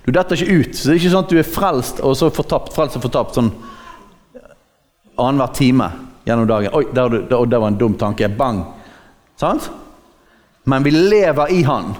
Du 0.04 0.10
detter 0.12 0.36
ikke 0.36 0.58
ut. 0.60 0.76
Så 0.76 0.88
det 0.88 0.94
er 0.94 1.00
ikke 1.00 1.12
sånn 1.14 1.24
at 1.24 1.32
du 1.32 1.38
er 1.40 1.48
frelst 1.48 2.02
og 2.04 2.16
så 2.20 2.28
fortapt, 2.32 2.74
frelst 2.76 2.98
og 2.98 3.06
fortapt. 3.06 3.38
sånn 3.38 3.52
annenhver 5.16 5.54
time 5.54 5.90
gjennom 6.24 6.48
dagen. 6.48 6.74
Oi, 6.74 6.84
der, 6.92 7.18
der, 7.28 7.46
der, 7.46 7.58
var 7.58 7.70
en 7.70 7.78
dum 7.78 7.96
tanke. 8.00 8.28
Bang! 8.28 8.62
Sant? 9.40 9.70
men 10.64 10.82
vi 10.82 10.90
lever 10.90 11.52
i 11.52 11.62
Han, 11.62 11.94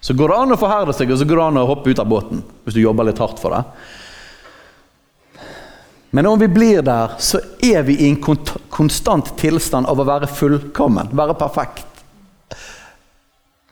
så 0.00 0.14
går 0.14 0.28
det 0.28 0.36
an 0.36 0.54
å 0.54 0.60
forherde 0.60 0.94
seg, 0.96 1.10
og 1.12 1.20
så 1.20 1.26
går 1.28 1.40
det 1.40 1.46
an 1.46 1.60
å 1.60 1.68
hoppe 1.68 1.92
ut 1.92 2.00
av 2.00 2.08
båten. 2.08 2.42
Hvis 2.64 2.76
du 2.76 2.82
jobber 2.82 3.08
litt 3.08 3.20
hardt 3.20 3.40
for 3.40 3.56
det. 3.56 3.62
Men 6.10 6.26
om 6.26 6.40
vi 6.40 6.48
blir 6.50 6.80
der, 6.84 7.14
så 7.22 7.40
er 7.64 7.84
vi 7.86 7.98
i 8.00 8.08
en 8.10 8.18
konstant 8.20 9.32
tilstand 9.40 9.88
av 9.88 10.00
å 10.00 10.06
være 10.08 10.28
fullkommen, 10.28 11.12
være 11.16 11.36
perfekt. 11.38 11.86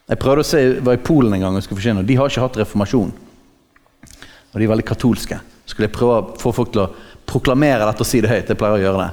Jeg 0.09 0.21
prøvde 0.21 0.45
å 0.45 0.49
se, 0.49 0.61
jeg 0.63 0.85
var 0.85 0.97
i 0.97 1.05
Polen 1.05 1.35
en 1.37 1.43
gang 1.45 1.57
og 1.57 1.65
skulle 1.65 1.81
forsyne, 1.81 2.05
og 2.05 2.09
de 2.09 2.17
har 2.17 2.31
ikke 2.31 2.45
hatt 2.45 2.61
reformasjon. 2.63 3.11
Og 4.49 4.57
de 4.57 4.65
er 4.65 4.71
veldig 4.71 4.87
katolske. 4.89 5.41
Skulle 5.69 5.89
jeg 5.89 5.97
prøve 5.97 6.21
å 6.21 6.39
få 6.41 6.53
folk 6.57 6.73
til 6.73 6.87
å 6.87 6.93
proklamere 7.29 7.87
dette 7.87 8.05
og 8.05 8.09
si 8.09 8.23
det 8.25 8.33
høyt. 8.33 8.49
Jeg 8.49 8.59
pleier 8.59 8.79
å 8.79 8.83
gjøre 8.83 9.07
det. 9.07 9.11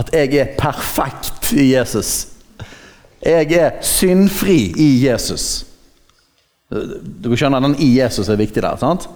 At 0.00 0.10
jeg 0.14 0.32
er 0.40 0.54
perfekt 0.58 1.52
i 1.54 1.70
Jesus. 1.72 2.14
Jeg 3.24 3.52
er 3.56 3.78
syndfri 3.84 4.58
i 4.80 4.88
Jesus. 5.04 5.64
Du 6.68 7.32
skjønner, 7.36 7.62
Den 7.62 7.76
i 7.78 7.94
Jesus 7.98 8.28
er 8.28 8.40
viktig 8.40 8.62
der. 8.62 8.76
sant? 8.76 9.08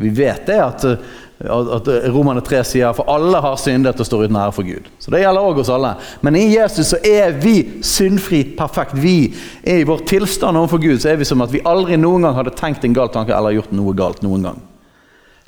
Vi 0.00 0.08
vet 0.08 0.46
det 0.46 0.56
at, 0.56 0.84
at 0.84 1.88
Romane 2.12 2.40
3 2.44 2.62
sier 2.64 2.94
for 2.96 3.08
alle 3.12 3.40
har 3.42 3.58
syndet 3.60 4.00
og 4.00 4.06
står 4.06 4.24
uten 4.26 4.38
ære 4.40 4.54
for 4.56 4.64
Gud. 4.64 4.88
Så 4.98 5.12
Det 5.12 5.20
gjelder 5.20 5.44
òg 5.44 5.60
oss 5.60 5.72
alle. 5.72 5.94
Men 6.24 6.38
i 6.40 6.46
Jesus 6.54 6.94
så 6.94 7.00
er 7.04 7.36
vi 7.36 7.82
syndfri 7.84 8.42
perfekt. 8.56 8.96
Vi 8.96 9.34
er 9.64 9.82
i 9.82 9.88
vår 9.88 10.06
tilstand 10.08 10.56
overfor 10.56 10.80
Gud 10.80 11.02
så 11.02 11.12
er 11.12 11.20
vi 11.20 11.28
som 11.28 11.44
at 11.44 11.52
vi 11.52 11.64
aldri 11.68 12.00
noen 12.00 12.24
gang 12.24 12.38
hadde 12.38 12.56
tenkt 12.56 12.84
en 12.84 12.96
gal 12.96 13.12
tanke 13.12 13.36
eller 13.36 13.58
gjort 13.58 13.74
noe 13.76 13.96
galt 13.96 14.24
noen 14.24 14.48
gang. 14.48 14.62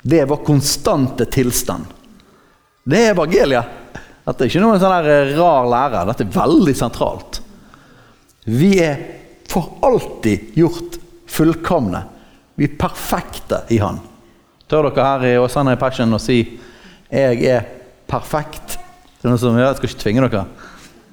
Det 0.03 0.19
er 0.19 0.27
vår 0.27 0.41
konstante 0.43 1.25
tilstand. 1.31 1.87
Det 2.83 2.99
er 2.99 3.13
evangeliet. 3.13 3.99
Dette 4.23 4.43
er 4.43 4.49
ikke 4.51 4.63
noen 4.63 4.79
sånn 4.79 5.07
rar 5.39 5.69
lære. 5.71 6.03
Dette 6.09 6.25
er 6.25 6.35
veldig 6.35 6.73
sentralt. 6.75 7.39
Vi 8.43 8.73
er 8.83 8.99
for 9.51 9.77
alltid 9.85 10.57
gjort 10.59 10.97
fullkomne. 11.31 12.03
Vi 12.59 12.67
er 12.67 12.75
perfekte 12.79 13.63
i 13.71 13.79
Han. 13.79 14.01
Tør 14.67 14.89
dere 14.89 15.07
her 15.07 15.25
i 15.27 15.39
Åsane 15.39 15.75
Passion 15.79 16.13
å 16.13 16.19
si 16.19 16.59
'Jeg 17.11 17.45
er 17.45 17.65
perfekt'? 18.07 18.77
Det 19.21 19.25
er 19.25 19.29
noe 19.29 19.37
som, 19.37 19.57
jeg 19.57 19.75
skal 19.75 19.89
ikke 19.89 20.01
tvinge 20.01 20.29
dere, 20.29 20.45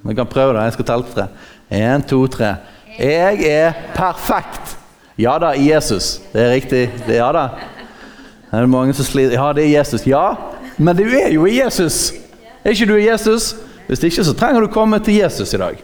men 0.01 0.11
jeg 0.11 0.17
kan 0.17 0.27
prøve 0.27 0.53
det. 0.53 0.63
Jeg 0.63 0.73
skal 0.73 0.85
telle 0.85 1.03
tre. 1.13 1.27
Én, 1.71 2.03
to, 2.07 2.27
tre. 2.27 2.57
Jeg 2.99 3.45
er 3.45 3.73
perfekt! 3.93 4.77
Ja 5.17 5.37
da, 5.37 5.53
Jesus. 5.53 6.19
Det 6.33 6.41
er 6.41 6.53
riktig. 6.55 6.89
Ja 7.07 7.31
da. 7.31 7.49
Det 8.51 8.59
er 8.59 8.67
mange 8.67 8.93
som 8.93 9.07
sliter. 9.07 9.37
Ja, 9.37 9.53
det 9.55 9.63
er 9.63 9.77
Jesus. 9.77 10.03
Ja, 10.07 10.33
men 10.77 10.97
du 10.97 11.05
er 11.07 11.29
jo 11.31 11.45
i 11.47 11.59
Jesus. 11.61 12.11
Er 12.63 12.75
ikke 12.75 12.89
du 12.89 12.97
i 12.97 13.07
Jesus? 13.07 13.53
Hvis 13.87 14.03
ikke, 14.03 14.23
så 14.27 14.33
trenger 14.35 14.61
du 14.61 14.67
komme 14.71 14.99
til 14.99 15.21
Jesus 15.21 15.53
i 15.53 15.59
dag. 15.59 15.79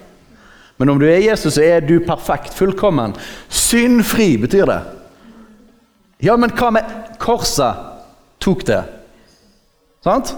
Men 0.78 0.90
om 0.90 1.00
du 1.00 1.06
er 1.08 1.24
Jesus, 1.24 1.54
så 1.54 1.64
er 1.64 1.80
du 1.80 2.00
perfekt, 2.04 2.54
fullkommen. 2.54 3.16
Syndfri 3.50 4.36
betyr 4.38 4.68
det. 4.68 4.82
Ja, 6.24 6.36
men 6.36 6.52
hva 6.52 6.74
med 6.74 7.16
korset 7.22 7.80
tok 8.44 8.66
det? 8.68 8.84
Sant? 10.04 10.36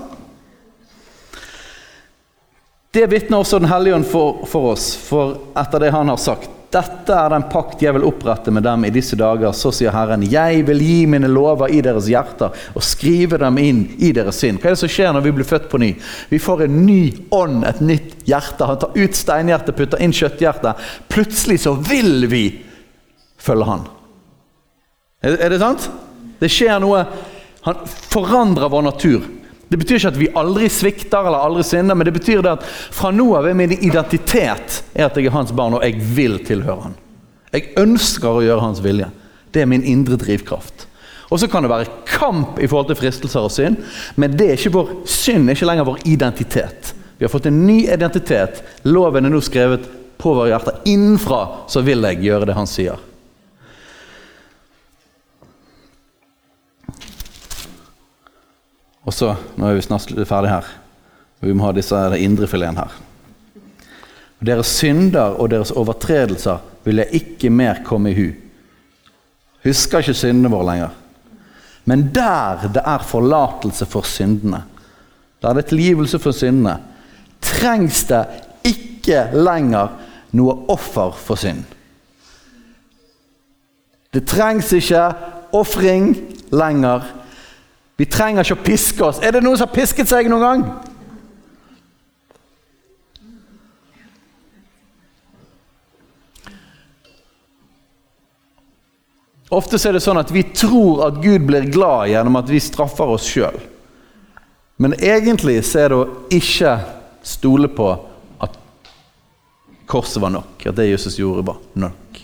Det 2.94 3.06
vitner 3.12 3.38
også 3.38 3.60
Den 3.60 3.70
hellige 3.70 3.96
ånd 3.96 4.08
for, 4.10 4.46
for, 4.50 4.72
oss, 4.74 4.94
for 4.98 5.38
etter 5.58 5.82
det 5.82 5.92
han 5.94 6.10
har 6.10 6.18
sagt. 6.18 6.50
Dette 6.70 7.16
er 7.16 7.32
den 7.34 7.48
pakt 7.50 7.82
jeg 7.82 7.96
vil 7.96 8.06
opprette 8.06 8.52
med 8.54 8.62
dem 8.62 8.84
i 8.86 8.92
disse 8.94 9.18
dager. 9.18 9.50
Så 9.58 9.72
sier 9.74 9.94
Herren, 9.96 10.22
jeg 10.30 10.62
vil 10.68 10.84
gi 10.86 10.98
mine 11.10 11.30
lover 11.32 11.72
i 11.74 11.80
deres 11.86 12.06
hjerter 12.12 12.54
og 12.78 12.86
skrive 12.86 13.40
dem 13.42 13.58
inn 13.58 13.80
i 13.98 14.12
deres 14.14 14.38
sinn. 14.44 14.60
Hva 14.62 14.70
er 14.70 14.78
det 14.78 14.82
som 14.84 14.92
skjer 14.94 15.16
når 15.16 15.26
vi 15.26 15.34
blir 15.40 15.50
født 15.50 15.66
på 15.72 15.82
ny? 15.82 15.96
Vi 16.30 16.42
får 16.42 16.68
en 16.68 16.78
ny 16.86 17.02
ånd, 17.34 17.64
et 17.66 17.82
nytt 17.82 18.14
hjerte. 18.30 18.68
Han 18.70 18.82
tar 18.84 18.94
ut 18.94 19.18
steinhjertet, 19.18 19.78
putter 19.80 20.04
inn 20.06 20.14
kjøtthjertet. 20.14 20.86
Plutselig 21.10 21.58
så 21.66 21.74
vil 21.74 22.30
vi 22.30 22.44
følge 23.42 23.70
han. 23.72 23.90
Er, 25.26 25.50
det 25.50 25.60
sant? 25.60 25.90
Det 26.40 26.48
skjer 26.54 26.78
noe 26.80 27.02
Han 27.66 27.82
forandrer 27.84 28.72
vår 28.72 28.86
natur. 28.86 29.26
Det 29.70 29.78
betyr 29.78 30.00
ikke 30.00 30.12
at 30.12 30.20
vi 30.20 30.32
aldri 30.42 30.70
svikter 30.74 31.28
eller 31.30 31.46
aldri 31.46 31.64
synder, 31.68 31.98
men 31.98 32.08
det 32.08 32.16
betyr 32.16 32.42
det 32.42 32.56
at 32.58 32.66
fra 32.66 33.12
nå 33.14 33.28
av 33.38 33.46
er 33.46 33.58
min 33.58 33.76
identitet 33.78 34.80
er 34.96 35.06
at 35.06 35.18
jeg 35.18 35.30
er 35.30 35.36
hans 35.36 35.54
barn, 35.54 35.78
og 35.78 35.86
jeg 35.86 36.02
vil 36.18 36.40
tilhøre 36.46 36.88
han. 36.88 36.96
Jeg 37.54 37.74
ønsker 37.82 38.30
å 38.30 38.46
gjøre 38.46 38.66
hans 38.66 38.82
vilje. 38.82 39.10
Det 39.54 39.62
er 39.62 39.70
min 39.70 39.86
indre 39.86 40.18
drivkraft. 40.22 40.88
Og 41.30 41.42
så 41.42 41.50
kan 41.50 41.62
det 41.66 41.70
være 41.70 41.92
kamp 42.10 42.58
i 42.58 42.68
forhold 42.70 42.90
til 42.90 42.98
fristelser 42.98 43.46
og 43.46 43.54
synd, 43.54 43.78
men 44.18 44.34
det 44.38 44.48
er 44.50 44.58
ikke 44.58 44.74
vår 44.74 44.96
synd 45.10 45.46
er 45.46 45.58
ikke 45.58 45.70
lenger 45.70 45.88
vår 45.90 46.02
identitet. 46.10 46.94
Vi 47.20 47.28
har 47.28 47.34
fått 47.34 47.50
en 47.50 47.62
ny 47.68 47.84
identitet. 47.86 48.64
Loven 48.88 49.28
er 49.28 49.34
nå 49.34 49.42
skrevet 49.44 49.86
på 50.18 50.34
våre 50.34 50.50
hjerter. 50.54 50.82
Innenfra 50.90 51.44
så 51.70 51.84
vil 51.86 52.06
jeg 52.08 52.24
gjøre 52.26 52.50
det 52.50 52.58
han 52.58 52.70
sier. 52.70 52.98
Og 59.10 59.14
så, 59.16 59.32
nå 59.58 59.66
er 59.66 59.80
vi 59.80 59.82
snart 59.82 60.12
ferdig 60.30 60.52
her, 60.52 60.66
vi 61.42 61.54
må 61.56 61.66
ha 61.66 61.74
disse 61.74 61.98
indrefileten 62.22 62.78
her. 62.78 62.98
Deres 64.46 64.70
synder 64.80 65.40
og 65.42 65.50
deres 65.50 65.72
overtredelser 65.74 66.62
vil 66.86 67.02
jeg 67.02 67.24
ikke 67.24 67.50
mer 67.50 67.82
komme 67.88 68.12
i 68.12 68.18
hu. 68.20 68.28
Husker 69.66 70.04
ikke 70.04 70.16
syndene 70.16 70.52
våre 70.54 70.68
lenger. 70.70 70.94
Men 71.90 72.06
der 72.14 72.70
det 72.70 72.84
er 72.86 73.08
forlatelse 73.10 73.88
for 73.90 74.06
syndene, 74.06 74.62
der 75.42 75.58
det 75.58 75.66
er 75.66 75.72
tilgivelse 75.72 76.20
for 76.22 76.36
syndene, 76.36 76.78
trengs 77.42 78.04
det 78.12 78.22
ikke 78.68 79.26
lenger 79.34 79.96
noe 80.38 80.54
offer 80.70 81.16
for 81.18 81.40
synd. 81.40 81.64
Det 84.14 84.28
trengs 84.30 84.70
ikke 84.78 85.08
ofring 85.56 86.14
lenger 86.54 87.10
vi 88.00 88.08
trenger 88.08 88.46
ikke 88.46 88.56
å 88.56 88.64
piske 88.64 89.04
oss. 89.04 89.18
Er 89.20 89.36
det 89.36 89.44
noen 89.44 89.60
som 89.60 89.68
har 89.68 89.76
pisket 89.76 90.08
seg 90.08 90.30
noen 90.32 90.46
gang? 90.46 90.62
Ofte 99.50 99.80
er 99.82 99.98
det 99.98 100.04
sånn 100.06 100.20
at 100.22 100.30
vi 100.32 100.46
tror 100.54 101.02
at 101.08 101.18
Gud 101.24 101.48
blir 101.50 101.68
glad 101.74 102.12
gjennom 102.12 102.38
at 102.40 102.48
vi 102.48 102.62
straffer 102.62 103.10
oss 103.18 103.26
sjøl. 103.28 103.58
Men 104.80 104.94
egentlig 104.96 105.58
så 105.68 105.82
er 105.82 105.92
det 105.92 105.98
å 105.98 106.10
ikke 106.32 106.76
stole 107.26 107.68
på 107.74 107.90
at 108.40 108.56
korset 109.90 110.22
var 110.24 110.32
nok. 110.38 110.70
At 110.70 110.78
det 110.78 110.92
Jesus 110.92 111.18
gjorde, 111.20 111.44
var 111.50 111.60
nok. 111.74 112.22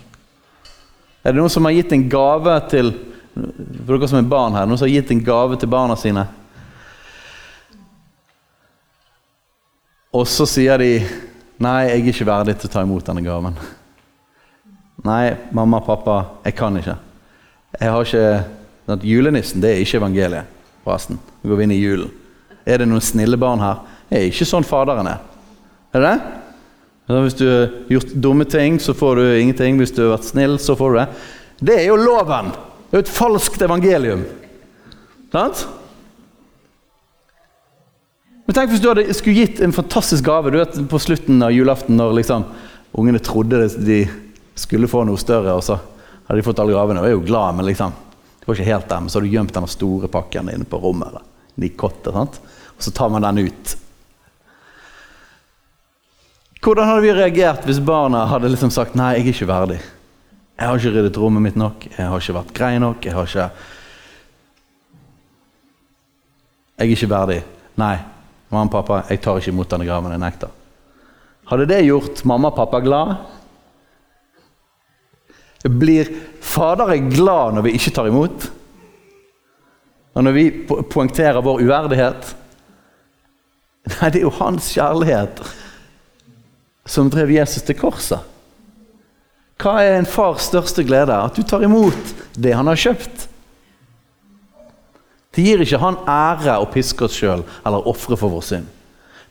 Er 1.26 1.34
det 1.34 1.42
noen 1.42 1.52
som 1.52 1.66
har 1.68 1.76
gitt 1.76 1.92
en 1.92 2.08
gave 2.08 2.56
til 2.72 2.94
for 3.36 3.98
dere 3.98 4.08
som 4.08 4.20
er 4.22 4.30
barn 4.32 4.56
her, 4.56 4.68
noen 4.68 4.80
som 4.80 4.88
har 4.88 4.96
gitt 4.96 5.12
en 5.12 5.24
gave 5.26 5.58
til 5.60 5.72
barna 5.72 5.98
sine. 6.00 6.24
Og 10.16 10.28
så 10.32 10.48
sier 10.48 10.80
de 10.80 10.92
'Nei, 11.60 11.88
jeg 11.88 11.92
er 11.92 12.08
ikke 12.12 12.28
verdig 12.28 12.58
til 12.60 12.70
å 12.70 12.72
ta 12.72 12.82
imot 12.82 13.06
denne 13.06 13.24
gaven'. 13.24 13.56
'Nei, 15.04 15.36
mamma 15.52 15.80
pappa, 15.80 16.26
jeg 16.46 16.56
kan 16.56 16.78
ikke'. 16.78 16.98
Jeg 17.80 17.92
har 17.92 18.04
ikke 18.04 18.46
at 18.88 19.04
Julenissen 19.04 19.62
det 19.62 19.72
er 19.72 19.82
ikke 19.82 19.98
evangeliet, 19.98 20.46
forresten. 20.84 21.20
Nå 21.42 21.50
går 21.50 21.58
vi 21.58 21.64
inn 21.64 21.72
i 21.72 21.82
julen. 21.82 22.12
Er 22.66 22.78
det 22.78 22.88
noen 22.88 23.02
snille 23.02 23.38
barn 23.38 23.60
her? 23.60 23.82
Det 24.10 24.18
er 24.18 24.30
ikke 24.30 24.46
sånn 24.46 24.64
Faderen 24.64 25.08
er. 25.08 25.20
Er 25.94 26.00
det 26.00 26.12
det? 26.12 27.22
Hvis 27.22 27.38
du 27.38 27.46
har 27.46 27.70
gjort 27.90 28.14
dumme 28.22 28.46
ting, 28.46 28.80
så 28.82 28.94
får 28.94 29.16
du 29.16 29.40
ingenting. 29.40 29.78
Hvis 29.78 29.94
du 29.94 30.02
har 30.04 30.18
vært 30.18 30.30
snill, 30.30 30.58
så 30.58 30.76
får 30.76 30.92
du 30.92 30.98
det. 30.98 31.08
Det 31.62 31.76
er 31.82 31.86
jo 31.88 31.96
loven! 31.96 32.54
Det 32.90 32.94
er 32.94 33.02
jo 33.02 33.06
et 33.06 33.16
falskt 33.16 33.64
evangelium. 33.66 34.24
Sant? 35.34 35.66
Men 38.46 38.58
tenk 38.58 38.72
hvis 38.72 38.84
du 38.84 38.92
hadde, 38.92 39.08
skulle 39.18 39.42
gitt 39.42 39.62
en 39.64 39.74
fantastisk 39.74 40.28
gave 40.28 40.54
du 40.54 40.60
vet, 40.60 40.78
på 40.90 41.02
slutten 41.02 41.42
av 41.44 41.54
julaften, 41.54 41.98
når 41.98 42.20
liksom, 42.20 42.46
ungene 42.96 43.22
trodde 43.24 43.66
de 43.82 44.04
skulle 44.56 44.90
få 44.90 45.02
noe 45.08 45.20
større, 45.20 45.56
og 45.58 45.66
så 45.66 45.80
hadde 46.28 46.38
de 46.40 46.46
fått 46.46 46.62
alle 46.62 46.76
gavene. 46.76 47.02
Og 47.02 47.10
er 47.10 47.16
jo 47.16 47.24
glad, 47.26 47.58
men 47.58 47.68
liksom, 47.68 47.96
det 48.40 48.48
var 48.48 48.60
ikke 48.60 48.70
helt 48.70 48.92
dem. 48.92 49.10
Så 49.10 49.18
har 49.18 49.26
du 49.26 49.34
gjemt 49.34 49.56
den 49.56 49.72
store 49.72 50.12
pakken 50.14 50.54
inne 50.54 50.70
på 50.70 50.80
rommet. 50.82 51.10
Eller, 51.10 51.26
i 51.66 51.72
sant? 52.06 52.40
Og 52.76 52.86
så 52.86 52.94
tar 52.94 53.10
man 53.10 53.26
den 53.26 53.48
ut. 53.50 53.76
Hvordan 56.66 56.88
hadde 56.90 57.04
vi 57.06 57.14
reagert 57.14 57.66
hvis 57.66 57.80
barna 57.80 58.24
hadde 58.26 58.50
liksom 58.50 58.72
sagt 58.74 58.96
'nei, 58.96 59.16
jeg 59.16 59.22
er 59.22 59.34
ikke 59.34 59.50
verdig'? 59.50 59.84
Jeg 60.56 60.68
har 60.68 60.80
ikke 60.80 60.94
ryddet 60.96 61.18
rommet 61.20 61.44
mitt 61.44 61.58
nok, 61.60 61.88
jeg 61.98 62.08
har 62.08 62.22
ikke 62.22 62.38
vært 62.38 62.54
grei 62.56 62.76
nok. 62.80 63.06
Jeg 63.06 63.16
har 63.16 63.28
ikke 63.28 63.50
Jeg 66.76 66.90
er 66.90 66.92
ikke 66.92 67.10
verdig. 67.10 67.40
Nei, 67.80 67.96
mamma 68.52 68.68
og 68.68 68.72
pappa, 68.74 68.98
jeg 69.10 69.22
tar 69.24 69.40
ikke 69.40 69.52
imot 69.54 69.72
denne 69.72 69.88
graven. 69.88 70.12
Jeg 70.12 70.20
nekter. 70.20 70.52
Hadde 71.48 71.68
det 71.70 71.86
gjort 71.86 72.24
mamma 72.28 72.52
og 72.52 72.58
pappa 72.58 72.82
glad? 72.84 73.16
Blir 75.66 76.12
Fadere 76.46 77.00
glad 77.00 77.56
når 77.56 77.66
vi 77.66 77.76
ikke 77.78 77.94
tar 77.96 78.10
imot? 78.10 78.50
Og 80.16 80.24
når 80.24 80.36
vi 80.36 80.46
poengterer 80.68 81.44
vår 81.44 81.64
uverdighet? 81.64 82.36
Nei, 83.96 84.12
det 84.12 84.20
er 84.20 84.28
jo 84.28 84.36
hans 84.40 84.68
kjærlighet 84.76 85.42
som 86.86 87.10
drev 87.10 87.32
Jesus 87.34 87.66
til 87.66 87.78
korset. 87.80 88.35
Hva 89.62 89.78
er 89.84 89.98
en 90.00 90.10
fars 90.10 90.50
største 90.50 90.84
glede? 90.88 91.16
At 91.16 91.38
du 91.38 91.44
tar 91.48 91.64
imot 91.64 92.14
det 92.36 92.54
han 92.56 92.68
har 92.68 92.80
kjøpt. 92.80 93.28
Det 95.36 95.44
gir 95.44 95.64
ikke 95.64 95.82
han 95.82 96.00
ære 96.08 96.58
å 96.64 96.68
piske 96.72 97.08
oss 97.08 97.16
sjøl 97.20 97.44
eller 97.66 97.88
ofre 97.92 98.18
for 98.20 98.32
vår 98.32 98.46
synd. 98.48 98.68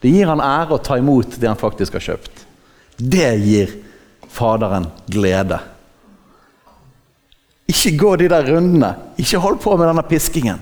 Det 0.05 0.12
gir 0.12 0.29
han 0.29 0.43
ære 0.45 0.77
å 0.77 0.83
ta 0.85 0.99
imot 1.01 1.39
det 1.41 1.49
han 1.49 1.61
faktisk 1.61 1.97
har 1.97 2.05
kjøpt. 2.12 2.45
Det 3.01 3.31
gir 3.41 3.72
Faderen 4.35 4.89
glede. 5.07 5.61
Ikke 7.70 7.93
gå 7.97 8.09
de 8.18 8.27
der 8.33 8.49
rundene. 8.51 8.89
Ikke 9.20 9.39
hold 9.39 9.61
på 9.62 9.77
med 9.79 9.87
denne 9.87 10.03
piskingen. 10.09 10.59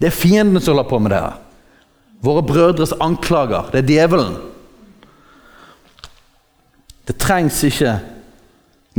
Det 0.00 0.08
er 0.08 0.16
fienden 0.16 0.58
som 0.58 0.74
holder 0.74 0.88
på 0.90 0.98
med 0.98 1.14
det. 1.14 1.20
Våre 2.26 2.42
brødres 2.42 2.96
anklager. 2.98 3.70
Det 3.70 3.84
er 3.84 3.92
djevelen. 3.92 4.34
Det 7.06 7.14
trengs 7.22 7.62
ikke 7.68 7.94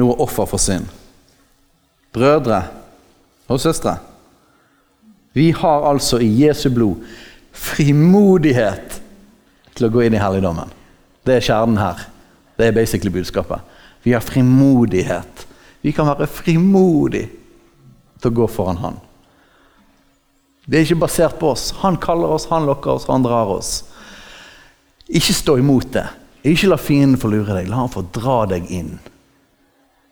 noe 0.02 0.18
offer 0.22 0.50
for 0.50 0.62
synd. 0.62 0.88
Brødre 2.12 2.64
og 3.48 3.60
søstre, 3.62 3.98
vi 5.34 5.52
har 5.56 5.88
altså 5.88 6.20
i 6.20 6.28
Jesu 6.44 6.68
blod 6.74 7.06
frimodighet 7.56 8.98
til 9.76 9.88
å 9.88 9.92
gå 9.92 10.06
inn 10.06 10.16
i 10.18 10.22
helligdommen. 10.22 10.72
Det 11.24 11.38
er 11.38 11.46
kjernen 11.46 11.80
her. 11.80 12.08
Det 12.58 12.68
er 12.68 12.76
basically 12.76 13.12
budskapet. 13.14 13.62
Vi 14.04 14.12
har 14.16 14.24
frimodighet. 14.26 15.46
Vi 15.82 15.94
kan 15.96 16.10
være 16.10 16.28
frimodig 16.30 17.28
til 18.22 18.30
å 18.30 18.38
gå 18.42 18.48
foran 18.52 18.82
Han. 18.82 19.00
Det 20.66 20.78
er 20.78 20.86
ikke 20.86 21.02
basert 21.02 21.40
på 21.40 21.50
oss. 21.56 21.72
Han 21.82 21.98
kaller 21.98 22.36
oss, 22.36 22.46
han 22.52 22.68
lokker 22.70 22.94
oss, 22.94 23.08
han 23.10 23.24
drar 23.26 23.50
oss. 23.50 23.72
Ikke 25.10 25.34
stå 25.34 25.58
imot 25.58 25.90
det. 25.96 26.06
Ikke 26.48 26.70
la 26.70 26.78
fienden 26.78 27.20
få 27.20 27.32
lure 27.34 27.56
deg. 27.58 27.70
La 27.70 27.82
han 27.82 27.92
få 27.92 28.04
dra 28.14 28.44
deg 28.50 28.70
inn. 28.72 28.94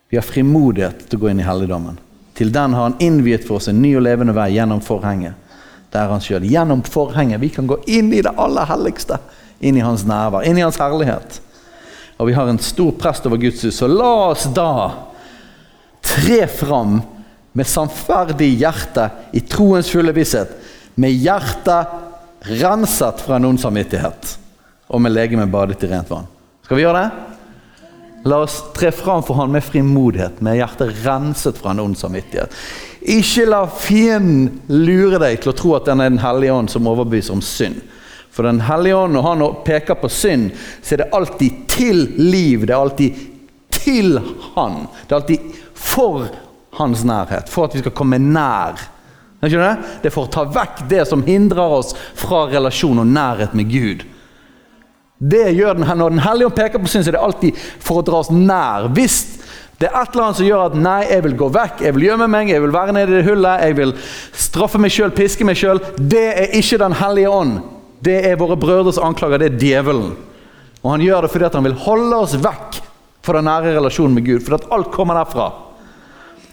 Vi 0.10 0.18
har 0.18 0.26
frimodighet 0.26 1.06
til 1.06 1.20
å 1.20 1.22
gå 1.22 1.30
inn 1.30 1.42
i 1.44 1.46
helligdommen. 1.46 2.00
Til 2.38 2.54
den 2.54 2.74
har 2.74 2.88
han 2.88 2.98
innviet 3.04 3.46
for 3.46 3.60
oss 3.60 3.68
en 3.70 3.82
ny 3.82 3.92
og 4.00 4.06
levende 4.08 4.34
vei 4.34 4.50
gjennom 4.56 4.82
forhenget. 4.82 5.36
Der 5.94 6.10
han 6.10 6.24
sjøl. 6.24 6.48
Gjennom 6.50 6.82
forhenget. 6.88 7.42
Vi 7.42 7.52
kan 7.54 7.68
gå 7.70 7.78
inn 7.92 8.10
i 8.14 8.24
det 8.26 8.34
aller 8.40 8.66
helligste. 8.70 9.20
Inn 9.60 9.78
i 9.78 9.86
hans 9.86 10.06
nærvær. 10.08 10.48
Inn 10.48 10.58
i 10.58 10.66
hans 10.66 10.80
herlighet. 10.82 11.40
Og 12.18 12.30
vi 12.30 12.36
har 12.38 12.50
en 12.50 12.62
stor 12.64 12.92
prest 12.98 13.28
over 13.30 13.42
Guds 13.42 13.62
hus. 13.66 13.78
Så 13.78 13.90
la 13.92 14.14
oss 14.32 14.48
da 14.56 14.72
tre 16.02 16.42
fram 16.48 17.02
med 17.54 17.68
sannferdig 17.68 18.54
hjerte 18.62 19.10
i 19.36 19.44
troens 19.46 19.90
fulle 19.94 20.14
visshet. 20.16 20.56
Med 20.96 21.14
hjertet 21.14 22.48
renset 22.50 23.22
fra 23.22 23.38
en 23.38 23.52
ond 23.52 23.62
samvittighet. 23.62 24.38
Og 24.90 25.02
med 25.04 25.14
legemet 25.14 25.52
badet 25.54 25.84
i 25.86 25.92
rent 25.92 26.10
vann. 26.10 26.30
Skal 26.66 26.80
vi 26.80 26.88
gjøre 26.88 27.04
det? 27.04 27.29
La 28.24 28.42
oss 28.44 28.64
tre 28.76 28.92
fram 28.92 29.24
for 29.24 29.34
Han 29.40 29.52
med 29.52 29.64
frimodighet, 29.64 30.42
med 30.42 30.58
hjertet 30.60 31.06
renset 31.06 31.58
fra 31.58 31.72
en 31.72 31.80
ond 31.80 31.98
samvittighet. 31.98 32.56
Ikke 33.02 33.46
la 33.48 33.62
fienden 33.72 34.60
lure 34.68 35.22
deg 35.22 35.40
til 35.40 35.54
å 35.54 35.56
tro 35.56 35.72
at 35.78 35.88
den 35.88 36.04
er 36.04 36.12
Den 36.12 36.20
hellige 36.24 36.54
ånd 36.54 36.72
som 36.72 36.88
overbeviser 36.88 37.38
om 37.38 37.42
synd. 37.42 37.80
For 38.32 38.44
Den 38.44 38.62
hellige 38.62 38.96
ånd, 38.96 39.14
når 39.14 39.26
han 39.26 39.46
peker 39.66 39.98
på 40.00 40.10
synd, 40.12 40.52
så 40.82 40.96
er 40.96 41.04
det 41.04 41.12
alltid 41.16 41.64
til 41.72 42.06
liv. 42.20 42.68
Det 42.68 42.76
er 42.76 42.80
alltid 42.80 43.26
til 43.80 44.20
Han. 44.56 44.86
Det 45.08 45.16
er 45.16 45.22
alltid 45.22 45.58
for 45.74 46.28
hans 46.80 47.04
nærhet. 47.04 47.50
For 47.50 47.68
at 47.68 47.76
vi 47.76 47.84
skal 47.84 47.96
komme 47.96 48.20
nær. 48.20 48.80
Det 49.40 49.56
er 49.56 50.12
for 50.12 50.28
å 50.28 50.32
ta 50.32 50.44
vekk 50.52 50.84
det 50.92 51.06
som 51.08 51.24
hindrer 51.24 51.76
oss 51.80 51.94
fra 52.20 52.46
relasjon 52.52 53.00
og 53.00 53.08
nærhet 53.08 53.56
med 53.56 53.72
Gud. 53.72 54.04
Det 55.20 55.50
gjør 55.52 55.76
den, 55.76 55.88
Når 55.98 56.10
Den 56.10 56.24
hellige 56.24 56.48
ånd 56.48 56.56
peker 56.56 56.80
på 56.80 56.88
synd, 56.88 57.04
så 57.04 57.12
er 57.12 57.18
det 57.18 57.24
alltid 57.24 57.58
for 57.84 58.00
å 58.00 58.06
dra 58.08 58.22
oss 58.24 58.32
nær. 58.32 58.88
Hvis 58.96 59.40
det 59.80 59.88
er 59.88 59.96
et 59.96 60.14
eller 60.14 60.26
annet 60.26 60.40
som 60.40 60.48
gjør 60.48 60.66
at 60.66 60.76
nei, 60.76 61.02
jeg 61.08 61.24
vil 61.24 61.36
gå 61.40 61.48
vekk, 61.56 61.82
jeg 61.86 61.96
vil 61.96 62.08
gjemme 62.10 62.28
meg, 62.28 62.50
jeg 62.52 62.64
vil 62.64 62.74
være 62.76 62.96
nede 62.96 63.14
i 63.14 63.20
det 63.20 63.28
hullet, 63.30 63.62
jeg 63.64 63.78
vil 63.78 63.94
straffe 64.36 64.80
meg 64.82 64.92
sjøl, 64.92 65.14
piske 65.16 65.46
meg 65.48 65.60
sjøl, 65.60 65.80
det 66.00 66.26
er 66.34 66.56
ikke 66.60 66.82
Den 66.82 66.98
hellige 67.00 67.32
ånd. 67.32 67.62
Det 68.04 68.18
er 68.28 68.40
våre 68.40 68.56
brødres 68.60 69.00
anklager, 69.00 69.40
det 69.40 69.54
er 69.54 69.60
djevelen. 69.60 70.14
Og 70.84 70.94
han 70.94 71.04
gjør 71.04 71.26
det 71.26 71.32
fordi 71.32 71.50
han 71.52 71.68
vil 71.68 71.82
holde 71.84 72.20
oss 72.24 72.36
vekk 72.40 72.80
fra 73.24 73.36
den 73.36 73.50
nære 73.50 73.76
relasjonen 73.76 74.16
med 74.16 74.28
Gud. 74.28 74.44
Fordi 74.44 74.72
alt 74.72 74.92
kommer 74.92 75.20
derfra. 75.20 75.50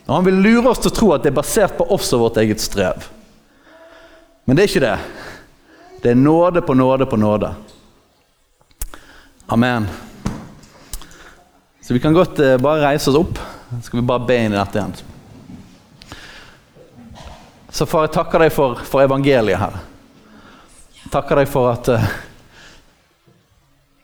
Og 0.06 0.14
Han 0.14 0.26
vil 0.26 0.42
lure 0.42 0.70
oss 0.70 0.82
til 0.82 0.92
å 0.92 0.94
tro 0.94 1.12
at 1.14 1.22
det 1.22 1.32
er 1.32 1.38
basert 1.38 1.76
på 1.78 1.86
oss 1.94 2.12
og 2.14 2.26
vårt 2.26 2.38
eget 2.42 2.62
strev. 2.62 3.06
Men 4.46 4.56
det 4.56 4.64
er 4.64 4.70
ikke 4.70 4.84
det. 4.86 4.98
Det 6.02 6.12
er 6.12 6.20
nåde 6.20 6.62
på 6.62 6.74
nåde 6.74 7.06
på 7.10 7.18
nåde. 7.18 7.54
Amen. 9.48 9.88
Så 11.80 11.94
vi 11.94 12.00
kan 12.00 12.14
godt 12.14 12.38
eh, 12.38 12.58
bare 12.58 12.82
reise 12.82 13.10
oss 13.10 13.16
opp. 13.16 13.38
Så 13.70 13.82
skal 13.82 14.00
vi 14.00 14.06
bare 14.06 14.26
be 14.26 14.36
inn 14.36 14.54
i 14.54 14.56
dette 14.58 14.78
igjen. 14.78 14.94
Så 17.70 17.86
far, 17.86 18.08
jeg 18.08 18.14
takker 18.16 18.42
deg 18.42 18.50
for, 18.54 18.80
for 18.82 19.04
evangeliet 19.04 19.60
her. 19.60 19.76
Takker 21.12 21.38
deg 21.42 21.50
for 21.50 21.70
at 21.70 21.92
eh, 21.94 22.08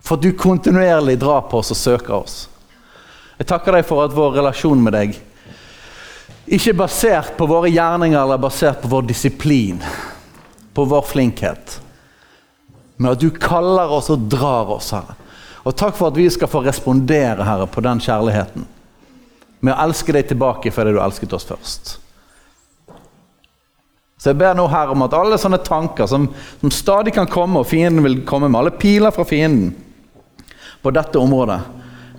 For 0.02 0.18
at 0.18 0.22
du 0.22 0.32
kontinuerlig 0.38 1.16
drar 1.18 1.46
på 1.50 1.58
oss 1.58 1.70
og 1.74 1.78
søker 1.78 2.14
oss. 2.20 2.36
Jeg 3.38 3.46
takker 3.50 3.74
deg 3.78 3.86
for 3.86 4.04
at 4.04 4.14
vår 4.14 4.36
relasjon 4.38 4.82
med 4.82 4.94
deg 4.94 5.18
ikke 6.52 6.72
er 6.72 6.78
basert 6.78 7.36
på 7.38 7.46
våre 7.46 7.70
gjerninger 7.70 8.18
eller 8.18 8.40
basert 8.42 8.82
på 8.82 8.90
vår 8.90 9.06
disiplin, 9.08 9.78
på 10.74 10.84
vår 10.90 11.04
flinkhet, 11.06 11.76
men 12.98 13.12
at 13.12 13.22
du 13.22 13.30
kaller 13.30 13.94
oss 13.94 14.10
og 14.10 14.26
drar 14.30 14.74
oss, 14.74 14.90
Herre. 14.90 15.14
Og 15.62 15.74
takk 15.78 15.94
for 15.94 16.10
at 16.10 16.18
vi 16.18 16.28
skal 16.32 16.50
få 16.50 16.62
respondere 16.64 17.46
Herre, 17.46 17.68
på 17.70 17.82
den 17.84 18.00
kjærligheten. 18.02 18.64
Med 19.62 19.74
å 19.74 19.82
elske 19.84 20.14
deg 20.14 20.26
tilbake 20.30 20.72
fordi 20.74 20.94
du 20.94 21.02
elsket 21.02 21.34
oss 21.36 21.46
først. 21.46 21.92
Så 24.18 24.30
jeg 24.30 24.38
ber 24.38 24.54
nå 24.54 24.68
her 24.70 24.90
om 24.92 25.02
at 25.02 25.14
alle 25.18 25.38
sånne 25.38 25.58
tanker 25.66 26.06
som, 26.06 26.28
som 26.60 26.70
stadig 26.70 27.14
kan 27.14 27.30
komme, 27.30 27.58
og 27.62 27.66
fienden 27.70 28.04
vil 28.06 28.20
komme 28.26 28.46
med, 28.46 28.58
alle 28.60 28.74
piler 28.78 29.14
fra 29.14 29.26
fienden 29.26 29.72
på 30.82 30.92
dette 30.94 31.18
området, 31.18 31.58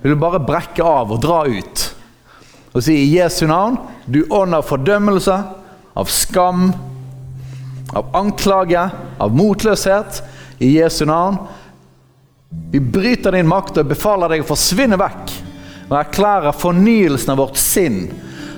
vil 0.04 0.16
du 0.16 0.20
bare 0.20 0.44
brekke 0.44 0.84
av 0.84 1.14
og 1.16 1.22
dra 1.24 1.44
ut. 1.48 1.84
Og 2.74 2.84
si 2.84 2.98
i 3.00 3.12
Jesu 3.16 3.46
navn, 3.48 3.78
du 4.04 4.24
ånd 4.34 4.56
av 4.56 4.66
fordømmelse, 4.68 5.36
av 5.96 6.12
skam, 6.12 6.72
av 7.94 8.12
anklage, 8.18 8.84
av 9.22 9.36
motløshet. 9.36 10.24
I 10.64 10.74
Jesu 10.80 11.06
navn 11.08 11.40
vi 12.74 12.80
bryter 12.80 13.32
din 13.32 13.48
makt 13.48 13.78
og 13.78 13.90
befaler 13.92 14.32
deg 14.34 14.42
å 14.42 14.48
forsvinne 14.50 14.98
vekk 14.98 15.34
og 15.92 15.98
erklærer 16.00 16.56
fornyelsen 16.58 17.34
av 17.34 17.38
vårt 17.38 17.60
sinn. 17.62 18.08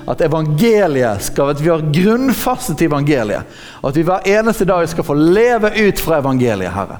At 0.08 0.22
evangeliet 0.24 1.26
skal, 1.26 1.50
at 1.52 1.60
vi 1.60 1.68
har 1.68 1.82
grunnfastet 1.92 2.86
evangeliet. 2.86 3.44
Og 3.82 3.90
at 3.90 3.98
vi 3.98 4.06
hver 4.06 4.28
eneste 4.38 4.64
dag 4.68 4.86
skal 4.88 5.04
få 5.04 5.16
leve 5.18 5.72
ut 5.74 6.00
fra 6.00 6.20
evangeliet, 6.22 6.72
Herre. 6.72 6.96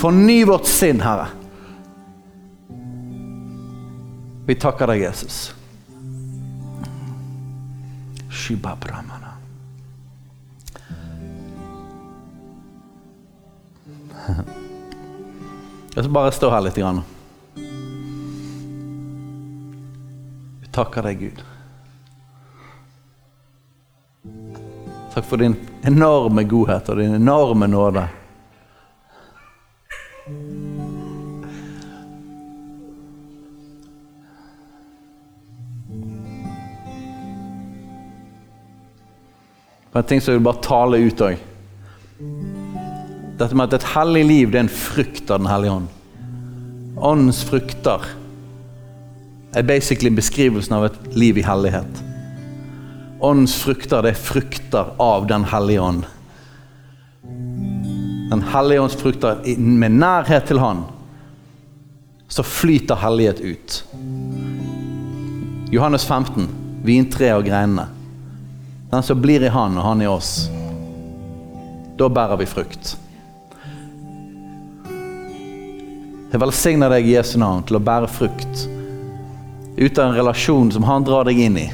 Forny 0.00 0.44
vårt 0.48 0.70
sinn, 0.70 1.02
Herre. 1.04 1.28
Vi 4.48 4.56
takker 4.56 4.88
deg, 4.94 5.02
Jesus. 5.10 5.52
Shiba 8.32 8.78
Brahmana. 8.80 9.34
Jeg 15.98 16.04
skal 16.04 16.14
bare 16.14 16.30
stå 16.30 16.48
her 16.52 16.60
litt. 16.62 16.76
Grann. 16.78 17.00
Vi 20.62 20.68
takker 20.70 21.02
deg, 21.02 21.18
Gud. 21.18 21.40
Takk 25.10 25.26
for 25.26 25.42
din 25.42 25.56
enorme 25.82 26.44
godhet 26.46 26.92
og 26.94 27.02
din 27.02 27.16
enorme 27.18 27.66
nåde. 27.66 28.06
Det 39.90 39.98
er 39.98 40.10
ting 40.14 40.22
som 40.22 40.36
jeg 40.36 40.38
vil 40.38 40.46
bare 40.52 40.62
tale 40.62 41.02
ut 41.02 41.26
òg. 41.32 41.48
Dette 43.38 43.54
med 43.54 43.68
at 43.68 43.78
et 43.78 43.90
hellig 43.94 44.24
liv 44.26 44.50
det 44.50 44.58
er 44.58 44.66
en 44.66 44.72
frukt 44.72 45.30
av 45.30 45.38
Den 45.38 45.50
hellige 45.50 45.76
ånd. 45.76 45.88
Åndens 46.98 47.44
frukter 47.46 48.02
er 49.56 49.66
basically 49.66 50.10
beskrivelsen 50.10 50.74
av 50.74 50.88
et 50.88 50.98
liv 51.14 51.38
i 51.38 51.46
hellighet. 51.46 52.02
Åndens 53.22 53.54
frukter 53.62 54.02
det 54.02 54.16
er 54.16 54.20
frukter 54.20 54.92
av 55.02 55.28
Den 55.30 55.46
hellige 55.52 55.86
ånd. 55.86 56.04
Den 58.28 58.42
hellige 58.52 58.82
ånds 58.82 58.98
frukter 58.98 59.40
med 59.56 59.96
nærhet 60.02 60.50
til 60.50 60.60
Han, 60.60 60.84
så 62.28 62.42
flyter 62.42 62.98
hellighet 63.00 63.40
ut. 63.40 63.84
Johannes 65.72 66.04
15, 66.04 66.48
vintreet 66.84 67.38
og 67.38 67.46
greinene. 67.46 67.86
Den 68.90 69.04
som 69.04 69.20
blir 69.22 69.46
i 69.46 69.52
Han 69.52 69.78
og 69.78 69.84
Han 69.84 70.02
i 70.02 70.10
oss. 70.10 70.48
Da 71.98 72.08
bærer 72.08 72.36
vi 72.40 72.46
frukt. 72.46 72.98
Jeg 76.28 76.40
velsigner 76.42 76.92
deg 76.92 77.06
i 77.08 77.14
Jesu 77.14 77.38
navn 77.40 77.62
til 77.64 77.78
å 77.78 77.84
bære 77.84 78.08
frukt 78.12 78.66
ut 79.78 79.98
av 79.98 80.08
en 80.08 80.16
relasjon 80.16 80.72
som 80.74 80.84
han 80.84 81.04
drar 81.06 81.24
deg 81.28 81.38
inn 81.38 81.56
i, 81.60 81.68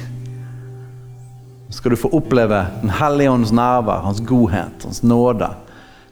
skal 1.73 1.91
du 1.91 1.97
få 1.99 2.11
oppleve 2.13 2.61
Den 2.81 2.89
hellige 2.89 3.29
åndens 3.29 3.51
nærvær, 3.51 4.03
hans 4.05 4.21
godhet, 4.21 4.83
hans 4.83 5.01
nåde. 5.03 5.49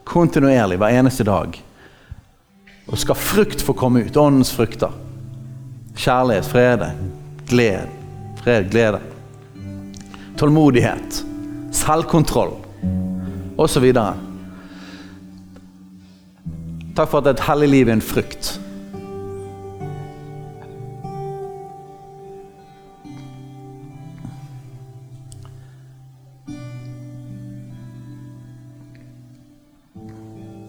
Kontinuerlig 0.04 0.80
hver 0.82 0.98
eneste 1.00 1.24
dag. 1.24 1.56
Og 2.90 3.00
skal 3.00 3.16
frukt 3.16 3.62
få 3.64 3.76
komme 3.78 4.04
ut. 4.04 4.18
Åndens 4.18 4.52
frukter. 4.52 4.92
Kjærlighet, 5.96 6.50
frede, 6.50 6.90
glede, 7.48 7.88
fred, 8.42 8.68
glede. 8.74 9.00
Tålmodighet, 10.38 11.24
selvkontroll 11.72 12.58
osv. 13.62 13.88
Takk 16.96 17.10
for 17.10 17.24
at 17.24 17.28
et 17.28 17.42
hellig 17.48 17.70
liv 17.70 17.88
er 17.88 17.94
en 17.94 18.02
frukt. 18.02 18.60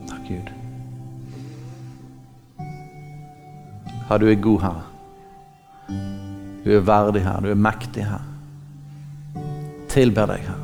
Takk, 0.08 0.24
Gud. 0.28 0.52
Herre, 4.08 4.18
du 4.18 4.26
er 4.26 4.40
god 4.40 4.60
her. 4.60 4.82
Du 6.64 6.70
er 6.72 6.80
verdig 6.80 7.24
her, 7.24 7.40
du 7.40 7.52
er 7.52 7.64
mektig 7.68 8.08
her. 8.08 8.24
Tilber 9.92 10.32
deg 10.32 10.48
her. 10.48 10.63